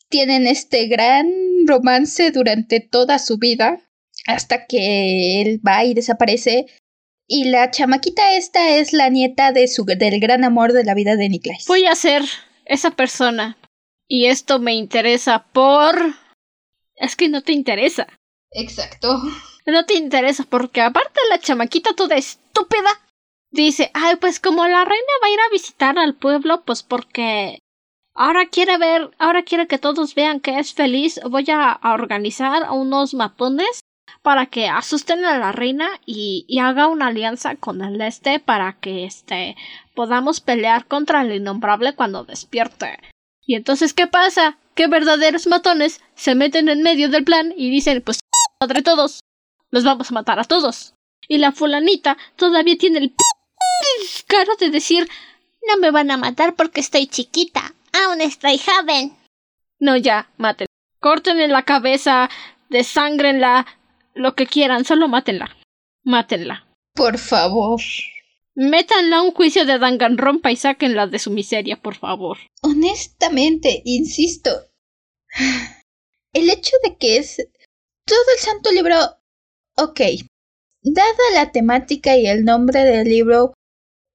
tienen 0.08 0.46
este 0.46 0.86
gran 0.86 1.28
romance 1.66 2.30
durante 2.30 2.78
toda 2.78 3.18
su 3.18 3.38
vida. 3.38 3.80
Hasta 4.26 4.66
que 4.66 5.42
él 5.42 5.61
va 5.66 5.84
y 5.84 5.94
desaparece. 5.94 6.66
Y 7.33 7.45
la 7.45 7.70
chamaquita 7.70 8.33
esta 8.33 8.70
es 8.70 8.93
la 8.93 9.09
nieta 9.09 9.53
de 9.53 9.68
su, 9.68 9.85
del 9.85 10.18
gran 10.18 10.43
amor 10.43 10.72
de 10.72 10.83
la 10.83 10.95
vida 10.95 11.14
de 11.14 11.28
Niklaus. 11.28 11.66
Voy 11.68 11.87
a 11.87 11.95
ser 11.95 12.24
esa 12.64 12.91
persona. 12.91 13.57
Y 14.09 14.26
esto 14.26 14.59
me 14.59 14.74
interesa 14.74 15.45
por... 15.53 15.95
Es 16.97 17.14
que 17.14 17.28
no 17.28 17.41
te 17.43 17.53
interesa. 17.53 18.09
Exacto. 18.51 19.22
No 19.64 19.87
te 19.87 19.95
interesa 19.95 20.43
porque 20.43 20.81
aparte 20.81 21.20
la 21.28 21.39
chamaquita 21.39 21.95
toda 21.95 22.16
estúpida 22.16 22.91
dice, 23.53 23.93
ay, 23.95 24.16
pues 24.16 24.41
como 24.41 24.66
la 24.66 24.85
reina 24.85 25.12
va 25.22 25.28
a 25.28 25.33
ir 25.33 25.39
a 25.39 25.53
visitar 25.53 25.99
al 26.01 26.16
pueblo, 26.16 26.64
pues 26.64 26.83
porque 26.83 27.61
ahora 28.12 28.49
quiere 28.49 28.76
ver, 28.76 29.12
ahora 29.18 29.45
quiere 29.45 29.68
que 29.68 29.78
todos 29.78 30.16
vean 30.16 30.41
que 30.41 30.59
es 30.59 30.74
feliz, 30.74 31.20
voy 31.31 31.47
a, 31.49 31.78
organizar 31.85 32.72
unos 32.72 33.14
matones 33.14 33.83
para 34.23 34.47
que 34.47 34.68
asusten 34.68 35.25
a 35.25 35.39
la 35.39 35.53
reina 35.53 35.89
y, 36.05 36.47
haga 36.61 36.89
una 36.89 37.09
alianza 37.09 37.57
con 37.57 37.83
el 37.83 38.01
este 38.01 38.39
para 38.39 38.75
que 38.75 39.05
este 39.05 39.57
podamos 39.95 40.41
pelear 40.41 40.87
contra 40.87 41.23
el 41.23 41.33
innombrable 41.33 41.95
cuando 41.95 42.25
despierte. 42.25 42.99
Y 43.47 43.55
entonces, 43.55 43.95
¿qué 43.95 44.07
pasa? 44.07 44.59
Que 44.75 44.87
verdaderos 44.87 45.47
matones 45.47 46.01
se 46.14 46.35
meten 46.35 46.68
en 46.68 46.83
medio 46.83 47.09
del 47.09 47.25
plan 47.25 47.53
y 47.57 47.71
dicen, 47.71 48.03
pues, 48.03 48.21
madre 48.61 48.83
todos, 48.83 49.21
los 49.71 49.85
vamos 49.85 50.11
a 50.11 50.14
matar 50.14 50.39
a 50.39 50.45
todos. 50.45 50.95
Y 51.27 51.39
la 51.39 51.53
fulanita 51.53 52.16
todavía 52.37 52.77
tiene 52.77 52.99
el 52.99 53.14
caro 54.27 54.55
de 54.57 54.71
decir, 54.71 55.09
no 55.66 55.79
me 55.79 55.91
van 55.91 56.11
a 56.11 56.16
matar 56.16 56.55
porque 56.55 56.81
estoy 56.81 57.07
chiquita, 57.07 57.75
aún 57.93 58.21
estoy 58.21 58.59
joven. 58.59 59.16
No, 59.79 59.97
ya, 59.97 60.31
mátenla. 60.37 60.66
Córtenle 61.01 61.49
la 61.49 61.62
cabeza, 61.62 62.29
desangrenla, 62.68 63.66
lo 64.14 64.34
que 64.34 64.46
quieran, 64.46 64.84
solo 64.84 65.08
mátenla. 65.08 65.56
Mátenla. 66.04 66.66
Por 66.94 67.18
favor. 67.18 67.80
Métanla 68.54 69.18
a 69.18 69.22
un 69.22 69.32
juicio 69.32 69.64
de 69.64 69.78
Danganronpa 69.78 70.50
y 70.50 70.56
sáquenla 70.56 71.06
de 71.06 71.18
su 71.18 71.30
miseria, 71.30 71.80
por 71.80 71.94
favor. 71.96 72.38
Honestamente, 72.62 73.82
insisto. 73.84 74.50
El 76.32 76.50
hecho 76.50 76.76
de 76.84 76.96
que 76.96 77.16
es 77.16 77.36
todo 78.04 78.24
el 78.36 78.40
santo 78.40 78.72
libro. 78.72 78.96
Ok. 79.76 80.00
Dada 80.82 81.24
la 81.34 81.52
temática 81.52 82.16
y 82.16 82.26
el 82.26 82.44
nombre 82.44 82.84
del 82.84 83.08
libro, 83.08 83.54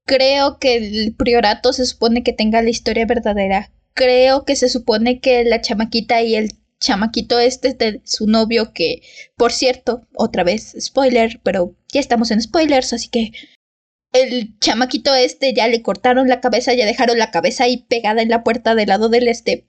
creo 0.05 0.59
que 0.59 0.75
el 0.75 1.15
priorato 1.15 1.73
se 1.73 1.85
supone 1.85 2.23
que 2.23 2.33
tenga 2.33 2.61
la 2.61 2.69
historia 2.69 3.05
verdadera. 3.05 3.71
Creo 3.93 4.43
que 4.43 4.55
se 4.55 4.67
supone 4.69 5.19
que 5.19 5.45
la 5.45 5.61
chamaquita 5.61 6.21
y 6.21 6.35
el 6.35 6.51
chamaquito 6.79 7.39
este 7.39 7.69
es 7.69 7.77
de 7.77 8.01
su 8.03 8.27
novio 8.27 8.73
que, 8.73 9.01
por 9.35 9.51
cierto, 9.51 10.07
otra 10.15 10.43
vez, 10.43 10.75
spoiler, 10.79 11.39
pero 11.43 11.75
ya 11.91 11.99
estamos 11.99 12.31
en 12.31 12.41
spoilers, 12.41 12.93
así 12.93 13.09
que 13.09 13.31
el 14.13 14.57
chamaquito 14.59 15.13
este 15.13 15.53
ya 15.53 15.67
le 15.67 15.81
cortaron 15.81 16.27
la 16.27 16.39
cabeza, 16.39 16.73
ya 16.73 16.85
dejaron 16.85 17.17
la 17.17 17.31
cabeza 17.31 17.65
ahí 17.65 17.85
pegada 17.89 18.21
en 18.21 18.29
la 18.29 18.43
puerta 18.43 18.75
del 18.75 18.89
lado 18.89 19.09
del 19.09 19.27
este. 19.27 19.67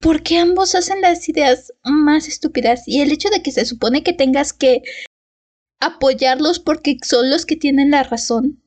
Porque 0.00 0.38
ambos 0.38 0.74
hacen 0.74 1.00
las 1.00 1.28
ideas 1.28 1.72
más 1.84 2.28
estúpidas 2.28 2.86
y 2.86 3.00
el 3.00 3.12
hecho 3.12 3.28
de 3.30 3.42
que 3.42 3.52
se 3.52 3.64
supone 3.64 4.02
que 4.02 4.12
tengas 4.12 4.52
que 4.52 4.82
apoyarlos 5.80 6.58
porque 6.58 6.98
son 7.02 7.30
los 7.30 7.46
que 7.46 7.56
tienen 7.56 7.90
la 7.90 8.02
razón, 8.02 8.62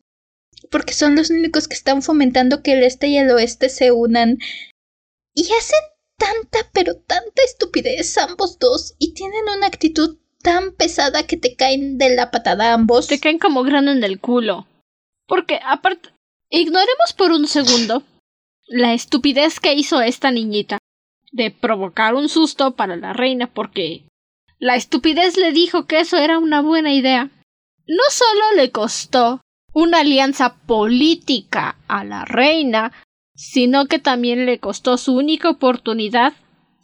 porque 0.71 0.93
son 0.93 1.15
los 1.15 1.30
únicos 1.30 1.67
que 1.67 1.76
están 1.76 2.01
fomentando 2.01 2.63
que 2.63 2.74
el 2.74 2.84
este 2.84 3.07
y 3.07 3.17
el 3.17 3.30
oeste 3.32 3.69
se 3.69 3.91
unan 3.91 4.39
y 5.36 5.43
hacen 5.43 5.80
tanta 6.24 6.69
pero 6.74 6.95
tanta 6.95 7.41
estupidez 7.45 8.17
ambos 8.17 8.57
dos 8.59 8.95
y 8.97 9.13
tienen 9.13 9.43
una 9.57 9.67
actitud 9.67 10.17
tan 10.41 10.74
pesada 10.74 11.26
que 11.26 11.38
te 11.38 11.55
caen 11.55 11.97
de 11.97 12.15
la 12.15 12.32
patada 12.32 12.74
ambos. 12.74 13.07
Te 13.07 13.19
caen 13.19 13.39
como 13.39 13.63
grano 13.63 13.91
en 13.91 14.03
el 14.03 14.19
culo. 14.19 14.67
Porque, 15.26 15.59
aparte, 15.65 16.09
ignoremos 16.49 17.13
por 17.17 17.32
un 17.32 17.47
segundo 17.47 18.03
la 18.67 18.93
estupidez 18.93 19.59
que 19.59 19.74
hizo 19.74 20.01
esta 20.01 20.32
niñita 20.32 20.78
de 21.32 21.51
provocar 21.51 22.15
un 22.15 22.30
susto 22.30 22.76
para 22.76 22.95
la 22.95 23.13
reina 23.13 23.47
porque 23.47 24.03
la 24.59 24.76
estupidez 24.76 25.38
le 25.38 25.51
dijo 25.51 25.86
que 25.86 25.99
eso 25.99 26.17
era 26.17 26.38
una 26.38 26.61
buena 26.61 26.93
idea. 26.93 27.30
No 27.88 28.03
solo 28.09 28.55
le 28.55 28.71
costó 28.71 29.41
una 29.74 30.01
alianza 30.01 30.55
política 30.55 31.78
a 31.88 32.03
la 32.03 32.24
reina, 32.26 32.93
sino 33.36 33.88
que 33.88 33.99
también 33.99 34.45
le 34.45 34.59
costó 34.59 34.97
su 34.97 35.15
única 35.15 35.49
oportunidad 35.49 36.34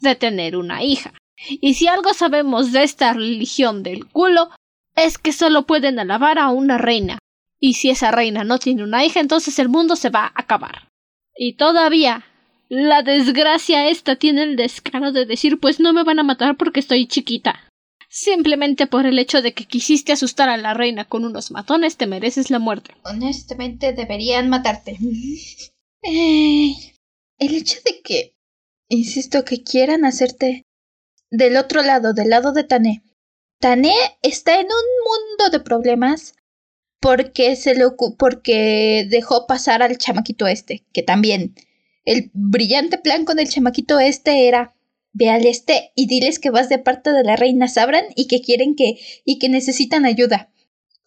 de 0.00 0.14
tener 0.14 0.56
una 0.56 0.82
hija. 0.82 1.14
Y 1.48 1.74
si 1.74 1.86
algo 1.86 2.12
sabemos 2.12 2.72
de 2.72 2.82
esta 2.82 3.12
religión 3.12 3.82
del 3.82 4.06
culo, 4.06 4.50
es 4.96 5.18
que 5.18 5.32
solo 5.32 5.66
pueden 5.66 5.98
alabar 5.98 6.38
a 6.38 6.50
una 6.50 6.76
reina, 6.76 7.18
y 7.60 7.74
si 7.74 7.90
esa 7.90 8.10
reina 8.10 8.42
no 8.42 8.58
tiene 8.58 8.82
una 8.82 9.04
hija, 9.04 9.20
entonces 9.20 9.58
el 9.58 9.68
mundo 9.68 9.94
se 9.94 10.08
va 10.08 10.24
a 10.24 10.32
acabar. 10.34 10.88
Y 11.36 11.54
todavía 11.54 12.24
la 12.68 13.02
desgracia 13.02 13.88
esta 13.88 14.16
tiene 14.16 14.42
el 14.42 14.56
descaro 14.56 15.12
de 15.12 15.26
decir 15.26 15.60
pues 15.60 15.78
no 15.78 15.92
me 15.92 16.04
van 16.04 16.18
a 16.18 16.24
matar 16.24 16.56
porque 16.56 16.80
estoy 16.80 17.06
chiquita. 17.06 17.60
Simplemente 18.08 18.86
por 18.86 19.06
el 19.06 19.18
hecho 19.18 19.40
de 19.42 19.52
que 19.52 19.66
quisiste 19.66 20.12
asustar 20.12 20.48
a 20.48 20.56
la 20.56 20.74
reina 20.74 21.04
con 21.04 21.24
unos 21.24 21.50
matones 21.50 21.96
te 21.96 22.06
mereces 22.06 22.50
la 22.50 22.58
muerte. 22.58 22.94
Honestamente 23.04 23.92
deberían 23.92 24.48
matarte. 24.48 24.96
eh, 26.02 26.72
el 27.38 27.54
hecho 27.54 27.78
de 27.84 28.00
que, 28.02 28.34
insisto, 28.88 29.44
que 29.44 29.62
quieran 29.62 30.04
hacerte 30.04 30.64
del 31.30 31.56
otro 31.56 31.82
lado, 31.82 32.12
del 32.12 32.30
lado 32.30 32.52
de 32.52 32.64
Tané. 32.64 33.02
Tané 33.60 33.94
está 34.22 34.54
en 34.54 34.66
un 34.66 34.68
mundo 34.68 35.50
de 35.50 35.60
problemas 35.60 36.34
porque 37.00 37.56
se 37.56 37.74
lo 37.74 37.96
porque 38.18 39.06
dejó 39.08 39.46
pasar 39.46 39.82
al 39.82 39.96
chamaquito 39.98 40.46
este, 40.46 40.84
que 40.92 41.02
también 41.02 41.54
el 42.04 42.30
brillante 42.34 42.98
plan 42.98 43.24
con 43.24 43.38
el 43.38 43.48
chamaquito 43.48 43.98
este 43.98 44.48
era 44.48 44.74
ve 45.12 45.30
al 45.30 45.46
este 45.46 45.92
y 45.94 46.06
diles 46.06 46.38
que 46.38 46.50
vas 46.50 46.68
de 46.68 46.78
parte 46.78 47.12
de 47.12 47.24
la 47.24 47.36
reina 47.36 47.68
Sabran 47.68 48.04
y 48.16 48.26
que 48.28 48.40
quieren 48.40 48.76
que 48.76 48.98
y 49.24 49.38
que 49.38 49.48
necesitan 49.48 50.04
ayuda. 50.04 50.50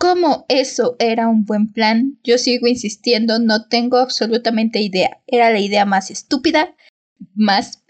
¿Cómo 0.03 0.45
eso 0.49 0.97
era 0.99 1.29
un 1.29 1.45
buen 1.45 1.71
plan? 1.71 2.19
Yo 2.25 2.37
sigo 2.37 2.67
insistiendo, 2.67 3.39
no 3.39 3.69
tengo 3.69 3.95
absolutamente 3.95 4.81
idea. 4.81 5.21
Era 5.27 5.49
la 5.49 5.61
idea 5.61 5.85
más 5.85 6.11
estúpida, 6.11 6.75
más 7.35 7.81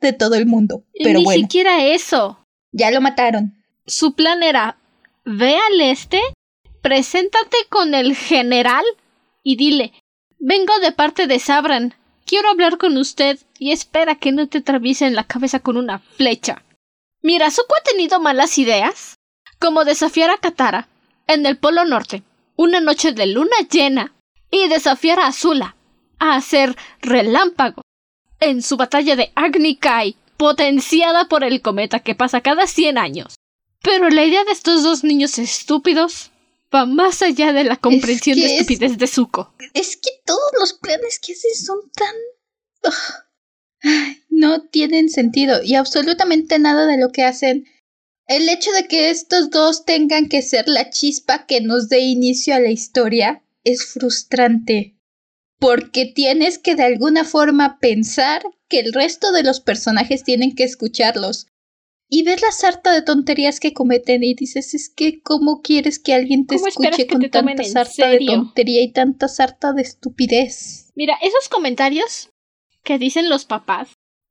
de 0.00 0.14
todo 0.14 0.36
el 0.36 0.46
mundo. 0.46 0.84
Pero 1.04 1.20
Ni 1.20 1.26
siquiera 1.26 1.84
eso. 1.84 2.46
Ya 2.72 2.90
lo 2.90 3.02
mataron. 3.02 3.62
Su 3.86 4.14
plan 4.14 4.42
era 4.42 4.78
ve 5.26 5.58
al 5.58 5.82
este 5.82 6.18
Preséntate 6.80 7.58
con 7.68 7.92
el 7.92 8.16
general 8.16 8.86
y 9.42 9.56
dile 9.56 9.92
Vengo 10.38 10.78
de 10.78 10.92
parte 10.92 11.26
de 11.26 11.40
Sabran. 11.40 11.92
Quiero 12.24 12.48
hablar 12.48 12.78
con 12.78 12.96
usted 12.96 13.38
y 13.58 13.72
espera 13.72 14.14
que 14.14 14.32
no 14.32 14.48
te 14.48 14.58
atraviesen 14.58 15.14
la 15.14 15.24
cabeza 15.24 15.60
con 15.60 15.76
una 15.76 15.98
flecha. 15.98 16.64
Mira, 17.20 17.50
Zuko 17.50 17.74
ha 17.78 17.82
tenido 17.82 18.18
malas 18.18 18.56
ideas, 18.56 19.16
como 19.58 19.84
desafiar 19.84 20.30
a 20.30 20.38
Katara 20.38 20.88
en 21.28 21.46
el 21.46 21.56
Polo 21.56 21.84
Norte, 21.84 22.24
una 22.56 22.80
noche 22.80 23.12
de 23.12 23.26
luna 23.26 23.56
llena, 23.70 24.14
y 24.50 24.68
desafiar 24.68 25.20
a 25.20 25.28
Azula 25.28 25.76
a 26.18 26.34
hacer 26.34 26.76
relámpago 27.00 27.82
en 28.40 28.62
su 28.62 28.76
batalla 28.76 29.14
de 29.14 29.30
Agni 29.34 29.76
Kai, 29.76 30.16
potenciada 30.36 31.28
por 31.28 31.44
el 31.44 31.60
cometa 31.62 32.00
que 32.00 32.14
pasa 32.14 32.40
cada 32.40 32.66
cien 32.66 32.98
años. 32.98 33.34
Pero 33.82 34.08
la 34.10 34.24
idea 34.24 34.44
de 34.44 34.52
estos 34.52 34.82
dos 34.82 35.04
niños 35.04 35.38
estúpidos 35.38 36.30
va 36.74 36.86
más 36.86 37.22
allá 37.22 37.52
de 37.52 37.64
la 37.64 37.76
comprensión 37.76 38.38
de 38.38 38.46
estupidez 38.46 38.98
de 38.98 39.06
Zuko. 39.06 39.52
Es 39.74 39.96
que 39.96 40.10
todos 40.24 40.50
los 40.58 40.74
planes 40.74 41.18
que 41.18 41.32
hacen 41.32 41.54
son 41.54 41.78
tan... 41.92 42.14
no 44.30 44.62
tienen 44.68 45.08
sentido 45.08 45.62
y 45.62 45.74
absolutamente 45.74 46.58
nada 46.58 46.86
de 46.86 46.98
lo 46.98 47.10
que 47.10 47.24
hacen. 47.24 47.66
El 48.28 48.48
hecho 48.50 48.70
de 48.72 48.86
que 48.86 49.08
estos 49.08 49.50
dos 49.50 49.86
tengan 49.86 50.28
que 50.28 50.42
ser 50.42 50.68
la 50.68 50.90
chispa 50.90 51.46
que 51.46 51.62
nos 51.62 51.88
dé 51.88 52.00
inicio 52.00 52.54
a 52.54 52.60
la 52.60 52.70
historia 52.70 53.42
es 53.64 53.86
frustrante. 53.86 54.94
porque 55.60 56.06
tienes 56.06 56.56
que 56.58 56.76
de 56.76 56.84
alguna 56.84 57.24
forma 57.24 57.78
pensar 57.80 58.44
que 58.68 58.78
el 58.78 58.92
resto 58.92 59.32
de 59.32 59.42
los 59.42 59.58
personajes 59.58 60.22
tienen 60.22 60.54
que 60.54 60.62
escucharlos. 60.62 61.48
Y 62.08 62.22
ves 62.22 62.40
la 62.42 62.52
sarta 62.52 62.92
de 62.92 63.02
tonterías 63.02 63.58
que 63.58 63.74
cometen 63.74 64.22
y 64.22 64.34
dices, 64.34 64.72
es 64.74 64.88
que 64.88 65.20
¿cómo 65.20 65.60
quieres 65.60 65.98
que 65.98 66.14
alguien 66.14 66.46
te 66.46 66.54
escuche 66.54 67.06
con 67.08 67.28
tanta 67.28 67.64
sarta 67.64 68.08
de 68.08 68.20
tontería 68.24 68.82
y 68.82 68.92
tanta 68.92 69.26
sarta 69.26 69.72
de 69.72 69.82
estupidez? 69.82 70.90
Mira, 70.94 71.18
esos 71.22 71.48
comentarios 71.48 72.30
que 72.84 72.98
dicen 72.98 73.28
los 73.28 73.44
papás 73.44 73.90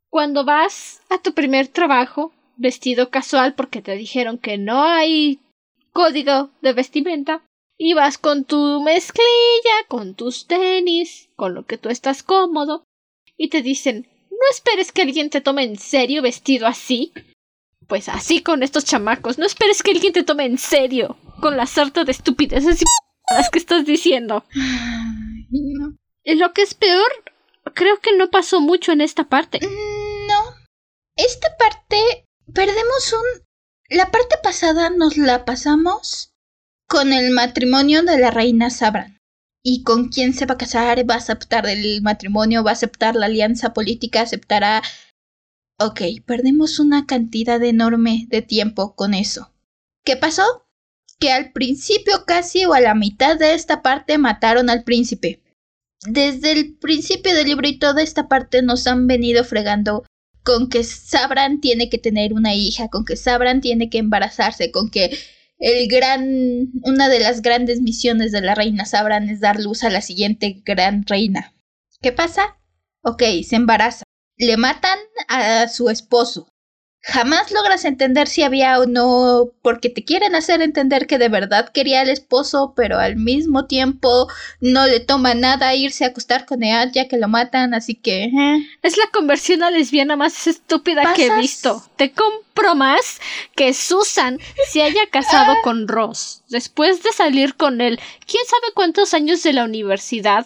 cuando 0.10 0.46
vas 0.46 1.02
a 1.10 1.22
tu 1.22 1.34
primer 1.34 1.68
trabajo 1.68 2.32
vestido 2.58 3.10
casual 3.10 3.56
porque 3.56 3.82
te 3.82 3.96
dijeron 3.96 4.38
que 4.38 4.58
no 4.58 4.84
hay 4.84 5.40
código 5.92 6.52
de 6.62 6.74
vestimenta 6.74 7.44
y 7.78 7.94
vas 7.94 8.18
con 8.18 8.44
tu 8.44 8.82
mezclilla, 8.84 9.86
con 9.88 10.16
tus 10.16 10.48
tenis, 10.48 11.30
con 11.36 11.54
lo 11.54 11.66
que 11.66 11.78
tú 11.78 11.90
estás 11.90 12.24
cómodo 12.24 12.84
y 13.38 13.50
te 13.50 13.62
dicen 13.62 14.08
no 14.38 14.46
esperes 14.52 14.92
que 14.92 15.02
alguien 15.02 15.30
te 15.30 15.42
tome 15.42 15.64
en 15.64 15.78
serio 15.78 16.22
vestido 16.22 16.68
así. 16.68 17.12
Pues 17.88 18.10
así 18.10 18.44
con 18.44 18.64
estos 18.64 18.86
chamacos, 18.86 19.38
no 19.38 19.46
esperes 19.46 19.82
que 19.82 19.92
alguien 19.92 20.14
te 20.14 20.24
tome 20.24 20.46
en 20.46 20.58
serio 20.58 21.18
con 21.42 21.58
la 21.58 21.66
sarta 21.66 22.04
de 22.04 22.12
estupideces 22.12 22.82
y 22.82 22.86
las 23.34 23.50
que 23.50 23.60
estás 23.60 23.86
diciendo. 23.86 24.46
Y 26.24 26.36
lo 26.36 26.54
que 26.54 26.62
es 26.62 26.74
peor, 26.74 27.08
creo 27.74 28.00
que 28.00 28.16
no 28.16 28.30
pasó 28.30 28.60
mucho 28.62 28.92
en 28.92 29.02
esta 29.02 29.24
parte. 29.24 29.60
No. 29.62 30.54
Esta 31.16 31.48
parte 31.58 32.27
perdemos 32.54 33.14
un... 33.14 33.44
La 33.90 34.12
parte 34.12 34.36
pasada 34.44 34.90
nos 34.90 35.18
la 35.18 35.46
pasamos 35.46 36.34
con 36.88 37.14
el 37.14 37.32
matrimonio 37.32 38.04
de 38.04 38.18
la 38.18 38.32
reina 38.32 38.70
Sabran. 38.70 39.20
¿Y 39.64 39.84
con 39.84 40.10
quién 40.10 40.34
se 40.34 40.46
va 40.46 40.56
a 40.56 40.58
casar? 40.58 41.10
¿Va 41.10 41.16
a 41.16 41.18
aceptar 41.18 41.68
el 41.68 42.02
matrimonio? 42.02 42.64
¿Va 42.64 42.72
a 42.72 42.74
aceptar 42.74 43.16
la 43.16 43.26
alianza 43.26 43.74
política? 43.74 44.22
¿Aceptará? 44.22 44.82
Ok, 45.80 46.02
perdimos 46.26 46.80
una 46.80 47.06
cantidad 47.06 47.62
enorme 47.64 48.28
de 48.30 48.42
tiempo 48.42 48.96
con 48.96 49.14
eso. 49.14 49.54
¿Qué 50.06 50.16
pasó? 50.16 50.68
Que 51.20 51.32
al 51.32 51.52
principio 51.52 52.26
casi 52.26 52.66
o 52.66 52.74
a 52.74 52.80
la 52.80 52.96
mitad 52.96 53.38
de 53.38 53.54
esta 53.54 53.82
parte 53.82 54.18
mataron 54.18 54.70
al 54.70 54.84
príncipe. 54.84 55.44
Desde 56.06 56.54
el 56.54 56.78
principio 56.78 57.36
del 57.36 57.48
libro 57.48 57.68
y 57.68 57.80
toda 57.80 58.02
esta 58.02 58.28
parte 58.28 58.62
nos 58.62 58.88
han 58.88 59.08
venido 59.08 59.44
fregando 59.44 60.06
con 60.48 60.70
que 60.70 60.86
Sabran 60.86 61.60
tiene 61.60 61.90
que 61.90 61.98
tener 61.98 62.32
una 62.32 62.56
hija, 62.56 62.88
con 62.88 63.04
que 63.04 63.18
Sabran 63.18 63.60
tiene 63.60 63.90
que 63.90 63.98
embarazarse, 63.98 64.72
con 64.72 64.90
que 64.90 65.12
el 65.58 65.90
gran 65.90 66.72
una 66.84 67.10
de 67.10 67.20
las 67.20 67.42
grandes 67.42 67.82
misiones 67.82 68.32
de 68.32 68.40
la 68.40 68.56
reina 68.56 68.86
Sabran 68.86 69.28
es 69.28 69.42
dar 69.42 69.60
luz 69.60 69.84
a 69.84 69.90
la 69.90 70.00
siguiente 70.00 70.62
gran 70.64 71.06
reina. 71.06 71.54
¿Qué 72.02 72.14
pasa? 72.14 72.58
Ok, 73.02 73.24
se 73.44 73.58
embaraza. 73.58 74.06
Le 74.38 74.56
matan 74.56 74.98
a 75.28 75.68
su 75.68 75.90
esposo 75.90 76.48
jamás 77.08 77.52
logras 77.52 77.86
entender 77.86 78.28
si 78.28 78.44
había 78.44 78.80
o 78.80 78.86
no, 78.86 79.50
porque 79.62 79.90
te 79.90 80.04
quieren 80.04 80.36
hacer 80.36 80.62
entender 80.62 81.08
que 81.08 81.18
de 81.18 81.30
verdad 81.30 81.70
quería 81.70 82.02
al 82.02 82.10
esposo, 82.10 82.74
pero 82.76 83.00
al 83.00 83.16
mismo 83.16 83.66
tiempo 83.66 84.28
no 84.60 84.86
le 84.86 85.00
toma 85.00 85.34
nada 85.34 85.74
irse 85.74 86.04
a 86.04 86.10
acostar 86.10 86.46
con 86.46 86.64
Ead 86.64 86.92
ya 86.92 87.08
que 87.08 87.18
lo 87.18 87.30
matan, 87.30 87.74
así 87.74 87.96
que... 87.96 88.26
Eh. 88.26 88.68
Es 88.82 88.98
la 88.98 89.08
conversión 89.14 89.64
a 89.64 89.72
lesbiana 89.72 90.18
más 90.18 90.48
estúpida 90.48 91.14
que 91.14 91.28
he 91.28 91.38
visto. 91.38 91.82
Te 91.96 92.12
compro 92.12 92.76
más 92.76 93.22
que 93.56 93.74
Susan 93.74 94.38
se 94.70 94.84
haya 94.84 95.08
casado 95.10 95.54
ah. 95.54 95.58
con 95.64 95.88
Ross. 95.88 96.44
Después 96.50 97.04
de 97.04 97.14
salir 97.14 97.56
con 97.56 97.80
él, 97.80 98.00
quién 98.26 98.44
sabe 98.46 98.74
cuántos 98.74 99.14
años 99.14 99.44
de 99.44 99.54
la 99.54 99.64
universidad, 99.64 100.46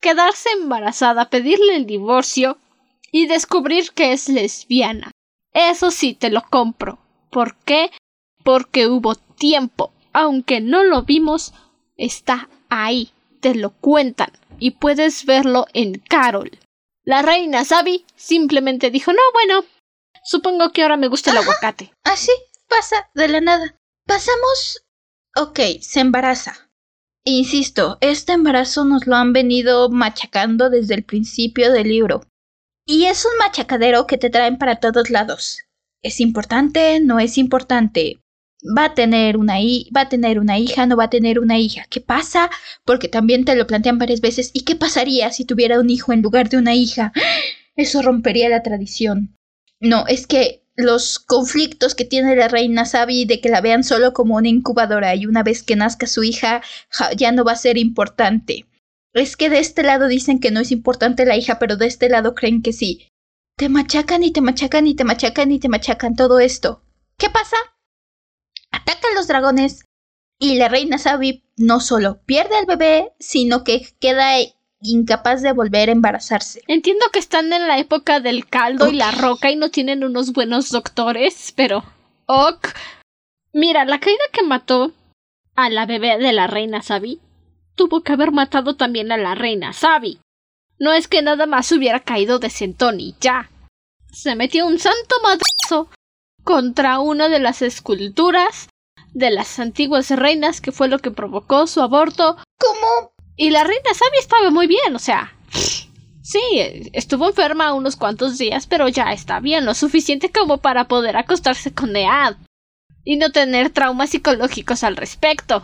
quedarse 0.00 0.50
embarazada, 0.50 1.30
pedirle 1.30 1.76
el 1.76 1.86
divorcio 1.86 2.58
y 3.10 3.26
descubrir 3.26 3.92
que 3.92 4.12
es 4.12 4.28
lesbiana. 4.28 5.10
Eso 5.52 5.90
sí 5.90 6.14
te 6.14 6.30
lo 6.30 6.42
compro. 6.42 6.98
¿Por 7.30 7.56
qué? 7.56 7.90
Porque 8.44 8.86
hubo 8.86 9.14
tiempo. 9.14 9.92
Aunque 10.12 10.60
no 10.60 10.84
lo 10.84 11.02
vimos, 11.02 11.52
está 11.96 12.48
ahí. 12.68 13.10
Te 13.40 13.54
lo 13.54 13.70
cuentan. 13.70 14.32
Y 14.58 14.72
puedes 14.72 15.24
verlo 15.24 15.66
en 15.72 15.98
Carol. 15.98 16.50
La 17.04 17.22
reina 17.22 17.64
Sabi 17.64 18.04
simplemente 18.14 18.90
dijo 18.90 19.12
no, 19.12 19.22
bueno. 19.32 19.64
Supongo 20.24 20.70
que 20.70 20.82
ahora 20.82 20.96
me 20.96 21.08
gusta 21.08 21.32
el 21.32 21.38
aguacate. 21.38 21.92
Así 22.04 22.30
pasa 22.68 23.10
de 23.14 23.28
la 23.28 23.40
nada. 23.40 23.76
Pasamos. 24.06 24.84
Ok, 25.36 25.58
se 25.80 26.00
embaraza. 26.00 26.70
Insisto, 27.24 27.98
este 28.00 28.32
embarazo 28.32 28.84
nos 28.84 29.06
lo 29.06 29.16
han 29.16 29.32
venido 29.32 29.88
machacando 29.90 30.70
desde 30.70 30.94
el 30.94 31.04
principio 31.04 31.72
del 31.72 31.88
libro. 31.88 32.22
Y 32.86 33.04
es 33.04 33.24
un 33.24 33.38
machacadero 33.38 34.06
que 34.06 34.18
te 34.18 34.30
traen 34.30 34.58
para 34.58 34.76
todos 34.76 35.08
lados. 35.08 35.58
¿Es 36.02 36.20
importante? 36.20 36.98
¿No 37.00 37.20
es 37.20 37.38
importante? 37.38 38.20
¿Va 38.76 38.86
a 38.86 38.94
tener 38.94 39.36
una 39.36 39.54
va 39.96 40.02
a 40.02 40.08
tener 40.08 40.38
una 40.40 40.58
hija? 40.58 40.86
¿No 40.86 40.96
va 40.96 41.04
a 41.04 41.10
tener 41.10 41.38
una 41.38 41.58
hija? 41.58 41.84
¿Qué 41.88 42.00
pasa? 42.00 42.50
Porque 42.84 43.08
también 43.08 43.44
te 43.44 43.54
lo 43.54 43.66
plantean 43.66 43.98
varias 43.98 44.20
veces. 44.20 44.50
¿Y 44.52 44.62
qué 44.62 44.74
pasaría 44.74 45.30
si 45.30 45.44
tuviera 45.44 45.78
un 45.78 45.90
hijo 45.90 46.12
en 46.12 46.22
lugar 46.22 46.48
de 46.48 46.58
una 46.58 46.74
hija? 46.74 47.12
Eso 47.76 48.02
rompería 48.02 48.48
la 48.48 48.62
tradición. 48.62 49.36
No, 49.80 50.06
es 50.08 50.26
que 50.26 50.62
los 50.74 51.18
conflictos 51.18 51.94
que 51.94 52.04
tiene 52.04 52.34
la 52.34 52.48
reina 52.48 52.84
Sabi 52.84 53.24
de 53.24 53.40
que 53.40 53.48
la 53.48 53.60
vean 53.60 53.84
solo 53.84 54.12
como 54.12 54.36
una 54.36 54.48
incubadora 54.48 55.14
y 55.14 55.26
una 55.26 55.42
vez 55.42 55.62
que 55.62 55.76
nazca 55.76 56.06
su 56.06 56.22
hija 56.22 56.62
ya 57.16 57.30
no 57.30 57.44
va 57.44 57.52
a 57.52 57.56
ser 57.56 57.78
importante. 57.78 58.66
Es 59.14 59.36
que 59.36 59.50
de 59.50 59.58
este 59.58 59.82
lado 59.82 60.08
dicen 60.08 60.40
que 60.40 60.50
no 60.50 60.60
es 60.60 60.70
importante 60.70 61.26
la 61.26 61.36
hija, 61.36 61.58
pero 61.58 61.76
de 61.76 61.86
este 61.86 62.08
lado 62.08 62.34
creen 62.34 62.62
que 62.62 62.72
sí. 62.72 63.08
Te 63.56 63.68
machacan 63.68 64.22
y 64.22 64.32
te 64.32 64.40
machacan 64.40 64.86
y 64.86 64.94
te 64.94 65.04
machacan 65.04 65.52
y 65.52 65.58
te 65.58 65.68
machacan 65.68 66.16
todo 66.16 66.40
esto. 66.40 66.82
¿Qué 67.18 67.28
pasa? 67.28 67.56
Atacan 68.70 69.14
los 69.14 69.28
dragones 69.28 69.84
y 70.38 70.56
la 70.56 70.68
reina 70.68 70.98
Sabi 70.98 71.44
no 71.56 71.80
solo 71.80 72.22
pierde 72.24 72.56
al 72.56 72.66
bebé, 72.66 73.12
sino 73.20 73.64
que 73.64 73.86
queda 74.00 74.38
incapaz 74.80 75.42
de 75.42 75.52
volver 75.52 75.90
a 75.90 75.92
embarazarse. 75.92 76.62
Entiendo 76.66 77.06
que 77.12 77.18
están 77.18 77.52
en 77.52 77.68
la 77.68 77.78
época 77.78 78.20
del 78.20 78.46
caldo 78.46 78.88
y 78.88 78.96
la 78.96 79.10
roca 79.12 79.50
y 79.50 79.56
no 79.56 79.70
tienen 79.70 80.04
unos 80.04 80.32
buenos 80.32 80.70
doctores, 80.70 81.52
pero... 81.54 81.84
Ok. 82.26 82.68
Mira, 83.52 83.84
la 83.84 84.00
caída 84.00 84.24
que 84.32 84.42
mató 84.42 84.92
a 85.54 85.68
la 85.68 85.84
bebé 85.84 86.16
de 86.18 86.32
la 86.32 86.46
reina 86.46 86.82
Sabi 86.82 87.20
tuvo 87.74 88.02
que 88.02 88.12
haber 88.12 88.32
matado 88.32 88.76
también 88.76 89.12
a 89.12 89.16
la 89.16 89.34
reina 89.34 89.72
Sabi. 89.72 90.20
No 90.78 90.92
es 90.92 91.08
que 91.08 91.22
nada 91.22 91.46
más 91.46 91.70
hubiera 91.72 92.00
caído 92.00 92.38
de 92.38 92.50
sentón 92.50 93.00
y 93.00 93.14
ya. 93.20 93.50
Se 94.12 94.34
metió 94.34 94.66
un 94.66 94.78
santo 94.78 95.16
madrazo 95.22 95.88
contra 96.44 96.98
una 96.98 97.28
de 97.28 97.38
las 97.38 97.62
esculturas 97.62 98.68
de 99.14 99.30
las 99.30 99.58
antiguas 99.58 100.10
reinas 100.10 100.60
que 100.60 100.72
fue 100.72 100.88
lo 100.88 100.98
que 100.98 101.10
provocó 101.10 101.66
su 101.66 101.80
aborto. 101.80 102.36
¿Cómo? 102.58 103.12
Y 103.36 103.50
la 103.50 103.64
reina 103.64 103.94
Sabi 103.94 104.18
estaba 104.18 104.50
muy 104.50 104.66
bien, 104.66 104.94
o 104.94 104.98
sea. 104.98 105.32
Sí, 106.22 106.40
estuvo 106.92 107.28
enferma 107.28 107.74
unos 107.74 107.96
cuantos 107.96 108.38
días, 108.38 108.66
pero 108.66 108.88
ya 108.88 109.12
está 109.12 109.40
bien, 109.40 109.64
lo 109.64 109.74
suficiente 109.74 110.30
como 110.30 110.58
para 110.58 110.86
poder 110.86 111.16
acostarse 111.16 111.74
con 111.74 111.92
Nead 111.92 112.36
y 113.04 113.16
no 113.16 113.30
tener 113.32 113.70
traumas 113.70 114.10
psicológicos 114.10 114.84
al 114.84 114.96
respecto 114.96 115.62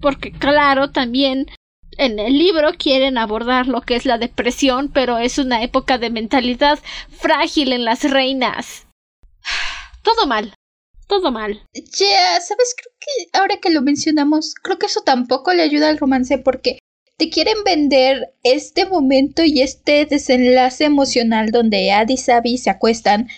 porque 0.00 0.32
claro, 0.32 0.90
también 0.90 1.46
en 1.98 2.18
el 2.18 2.38
libro 2.38 2.72
quieren 2.78 3.18
abordar 3.18 3.66
lo 3.66 3.80
que 3.82 3.96
es 3.96 4.06
la 4.06 4.18
depresión, 4.18 4.90
pero 4.92 5.18
es 5.18 5.38
una 5.38 5.62
época 5.62 5.98
de 5.98 6.10
mentalidad 6.10 6.78
frágil 7.10 7.72
en 7.72 7.84
las 7.84 8.04
reinas. 8.04 8.86
Todo 10.02 10.26
mal. 10.26 10.54
Todo 11.06 11.32
mal. 11.32 11.62
Ya, 11.74 12.40
¿sabes? 12.40 12.74
Creo 12.76 12.92
que 13.00 13.38
ahora 13.38 13.56
que 13.56 13.70
lo 13.70 13.82
mencionamos, 13.82 14.54
creo 14.54 14.78
que 14.78 14.86
eso 14.86 15.00
tampoco 15.00 15.52
le 15.54 15.62
ayuda 15.62 15.88
al 15.88 15.98
romance 15.98 16.38
porque 16.38 16.78
te 17.16 17.30
quieren 17.30 17.64
vender 17.64 18.34
este 18.44 18.86
momento 18.86 19.42
y 19.42 19.62
este 19.62 20.04
desenlace 20.04 20.84
emocional 20.84 21.50
donde 21.50 21.90
Ad 21.90 22.10
y 22.10 22.16
Sabi 22.16 22.58
se 22.58 22.70
acuestan. 22.70 23.28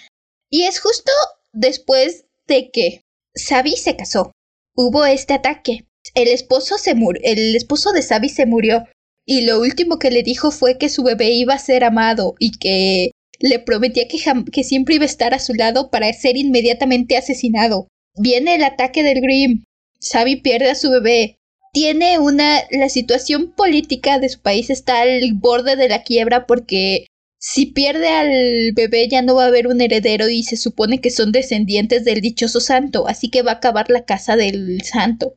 Y 0.50 0.64
es 0.64 0.80
justo 0.80 1.12
después 1.52 2.26
de 2.46 2.70
que 2.70 3.02
Sabi 3.34 3.76
se 3.76 3.96
casó. 3.96 4.32
Hubo 4.74 5.06
este 5.06 5.34
ataque 5.34 5.86
el 6.14 6.28
esposo 6.28 6.78
se 6.78 6.94
murió, 6.94 7.20
el 7.24 7.56
esposo 7.56 7.92
de 7.92 8.02
Sabi 8.02 8.28
se 8.28 8.46
murió 8.46 8.84
y 9.26 9.42
lo 9.42 9.60
último 9.60 9.98
que 9.98 10.10
le 10.10 10.22
dijo 10.22 10.50
fue 10.50 10.78
que 10.78 10.88
su 10.88 11.02
bebé 11.02 11.30
iba 11.30 11.54
a 11.54 11.58
ser 11.58 11.84
amado 11.84 12.34
y 12.38 12.52
que 12.58 13.12
le 13.38 13.58
prometía 13.58 14.08
que, 14.08 14.18
que 14.52 14.64
siempre 14.64 14.96
iba 14.96 15.04
a 15.04 15.06
estar 15.06 15.34
a 15.34 15.38
su 15.38 15.54
lado 15.54 15.90
para 15.90 16.12
ser 16.12 16.36
inmediatamente 16.36 17.16
asesinado. 17.16 17.88
Viene 18.16 18.56
el 18.56 18.64
ataque 18.64 19.02
del 19.02 19.20
Grimm. 19.20 19.64
Sabi 19.98 20.36
pierde 20.36 20.70
a 20.70 20.74
su 20.74 20.90
bebé. 20.90 21.38
Tiene 21.72 22.18
una. 22.18 22.60
La 22.70 22.88
situación 22.88 23.52
política 23.52 24.18
de 24.18 24.28
su 24.28 24.40
país 24.40 24.70
está 24.70 25.02
al 25.02 25.32
borde 25.34 25.76
de 25.76 25.88
la 25.88 26.02
quiebra 26.02 26.46
porque 26.46 27.06
si 27.38 27.66
pierde 27.66 28.08
al 28.08 28.72
bebé 28.74 29.08
ya 29.08 29.22
no 29.22 29.36
va 29.36 29.44
a 29.44 29.48
haber 29.48 29.68
un 29.68 29.80
heredero 29.80 30.28
y 30.28 30.42
se 30.42 30.56
supone 30.56 31.00
que 31.00 31.10
son 31.10 31.32
descendientes 31.32 32.04
del 32.04 32.20
dichoso 32.20 32.60
santo, 32.60 33.08
así 33.08 33.30
que 33.30 33.42
va 33.42 33.52
a 33.52 33.54
acabar 33.54 33.88
la 33.88 34.04
casa 34.04 34.36
del 34.36 34.82
santo. 34.82 35.36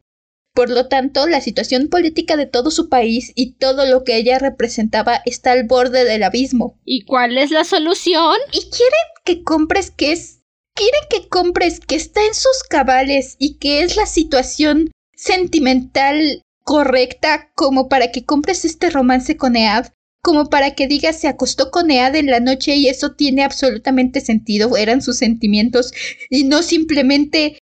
Por 0.54 0.70
lo 0.70 0.88
tanto, 0.88 1.26
la 1.26 1.42
situación 1.42 1.88
política 1.88 2.38
de 2.38 2.46
todo 2.46 2.70
su 2.70 2.88
país 2.88 3.32
y 3.36 3.54
todo 3.54 3.88
lo 3.88 4.04
que 4.04 4.18
ella 4.18 4.38
representaba 4.38 5.22
está 5.26 5.52
al 5.52 5.66
borde 5.66 6.06
del 6.06 6.22
abismo. 6.22 6.80
¿Y 6.86 7.06
cuál 7.06 7.38
es 7.38 7.50
la 7.50 7.64
solución? 7.64 8.36
Y 8.52 8.60
quieren 8.70 9.08
que 9.26 9.44
compres 9.44 9.90
que 9.90 10.12
es... 10.12 10.42
Quieren 10.76 11.02
que 11.10 11.28
compres 11.28 11.80
que 11.80 11.96
está 11.96 12.26
en 12.26 12.34
sus 12.34 12.64
cabales 12.68 13.36
y 13.38 13.58
que 13.58 13.82
es 13.82 13.96
la 13.96 14.08
situación 14.08 14.92
sentimental 15.16 16.42
correcta 16.64 17.52
como 17.56 17.90
para 17.90 18.12
que 18.12 18.26
compres 18.26 18.66
este 18.66 18.90
romance 18.90 19.38
con 19.38 19.56
Ead, 19.56 19.92
como 20.24 20.50
para 20.50 20.74
que 20.74 20.88
digas 20.88 21.20
se 21.20 21.28
acostó 21.28 21.70
con 21.70 21.92
Ead 21.92 22.16
en 22.16 22.28
la 22.28 22.40
noche 22.40 22.76
y 22.76 22.88
eso 22.88 23.12
tiene 23.12 23.44
absolutamente 23.44 24.22
sentido, 24.22 24.78
eran 24.78 25.02
sus 25.02 25.18
sentimientos 25.18 25.94
y 26.30 26.46
no 26.46 26.64
simplemente 26.64 27.60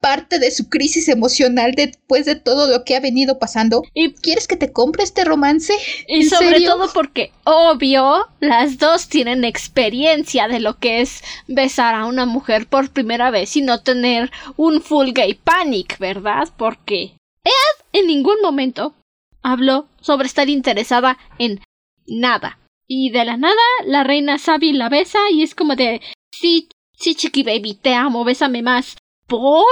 parte 0.00 0.38
de 0.38 0.50
su 0.50 0.68
crisis 0.68 1.08
emocional 1.08 1.72
después 1.72 2.24
de 2.24 2.36
todo 2.36 2.66
lo 2.66 2.84
que 2.84 2.96
ha 2.96 3.00
venido 3.00 3.38
pasando. 3.38 3.82
¿Y 3.94 4.12
quieres 4.14 4.48
que 4.48 4.56
te 4.56 4.72
compre 4.72 5.04
este 5.04 5.24
romance? 5.24 5.74
Y 6.08 6.24
sobre 6.24 6.62
todo 6.62 6.90
porque, 6.92 7.32
obvio, 7.44 8.26
las 8.40 8.78
dos 8.78 9.08
tienen 9.08 9.44
experiencia 9.44 10.48
de 10.48 10.60
lo 10.60 10.78
que 10.78 11.00
es 11.00 11.22
besar 11.46 11.94
a 11.94 12.06
una 12.06 12.26
mujer 12.26 12.66
por 12.66 12.90
primera 12.90 13.30
vez 13.30 13.56
y 13.56 13.62
no 13.62 13.82
tener 13.82 14.30
un 14.56 14.82
full 14.82 15.10
gay 15.12 15.34
panic, 15.34 15.98
¿verdad? 15.98 16.48
Porque 16.56 17.14
Ed 17.44 17.84
en 17.92 18.06
ningún 18.06 18.40
momento 18.42 18.94
habló 19.42 19.88
sobre 20.00 20.26
estar 20.26 20.48
interesada 20.48 21.18
en 21.38 21.60
nada. 22.06 22.58
Y 22.86 23.10
de 23.10 23.24
la 23.24 23.36
nada, 23.36 23.54
la 23.86 24.02
reina 24.02 24.38
Sabi 24.38 24.72
la 24.72 24.88
besa 24.88 25.18
y 25.30 25.42
es 25.42 25.54
como 25.54 25.76
de 25.76 26.00
sí, 26.32 26.68
sí, 26.96 27.14
chiqui 27.14 27.42
baby, 27.42 27.74
te 27.74 27.94
amo, 27.94 28.24
bésame 28.24 28.62
más. 28.62 28.96
¿Por? 29.30 29.64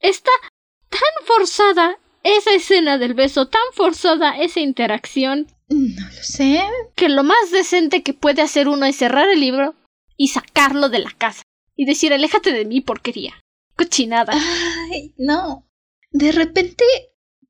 Está 0.00 0.30
tan 0.88 1.26
forzada 1.26 1.98
esa 2.22 2.54
escena 2.54 2.96
del 2.96 3.12
beso, 3.12 3.46
tan 3.46 3.60
forzada 3.74 4.38
esa 4.38 4.60
interacción. 4.60 5.48
No 5.68 6.06
lo 6.06 6.22
sé. 6.22 6.62
Que 6.94 7.10
lo 7.10 7.22
más 7.22 7.50
decente 7.52 8.02
que 8.02 8.14
puede 8.14 8.40
hacer 8.40 8.68
uno 8.68 8.86
es 8.86 8.96
cerrar 8.96 9.28
el 9.28 9.40
libro 9.40 9.74
y 10.16 10.28
sacarlo 10.28 10.88
de 10.88 11.00
la 11.00 11.10
casa. 11.10 11.42
Y 11.76 11.84
decir, 11.84 12.14
aléjate 12.14 12.52
de 12.52 12.64
mí, 12.64 12.80
porquería. 12.80 13.34
Cochinada. 13.76 14.32
Ay, 14.90 15.12
no. 15.18 15.68
De 16.10 16.32
repente, 16.32 16.84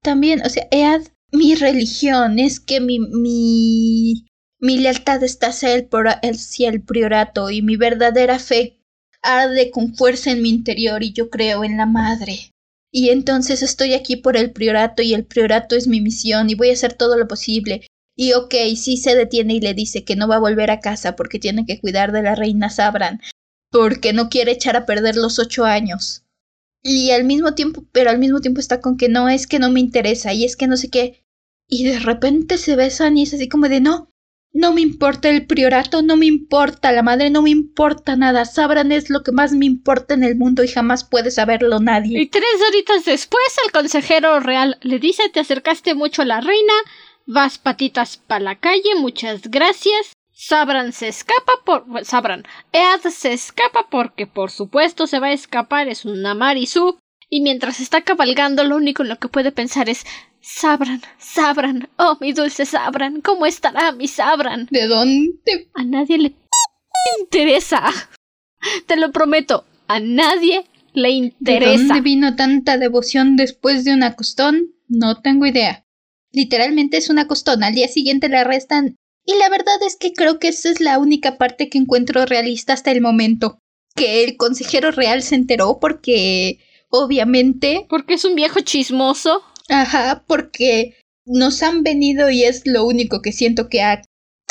también, 0.02 0.42
o 0.44 0.48
sea, 0.48 0.66
Ead, 0.72 1.02
mi 1.30 1.54
religión 1.54 2.40
es 2.40 2.58
que 2.58 2.80
mi, 2.80 2.98
mi, 2.98 4.26
mi 4.58 4.78
lealtad 4.78 5.22
está 5.22 5.48
hacia 5.48 5.74
el, 5.74 5.88
hacia 6.22 6.70
el 6.70 6.82
priorato 6.82 7.50
y 7.50 7.62
mi 7.62 7.76
verdadera 7.76 8.40
fe 8.40 8.80
arde 9.22 9.70
con 9.70 9.94
fuerza 9.94 10.30
en 10.30 10.42
mi 10.42 10.50
interior 10.50 11.02
y 11.02 11.12
yo 11.12 11.30
creo 11.30 11.64
en 11.64 11.76
la 11.76 11.86
madre. 11.86 12.52
Y 12.92 13.10
entonces 13.10 13.62
estoy 13.62 13.94
aquí 13.94 14.16
por 14.16 14.36
el 14.36 14.52
priorato 14.52 15.02
y 15.02 15.12
el 15.12 15.24
priorato 15.24 15.76
es 15.76 15.86
mi 15.86 16.00
misión 16.00 16.48
y 16.48 16.54
voy 16.54 16.70
a 16.70 16.72
hacer 16.72 16.94
todo 16.94 17.18
lo 17.18 17.28
posible. 17.28 17.86
Y 18.16 18.32
ok, 18.32 18.54
sí 18.76 18.96
se 18.96 19.14
detiene 19.14 19.54
y 19.54 19.60
le 19.60 19.74
dice 19.74 20.04
que 20.04 20.16
no 20.16 20.28
va 20.28 20.36
a 20.36 20.40
volver 20.40 20.70
a 20.70 20.80
casa 20.80 21.16
porque 21.16 21.38
tiene 21.38 21.66
que 21.66 21.78
cuidar 21.78 22.12
de 22.12 22.22
la 22.22 22.34
reina 22.34 22.70
Sabran, 22.70 23.20
porque 23.70 24.12
no 24.14 24.30
quiere 24.30 24.52
echar 24.52 24.76
a 24.76 24.86
perder 24.86 25.16
los 25.16 25.38
ocho 25.38 25.64
años. 25.64 26.24
Y 26.82 27.10
al 27.10 27.24
mismo 27.24 27.54
tiempo, 27.54 27.84
pero 27.92 28.10
al 28.10 28.18
mismo 28.18 28.40
tiempo 28.40 28.60
está 28.60 28.80
con 28.80 28.96
que 28.96 29.08
no 29.08 29.28
es 29.28 29.46
que 29.46 29.58
no 29.58 29.70
me 29.70 29.80
interesa 29.80 30.32
y 30.32 30.44
es 30.44 30.56
que 30.56 30.66
no 30.66 30.76
sé 30.76 30.88
qué. 30.88 31.22
Y 31.68 31.84
de 31.84 31.98
repente 31.98 32.58
se 32.58 32.76
besan 32.76 33.18
y 33.18 33.24
es 33.24 33.34
así 33.34 33.48
como 33.48 33.68
de 33.68 33.80
no, 33.80 34.10
no 34.56 34.72
me 34.72 34.80
importa 34.80 35.28
el 35.28 35.46
priorato, 35.46 36.02
no 36.02 36.16
me 36.16 36.26
importa 36.26 36.90
la 36.90 37.02
madre, 37.02 37.28
no 37.30 37.42
me 37.42 37.50
importa 37.50 38.16
nada. 38.16 38.44
Sabran 38.46 38.90
es 38.90 39.10
lo 39.10 39.22
que 39.22 39.30
más 39.30 39.52
me 39.52 39.66
importa 39.66 40.14
en 40.14 40.24
el 40.24 40.36
mundo 40.36 40.64
y 40.64 40.68
jamás 40.68 41.04
puede 41.04 41.30
saberlo 41.30 41.78
nadie. 41.78 42.20
Y 42.20 42.26
tres 42.26 42.44
horitas 42.68 43.04
después 43.04 43.44
el 43.64 43.72
consejero 43.72 44.40
real 44.40 44.78
le 44.80 44.98
dice 44.98 45.28
te 45.28 45.40
acercaste 45.40 45.94
mucho 45.94 46.22
a 46.22 46.24
la 46.24 46.40
reina, 46.40 46.72
vas 47.26 47.58
patitas 47.58 48.16
para 48.16 48.40
la 48.40 48.58
calle, 48.58 48.94
muchas 48.98 49.42
gracias. 49.42 50.12
Sabran 50.32 50.92
se 50.92 51.08
escapa 51.08 51.52
por... 51.64 51.84
Sabran. 52.04 52.44
Ead 52.72 53.00
se 53.10 53.32
escapa 53.32 53.88
porque 53.90 54.26
por 54.26 54.50
supuesto 54.50 55.06
se 55.06 55.18
va 55.20 55.28
a 55.28 55.32
escapar, 55.32 55.88
es 55.88 56.04
una 56.04 56.34
Marisu. 56.34 56.98
Y 57.28 57.40
mientras 57.40 57.80
está 57.80 58.02
cabalgando 58.02 58.64
lo 58.64 58.76
único 58.76 59.02
en 59.02 59.08
lo 59.08 59.18
que 59.18 59.28
puede 59.28 59.52
pensar 59.52 59.88
es 59.88 60.04
Sabran, 60.40 61.02
Sabran, 61.18 61.88
oh 61.98 62.16
mi 62.20 62.32
dulce 62.32 62.66
Sabran, 62.66 63.20
¿cómo 63.20 63.46
estará 63.46 63.92
mi 63.92 64.06
Sabran? 64.06 64.68
¿De 64.70 64.86
dónde? 64.86 65.68
A 65.74 65.82
nadie 65.82 66.18
le 66.18 66.34
interesa. 67.20 67.82
Te 68.86 68.96
lo 68.96 69.10
prometo, 69.10 69.64
a 69.88 69.98
nadie 69.98 70.64
le 70.92 71.10
interesa. 71.10 71.70
¿De 71.70 71.78
dónde 71.78 72.00
vino 72.00 72.36
tanta 72.36 72.78
devoción 72.78 73.36
después 73.36 73.84
de 73.84 73.92
un 73.92 74.04
acostón? 74.04 74.74
No 74.88 75.20
tengo 75.20 75.46
idea. 75.46 75.84
Literalmente 76.32 76.96
es 76.96 77.10
un 77.10 77.18
acostón, 77.18 77.64
al 77.64 77.74
día 77.74 77.88
siguiente 77.88 78.28
la 78.28 78.42
arrestan 78.42 78.96
y 79.26 79.34
la 79.34 79.48
verdad 79.48 79.82
es 79.84 79.96
que 79.96 80.12
creo 80.12 80.38
que 80.38 80.48
esa 80.48 80.70
es 80.70 80.80
la 80.80 80.98
única 80.98 81.36
parte 81.36 81.68
que 81.68 81.78
encuentro 81.78 82.24
realista 82.24 82.72
hasta 82.72 82.92
el 82.92 83.00
momento. 83.00 83.58
Que 83.96 84.22
el 84.22 84.36
consejero 84.36 84.92
real 84.92 85.22
se 85.22 85.34
enteró 85.34 85.78
porque 85.80 86.60
obviamente... 86.88 87.86
Porque 87.88 88.14
es 88.14 88.24
un 88.24 88.34
viejo 88.34 88.60
chismoso. 88.60 89.42
Ajá, 89.68 90.24
porque 90.26 90.96
nos 91.24 91.62
han 91.62 91.82
venido 91.82 92.30
y 92.30 92.44
es 92.44 92.62
lo 92.66 92.86
único 92.86 93.20
que 93.20 93.32
siento 93.32 93.68
que 93.68 93.82
ha 93.82 94.02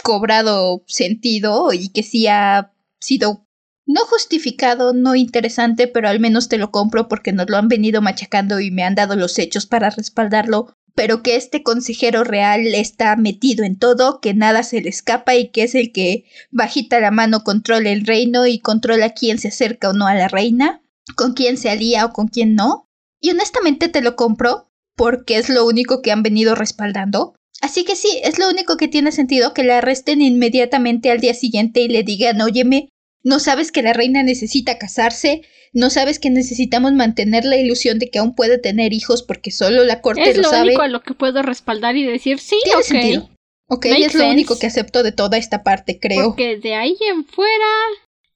cobrado 0.03 0.83
sentido 0.88 1.73
y 1.73 1.89
que 1.89 2.03
sí 2.03 2.27
ha 2.27 2.71
sido 2.99 3.45
no 3.88 4.01
justificado, 4.05 4.93
no 4.93 5.15
interesante, 5.15 5.88
pero 5.88 6.09
al 6.09 6.19
menos 6.19 6.49
te 6.49 6.57
lo 6.57 6.71
compro 6.71 7.07
porque 7.07 7.31
nos 7.31 7.49
lo 7.49 7.57
han 7.57 7.67
venido 7.67 8.01
machacando 8.01 8.59
y 8.59 8.71
me 8.71 8.83
han 8.83 8.95
dado 8.95 9.15
los 9.15 9.38
hechos 9.38 9.67
para 9.67 9.91
respaldarlo, 9.91 10.73
pero 10.95 11.21
que 11.21 11.36
este 11.36 11.61
consejero 11.61 12.23
real 12.23 12.65
está 12.73 13.15
metido 13.15 13.63
en 13.63 13.77
todo, 13.77 14.19
que 14.21 14.33
nada 14.33 14.63
se 14.63 14.81
le 14.81 14.89
escapa 14.89 15.36
y 15.36 15.49
que 15.49 15.63
es 15.63 15.75
el 15.75 15.91
que 15.91 16.25
bajita 16.51 16.99
la 16.99 17.11
mano 17.11 17.43
controla 17.43 17.91
el 17.91 18.05
reino 18.05 18.47
y 18.47 18.59
controla 18.59 19.11
quién 19.11 19.38
se 19.38 19.49
acerca 19.49 19.89
o 19.89 19.93
no 19.93 20.07
a 20.07 20.15
la 20.15 20.29
reina, 20.29 20.81
con 21.15 21.33
quién 21.33 21.57
se 21.57 21.69
alía 21.69 22.05
o 22.05 22.13
con 22.13 22.27
quién 22.27 22.55
no. 22.55 22.87
Y 23.21 23.31
honestamente 23.31 23.89
te 23.89 24.01
lo 24.01 24.15
compro, 24.15 24.67
porque 24.95 25.37
es 25.37 25.49
lo 25.49 25.65
único 25.65 26.01
que 26.01 26.11
han 26.11 26.23
venido 26.23 26.55
respaldando. 26.55 27.35
Así 27.61 27.85
que 27.85 27.95
sí, 27.95 28.09
es 28.23 28.37
lo 28.37 28.49
único 28.49 28.77
que 28.77 28.87
tiene 28.87 29.11
sentido 29.11 29.53
que 29.53 29.63
la 29.63 29.77
arresten 29.77 30.21
inmediatamente 30.21 31.09
al 31.09 31.19
día 31.19 31.33
siguiente 31.33 31.81
y 31.81 31.87
le 31.87 32.03
digan, 32.03 32.41
óyeme, 32.41 32.89
no 33.23 33.39
sabes 33.39 33.71
que 33.71 33.81
la 33.81 33.93
reina 33.93 34.23
necesita 34.23 34.77
casarse, 34.77 35.41
no 35.73 35.89
sabes 35.89 36.19
que 36.19 36.29
necesitamos 36.29 36.93
mantener 36.93 37.43
la 37.43 37.57
ilusión 37.57 37.97
de 37.97 38.09
que 38.09 38.19
aún 38.19 38.35
puede 38.35 38.57
tener 38.57 38.93
hijos 38.93 39.23
porque 39.23 39.51
solo 39.51 39.83
la 39.83 40.01
corte 40.01 40.35
lo, 40.35 40.43
sabe. 40.43 40.43
Es 40.43 40.51
lo 40.53 40.61
único 40.63 40.81
a 40.81 40.87
lo 40.87 41.01
que 41.01 41.13
puedo 41.13 41.41
respaldar 41.41 41.95
y 41.95 42.05
decir 42.05 42.39
sí, 42.39 42.57
tiene 42.63 42.83
sentido. 42.83 43.29
Ok, 43.67 43.87
es 43.87 44.13
lo 44.13 44.29
único 44.29 44.59
que 44.59 44.67
acepto 44.67 45.01
de 45.01 45.11
toda 45.11 45.37
esta 45.37 45.63
parte, 45.63 45.99
creo. 45.99 46.27
Porque 46.27 46.57
de 46.57 46.75
ahí 46.75 46.95
en 47.09 47.25
fuera, 47.25 47.65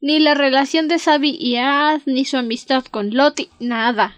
ni 0.01 0.19
la 0.19 0.33
relación 0.33 0.87
de 0.87 0.99
Sabi 0.99 1.35
y 1.39 1.57
Az, 1.57 2.03
ni 2.05 2.25
su 2.25 2.37
amistad 2.37 2.85
con 2.85 3.13
Loti, 3.15 3.49
nada. 3.59 4.15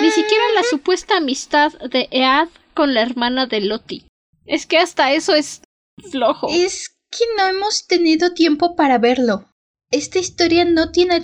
Ni 0.00 0.10
siquiera 0.10 0.44
la 0.54 0.62
supuesta 0.64 1.18
amistad 1.18 1.72
de 1.90 2.08
Ead 2.10 2.48
con 2.74 2.94
la 2.94 3.02
hermana 3.02 3.46
de 3.46 3.60
Loti. 3.60 4.06
Es 4.44 4.66
que 4.66 4.78
hasta 4.78 5.12
eso 5.12 5.34
es 5.34 5.62
flojo. 6.10 6.48
Es 6.50 6.96
que 7.10 7.24
no 7.36 7.46
hemos 7.46 7.86
tenido 7.86 8.32
tiempo 8.32 8.74
para 8.74 8.98
verlo. 8.98 9.48
Esta 9.90 10.18
historia 10.18 10.64
no 10.64 10.90
tiene... 10.90 11.22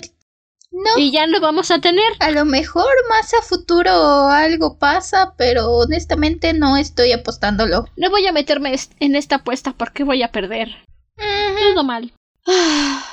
No. 0.71 0.97
Y 0.97 1.11
ya 1.11 1.27
lo 1.27 1.39
vamos 1.39 1.69
a 1.69 1.81
tener. 1.81 2.13
A 2.19 2.31
lo 2.31 2.45
mejor 2.45 2.91
más 3.07 3.33
a 3.35 3.43
futuro 3.43 3.91
algo 4.27 4.79
pasa, 4.79 5.35
pero 5.37 5.69
honestamente 5.69 6.53
no 6.53 6.77
estoy 6.77 7.11
apostándolo. 7.11 7.87
No 7.95 8.09
voy 8.09 8.25
a 8.25 8.31
meterme 8.31 8.75
en 8.99 9.15
esta 9.15 9.35
apuesta 9.35 9.73
porque 9.77 10.03
voy 10.03 10.23
a 10.23 10.31
perder. 10.31 10.69
Todo 11.75 11.83
mal. 11.83 12.13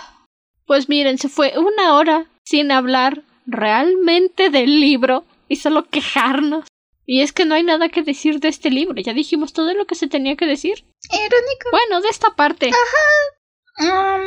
Pues 0.71 0.89
miren, 0.89 1.18
se 1.18 1.29
fue 1.29 1.55
una 1.59 1.97
hora 1.97 2.31
sin 2.45 2.71
hablar 2.71 3.25
realmente 3.45 4.51
del 4.51 4.81
libro 4.81 5.25
y 5.49 5.57
solo 5.57 5.89
quejarnos. 5.91 6.64
Y 7.05 7.23
es 7.23 7.33
que 7.33 7.45
no 7.45 7.57
hay 7.57 7.64
nada 7.64 7.89
que 7.89 8.05
decir 8.05 8.39
de 8.39 8.47
este 8.47 8.71
libro, 8.71 9.03
ya 9.03 9.12
dijimos 9.12 9.53
todo 9.53 9.75
lo 9.75 9.89
que 9.89 9.97
se 9.97 10.07
tenía 10.07 10.37
que 10.37 10.47
decir. 10.47 10.85
Irónico. 11.11 11.71
Bueno, 11.73 12.01
de 12.01 12.09
esta 12.09 12.37
parte. 12.37 12.71
Ajá. 12.71 14.21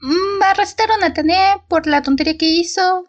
Um, 0.00 0.42
arrestaron 0.42 1.04
a 1.04 1.14
Tané 1.14 1.62
por 1.68 1.86
la 1.86 2.02
tontería 2.02 2.36
que 2.36 2.46
hizo. 2.46 3.04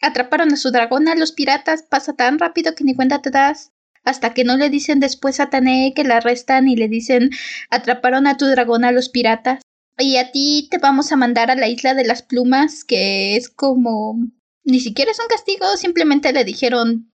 Atraparon 0.00 0.54
a 0.54 0.56
su 0.56 0.70
dragón 0.70 1.08
a 1.08 1.14
los 1.14 1.32
piratas. 1.32 1.82
Pasa 1.82 2.14
tan 2.14 2.38
rápido 2.38 2.74
que 2.74 2.84
ni 2.84 2.96
cuenta 2.96 3.20
te 3.20 3.28
das. 3.28 3.72
Hasta 4.04 4.32
que 4.32 4.44
no 4.44 4.56
le 4.56 4.70
dicen 4.70 5.00
después 5.00 5.38
a 5.38 5.50
Tané 5.50 5.92
que 5.94 6.02
la 6.02 6.16
arrestan 6.16 6.66
y 6.66 6.76
le 6.76 6.88
dicen 6.88 7.28
atraparon 7.68 8.26
a 8.26 8.38
tu 8.38 8.46
dragón 8.46 8.86
a 8.86 8.90
los 8.90 9.10
piratas. 9.10 9.60
Y 9.98 10.16
a 10.16 10.32
ti 10.32 10.68
te 10.70 10.78
vamos 10.78 11.12
a 11.12 11.16
mandar 11.16 11.50
a 11.50 11.56
la 11.56 11.68
isla 11.68 11.94
de 11.94 12.04
las 12.04 12.22
plumas, 12.22 12.84
que 12.84 13.36
es 13.36 13.48
como 13.48 14.16
ni 14.64 14.80
siquiera 14.80 15.10
es 15.10 15.18
un 15.18 15.26
castigo, 15.26 15.76
simplemente 15.76 16.32
le 16.32 16.44
dijeron, 16.44 17.12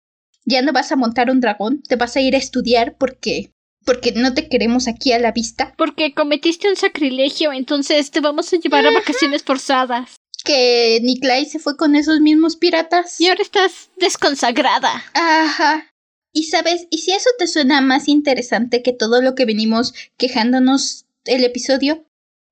ya 0.45 0.63
no 0.63 0.73
vas 0.73 0.93
a 0.93 0.97
montar 0.97 1.31
un 1.31 1.41
dragón, 1.41 1.83
te 1.83 1.97
vas 1.97 2.17
a 2.17 2.21
ir 2.21 2.35
a 2.35 2.39
estudiar 2.39 2.97
porque 2.99 3.51
porque 3.85 4.13
no 4.13 4.33
te 4.33 4.49
queremos 4.49 4.89
aquí 4.89 5.13
a 5.13 5.19
la 5.19 5.33
vista. 5.33 5.75
Porque 5.77 6.15
cometiste 6.15 6.71
un 6.71 6.77
sacrilegio, 6.77 7.53
entonces 7.53 8.11
te 8.11 8.21
vamos 8.21 8.51
a 8.53 8.57
llevar 8.57 8.87
a 8.87 8.91
vacaciones 8.91 9.43
forzadas. 9.43 10.17
Que 10.43 11.01
Niklai 11.03 11.45
se 11.45 11.59
fue 11.59 11.77
con 11.77 11.95
esos 11.95 12.21
mismos 12.21 12.57
piratas. 12.57 13.21
Y 13.21 13.29
ahora 13.29 13.43
estás 13.43 13.91
desconsagrada. 13.99 15.05
Ajá. 15.13 15.87
Y 16.33 16.45
sabes, 16.45 16.87
y 16.91 16.99
si 16.99 17.13
eso 17.13 17.29
te 17.39 17.47
suena 17.47 17.83
más 17.83 18.09
interesante 18.09 18.83
que 18.83 18.93
todo 18.93 19.21
lo 19.21 19.35
que 19.35 19.45
venimos 19.45 19.95
quejándonos 20.17 21.05
el 21.27 21.45
episodio, 21.45 22.07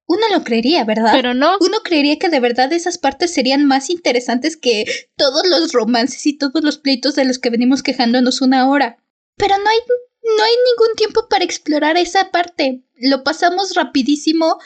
uno 0.06 0.28
lo 0.30 0.44
creería, 0.44 0.84
¿verdad? 0.84 1.12
Pero 1.12 1.34
no. 1.34 1.56
Uno 1.60 1.78
creería 1.82 2.18
que 2.18 2.28
de 2.28 2.40
verdad 2.40 2.72
esas 2.72 2.98
partes 2.98 3.32
serían 3.32 3.64
más 3.64 3.90
interesantes 3.90 4.56
que 4.56 4.84
todos 5.16 5.46
los 5.46 5.72
romances 5.72 6.26
y 6.26 6.36
todos 6.36 6.62
los 6.62 6.78
pleitos 6.78 7.14
de 7.14 7.24
los 7.24 7.38
que 7.38 7.50
venimos 7.50 7.82
quejándonos 7.82 8.42
una 8.42 8.68
hora. 8.68 8.98
Pero 9.36 9.56
no 9.58 9.68
hay, 9.68 9.78
no 10.36 10.42
hay 10.42 10.52
ningún 10.70 10.94
tiempo 10.96 11.28
para 11.28 11.44
explorar 11.44 11.96
esa 11.96 12.30
parte. 12.30 12.82
Lo 12.96 13.24
pasamos 13.24 13.74
rapidísimo 13.74 14.58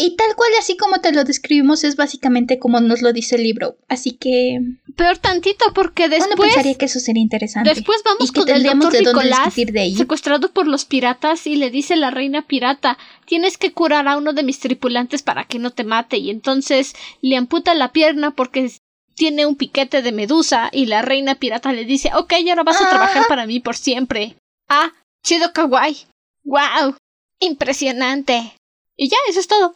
y 0.00 0.16
tal 0.16 0.34
cual 0.34 0.50
así 0.58 0.78
como 0.78 1.00
te 1.00 1.12
lo 1.12 1.24
describimos 1.24 1.84
es 1.84 1.96
básicamente 1.96 2.58
como 2.58 2.80
nos 2.80 3.02
lo 3.02 3.12
dice 3.12 3.36
el 3.36 3.42
libro. 3.42 3.76
Así 3.86 4.12
que... 4.12 4.58
Peor 4.96 5.18
tantito 5.18 5.74
porque 5.74 6.08
después... 6.08 6.32
Uno 6.32 6.42
pensaría 6.42 6.74
que 6.76 6.86
eso 6.86 7.00
sería 7.00 7.22
interesante. 7.22 7.68
Después 7.68 8.02
vamos 8.02 8.30
y 8.30 8.32
que 8.32 8.40
con 8.40 8.48
el 8.48 8.54
tendríamos 8.54 8.84
doctor 8.84 8.98
de 8.98 9.06
Nicolás, 9.06 9.44
discutir 9.44 9.72
de 9.72 9.80
ahí. 9.80 9.94
secuestrado 9.94 10.52
por 10.52 10.66
los 10.66 10.86
piratas 10.86 11.46
y 11.46 11.56
le 11.56 11.70
dice 11.70 11.96
la 11.96 12.10
reina 12.10 12.46
pirata, 12.46 12.96
tienes 13.26 13.58
que 13.58 13.72
curar 13.72 14.08
a 14.08 14.16
uno 14.16 14.32
de 14.32 14.42
mis 14.42 14.58
tripulantes 14.58 15.20
para 15.22 15.44
que 15.44 15.58
no 15.58 15.70
te 15.70 15.84
mate 15.84 16.16
y 16.16 16.30
entonces 16.30 16.94
le 17.20 17.36
amputa 17.36 17.74
la 17.74 17.92
pierna 17.92 18.34
porque 18.34 18.72
tiene 19.14 19.44
un 19.44 19.56
piquete 19.56 20.00
de 20.00 20.12
medusa 20.12 20.70
y 20.72 20.86
la 20.86 21.02
reina 21.02 21.34
pirata 21.34 21.72
le 21.72 21.84
dice, 21.84 22.10
ok, 22.14 22.32
ahora 22.48 22.62
vas 22.62 22.80
a 22.80 22.88
trabajar 22.88 23.26
para 23.28 23.46
mí 23.46 23.60
por 23.60 23.76
siempre. 23.76 24.36
Ah, 24.66 24.92
chido 25.22 25.52
kawaii. 25.52 26.06
Wow, 26.44 26.96
impresionante. 27.38 28.54
Y 28.96 29.10
ya, 29.10 29.16
eso 29.28 29.40
es 29.40 29.46
todo. 29.46 29.74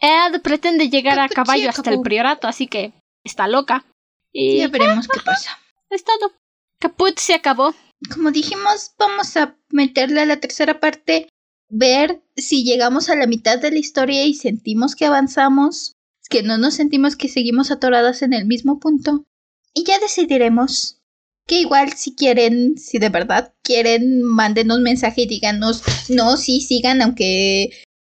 Ed 0.00 0.40
pretende 0.42 0.88
llegar 0.88 1.18
a 1.18 1.28
caballo 1.28 1.70
hasta 1.70 1.90
el 1.90 2.00
priorato, 2.00 2.46
así 2.48 2.66
que 2.66 2.92
está 3.24 3.48
loca. 3.48 3.84
Y 4.32 4.58
Ya 4.58 4.68
veremos 4.68 5.08
qué 5.08 5.20
pasa. 5.24 5.58
es 5.90 6.04
todo. 6.04 6.32
Caput 6.78 7.18
se 7.18 7.34
acabó. 7.34 7.74
Como 8.12 8.30
dijimos, 8.30 8.92
vamos 8.98 9.36
a 9.36 9.56
meterle 9.70 10.20
a 10.20 10.26
la 10.26 10.40
tercera 10.40 10.80
parte, 10.80 11.28
ver 11.70 12.22
si 12.36 12.64
llegamos 12.64 13.08
a 13.08 13.16
la 13.16 13.26
mitad 13.26 13.58
de 13.58 13.70
la 13.70 13.78
historia 13.78 14.24
y 14.24 14.34
sentimos 14.34 14.94
que 14.94 15.06
avanzamos, 15.06 15.92
que 16.28 16.42
no 16.42 16.58
nos 16.58 16.74
sentimos 16.74 17.16
que 17.16 17.28
seguimos 17.28 17.70
atoradas 17.70 18.22
en 18.22 18.32
el 18.34 18.44
mismo 18.44 18.78
punto. 18.78 19.24
Y 19.72 19.84
ya 19.84 19.98
decidiremos 19.98 20.98
que 21.46 21.60
igual 21.60 21.92
si 21.94 22.14
quieren, 22.14 22.76
si 22.78 22.98
de 22.98 23.08
verdad 23.08 23.54
quieren, 23.62 24.22
mándenos 24.22 24.80
mensaje 24.80 25.22
y 25.22 25.26
díganos, 25.26 25.82
no, 26.08 26.36
sí, 26.36 26.60
sigan, 26.60 27.02
aunque, 27.02 27.70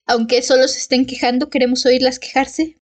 aunque 0.07 0.42
solo 0.42 0.68
se 0.68 0.78
estén 0.78 1.07
quejando, 1.07 1.50
queremos 1.50 1.86
oírlas 1.86 2.18
quejarse. 2.18 2.76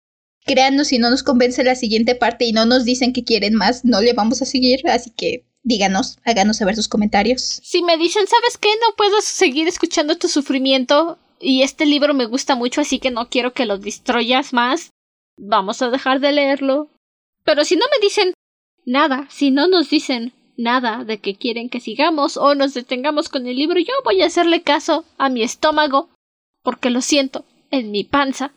Créanos, 0.44 0.88
si 0.88 0.98
no 0.98 1.10
nos 1.10 1.22
convence 1.22 1.62
la 1.62 1.76
siguiente 1.76 2.14
parte 2.14 2.44
y 2.44 2.52
no 2.52 2.66
nos 2.66 2.84
dicen 2.84 3.12
que 3.12 3.24
quieren 3.24 3.54
más, 3.54 3.84
no 3.84 4.00
le 4.00 4.12
vamos 4.12 4.42
a 4.42 4.46
seguir, 4.46 4.80
así 4.88 5.10
que 5.10 5.46
díganos, 5.62 6.18
háganos 6.24 6.56
saber 6.56 6.74
sus 6.74 6.88
comentarios. 6.88 7.60
Si 7.62 7.82
me 7.82 7.96
dicen, 7.96 8.26
¿sabes 8.26 8.58
qué? 8.58 8.68
No 8.80 8.96
puedo 8.96 9.20
seguir 9.20 9.68
escuchando 9.68 10.18
tu 10.18 10.28
sufrimiento 10.28 11.18
y 11.40 11.62
este 11.62 11.86
libro 11.86 12.14
me 12.14 12.26
gusta 12.26 12.56
mucho, 12.56 12.80
así 12.80 12.98
que 12.98 13.10
no 13.10 13.28
quiero 13.28 13.52
que 13.52 13.66
lo 13.66 13.78
destruyas 13.78 14.52
más. 14.52 14.90
Vamos 15.38 15.82
a 15.82 15.90
dejar 15.90 16.20
de 16.20 16.32
leerlo. 16.32 16.88
Pero 17.44 17.64
si 17.64 17.76
no 17.76 17.84
me 17.90 18.04
dicen 18.04 18.34
nada, 18.84 19.26
si 19.30 19.50
no 19.50 19.68
nos 19.68 19.90
dicen 19.90 20.32
nada 20.56 21.04
de 21.04 21.18
que 21.18 21.36
quieren 21.36 21.68
que 21.68 21.80
sigamos 21.80 22.36
o 22.36 22.54
nos 22.54 22.74
detengamos 22.74 23.28
con 23.28 23.46
el 23.46 23.56
libro, 23.56 23.78
yo 23.80 23.94
voy 24.04 24.22
a 24.22 24.26
hacerle 24.26 24.62
caso 24.62 25.04
a 25.18 25.28
mi 25.28 25.42
estómago, 25.42 26.10
porque 26.62 26.90
lo 26.90 27.00
siento 27.00 27.44
en 27.70 27.90
mi 27.90 28.04
panza, 28.04 28.52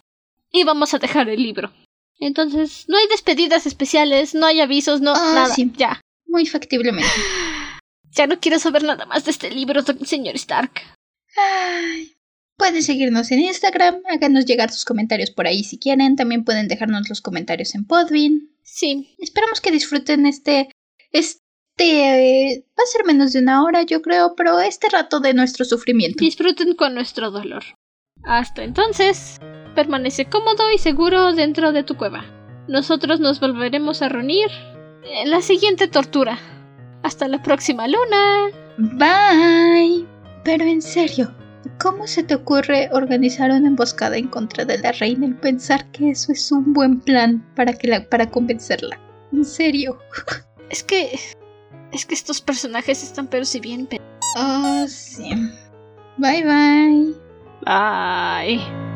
y 0.51 0.63
vamos 0.63 0.93
a 0.93 0.99
dejar 0.99 1.29
el 1.29 1.41
libro. 1.41 1.71
Entonces, 2.19 2.85
no 2.87 2.97
hay 2.97 3.07
despedidas 3.07 3.65
especiales, 3.65 4.33
no 4.35 4.45
hay 4.45 4.61
avisos, 4.61 5.01
no, 5.01 5.13
Ah, 5.15 5.31
nada, 5.35 5.53
sí. 5.53 5.71
ya. 5.75 6.01
Muy 6.27 6.45
factiblemente. 6.45 7.09
Ya 8.11 8.27
no 8.27 8.39
quiero 8.39 8.59
saber 8.59 8.83
nada 8.83 9.05
más 9.05 9.25
de 9.25 9.31
este 9.31 9.51
libro, 9.51 9.81
señor 10.05 10.35
Stark. 10.35 10.71
Ay. 11.37 12.13
Pueden 12.57 12.81
seguirnos 12.83 13.31
en 13.31 13.39
Instagram, 13.41 13.97
háganos 14.09 14.45
llegar 14.45 14.71
sus 14.71 14.85
comentarios 14.85 15.29
por 15.31 15.45
ahí 15.47 15.63
si 15.65 15.77
quieren. 15.77 16.15
También 16.15 16.45
pueden 16.45 16.69
dejarnos 16.69 17.09
los 17.09 17.19
comentarios 17.19 17.75
en 17.75 17.85
Podbean. 17.85 18.49
Sí, 18.63 19.13
Esperamos 19.19 19.59
que 19.59 19.71
disfruten 19.71 20.25
este. 20.25 20.69
Este. 21.11 21.41
eh, 21.77 22.65
va 22.79 22.83
a 22.83 22.87
ser 22.91 23.03
menos 23.05 23.33
de 23.33 23.39
una 23.39 23.63
hora, 23.63 23.83
yo 23.83 24.01
creo, 24.01 24.35
pero 24.35 24.59
este 24.61 24.87
rato 24.89 25.19
de 25.19 25.33
nuestro 25.33 25.65
sufrimiento. 25.65 26.23
disfruten 26.23 26.75
con 26.75 26.93
nuestro 26.95 27.29
dolor. 27.31 27.63
Hasta 28.25 28.63
entonces, 28.63 29.37
permanece 29.75 30.25
cómodo 30.25 30.71
y 30.73 30.77
seguro 30.77 31.33
dentro 31.33 31.71
de 31.71 31.83
tu 31.83 31.95
cueva. 31.95 32.25
Nosotros 32.67 33.19
nos 33.19 33.39
volveremos 33.39 34.01
a 34.01 34.09
reunir 34.09 34.49
en 35.03 35.29
la 35.29 35.41
siguiente 35.41 35.87
tortura. 35.87 36.39
Hasta 37.03 37.27
la 37.27 37.41
próxima 37.43 37.87
luna. 37.87 38.47
Bye. 38.77 40.05
Pero 40.43 40.63
en 40.65 40.81
serio, 40.81 41.31
¿cómo 41.79 42.07
se 42.07 42.23
te 42.23 42.33
ocurre 42.35 42.89
organizar 42.91 43.51
una 43.51 43.67
emboscada 43.67 44.17
en 44.17 44.27
contra 44.27 44.65
de 44.65 44.79
la 44.79 44.91
reina 44.91 45.27
y 45.27 45.33
pensar 45.33 45.85
que 45.91 46.09
eso 46.09 46.31
es 46.31 46.51
un 46.51 46.73
buen 46.73 46.99
plan 47.01 47.45
para 47.55 47.73
que 47.73 47.87
la, 47.87 48.09
para 48.09 48.29
convencerla? 48.29 48.99
En 49.31 49.45
serio. 49.45 49.99
Es 50.71 50.83
que... 50.83 51.19
Es 51.91 52.05
que 52.07 52.15
estos 52.15 52.41
personajes 52.41 53.03
están 53.03 53.27
pero 53.27 53.45
si 53.45 53.59
bien... 53.59 53.85
pe- 53.85 54.01
Oh, 54.35 54.85
sí. 54.87 55.29
Bye 56.17 56.43
bye. 56.43 57.24
Bye. 57.65 58.94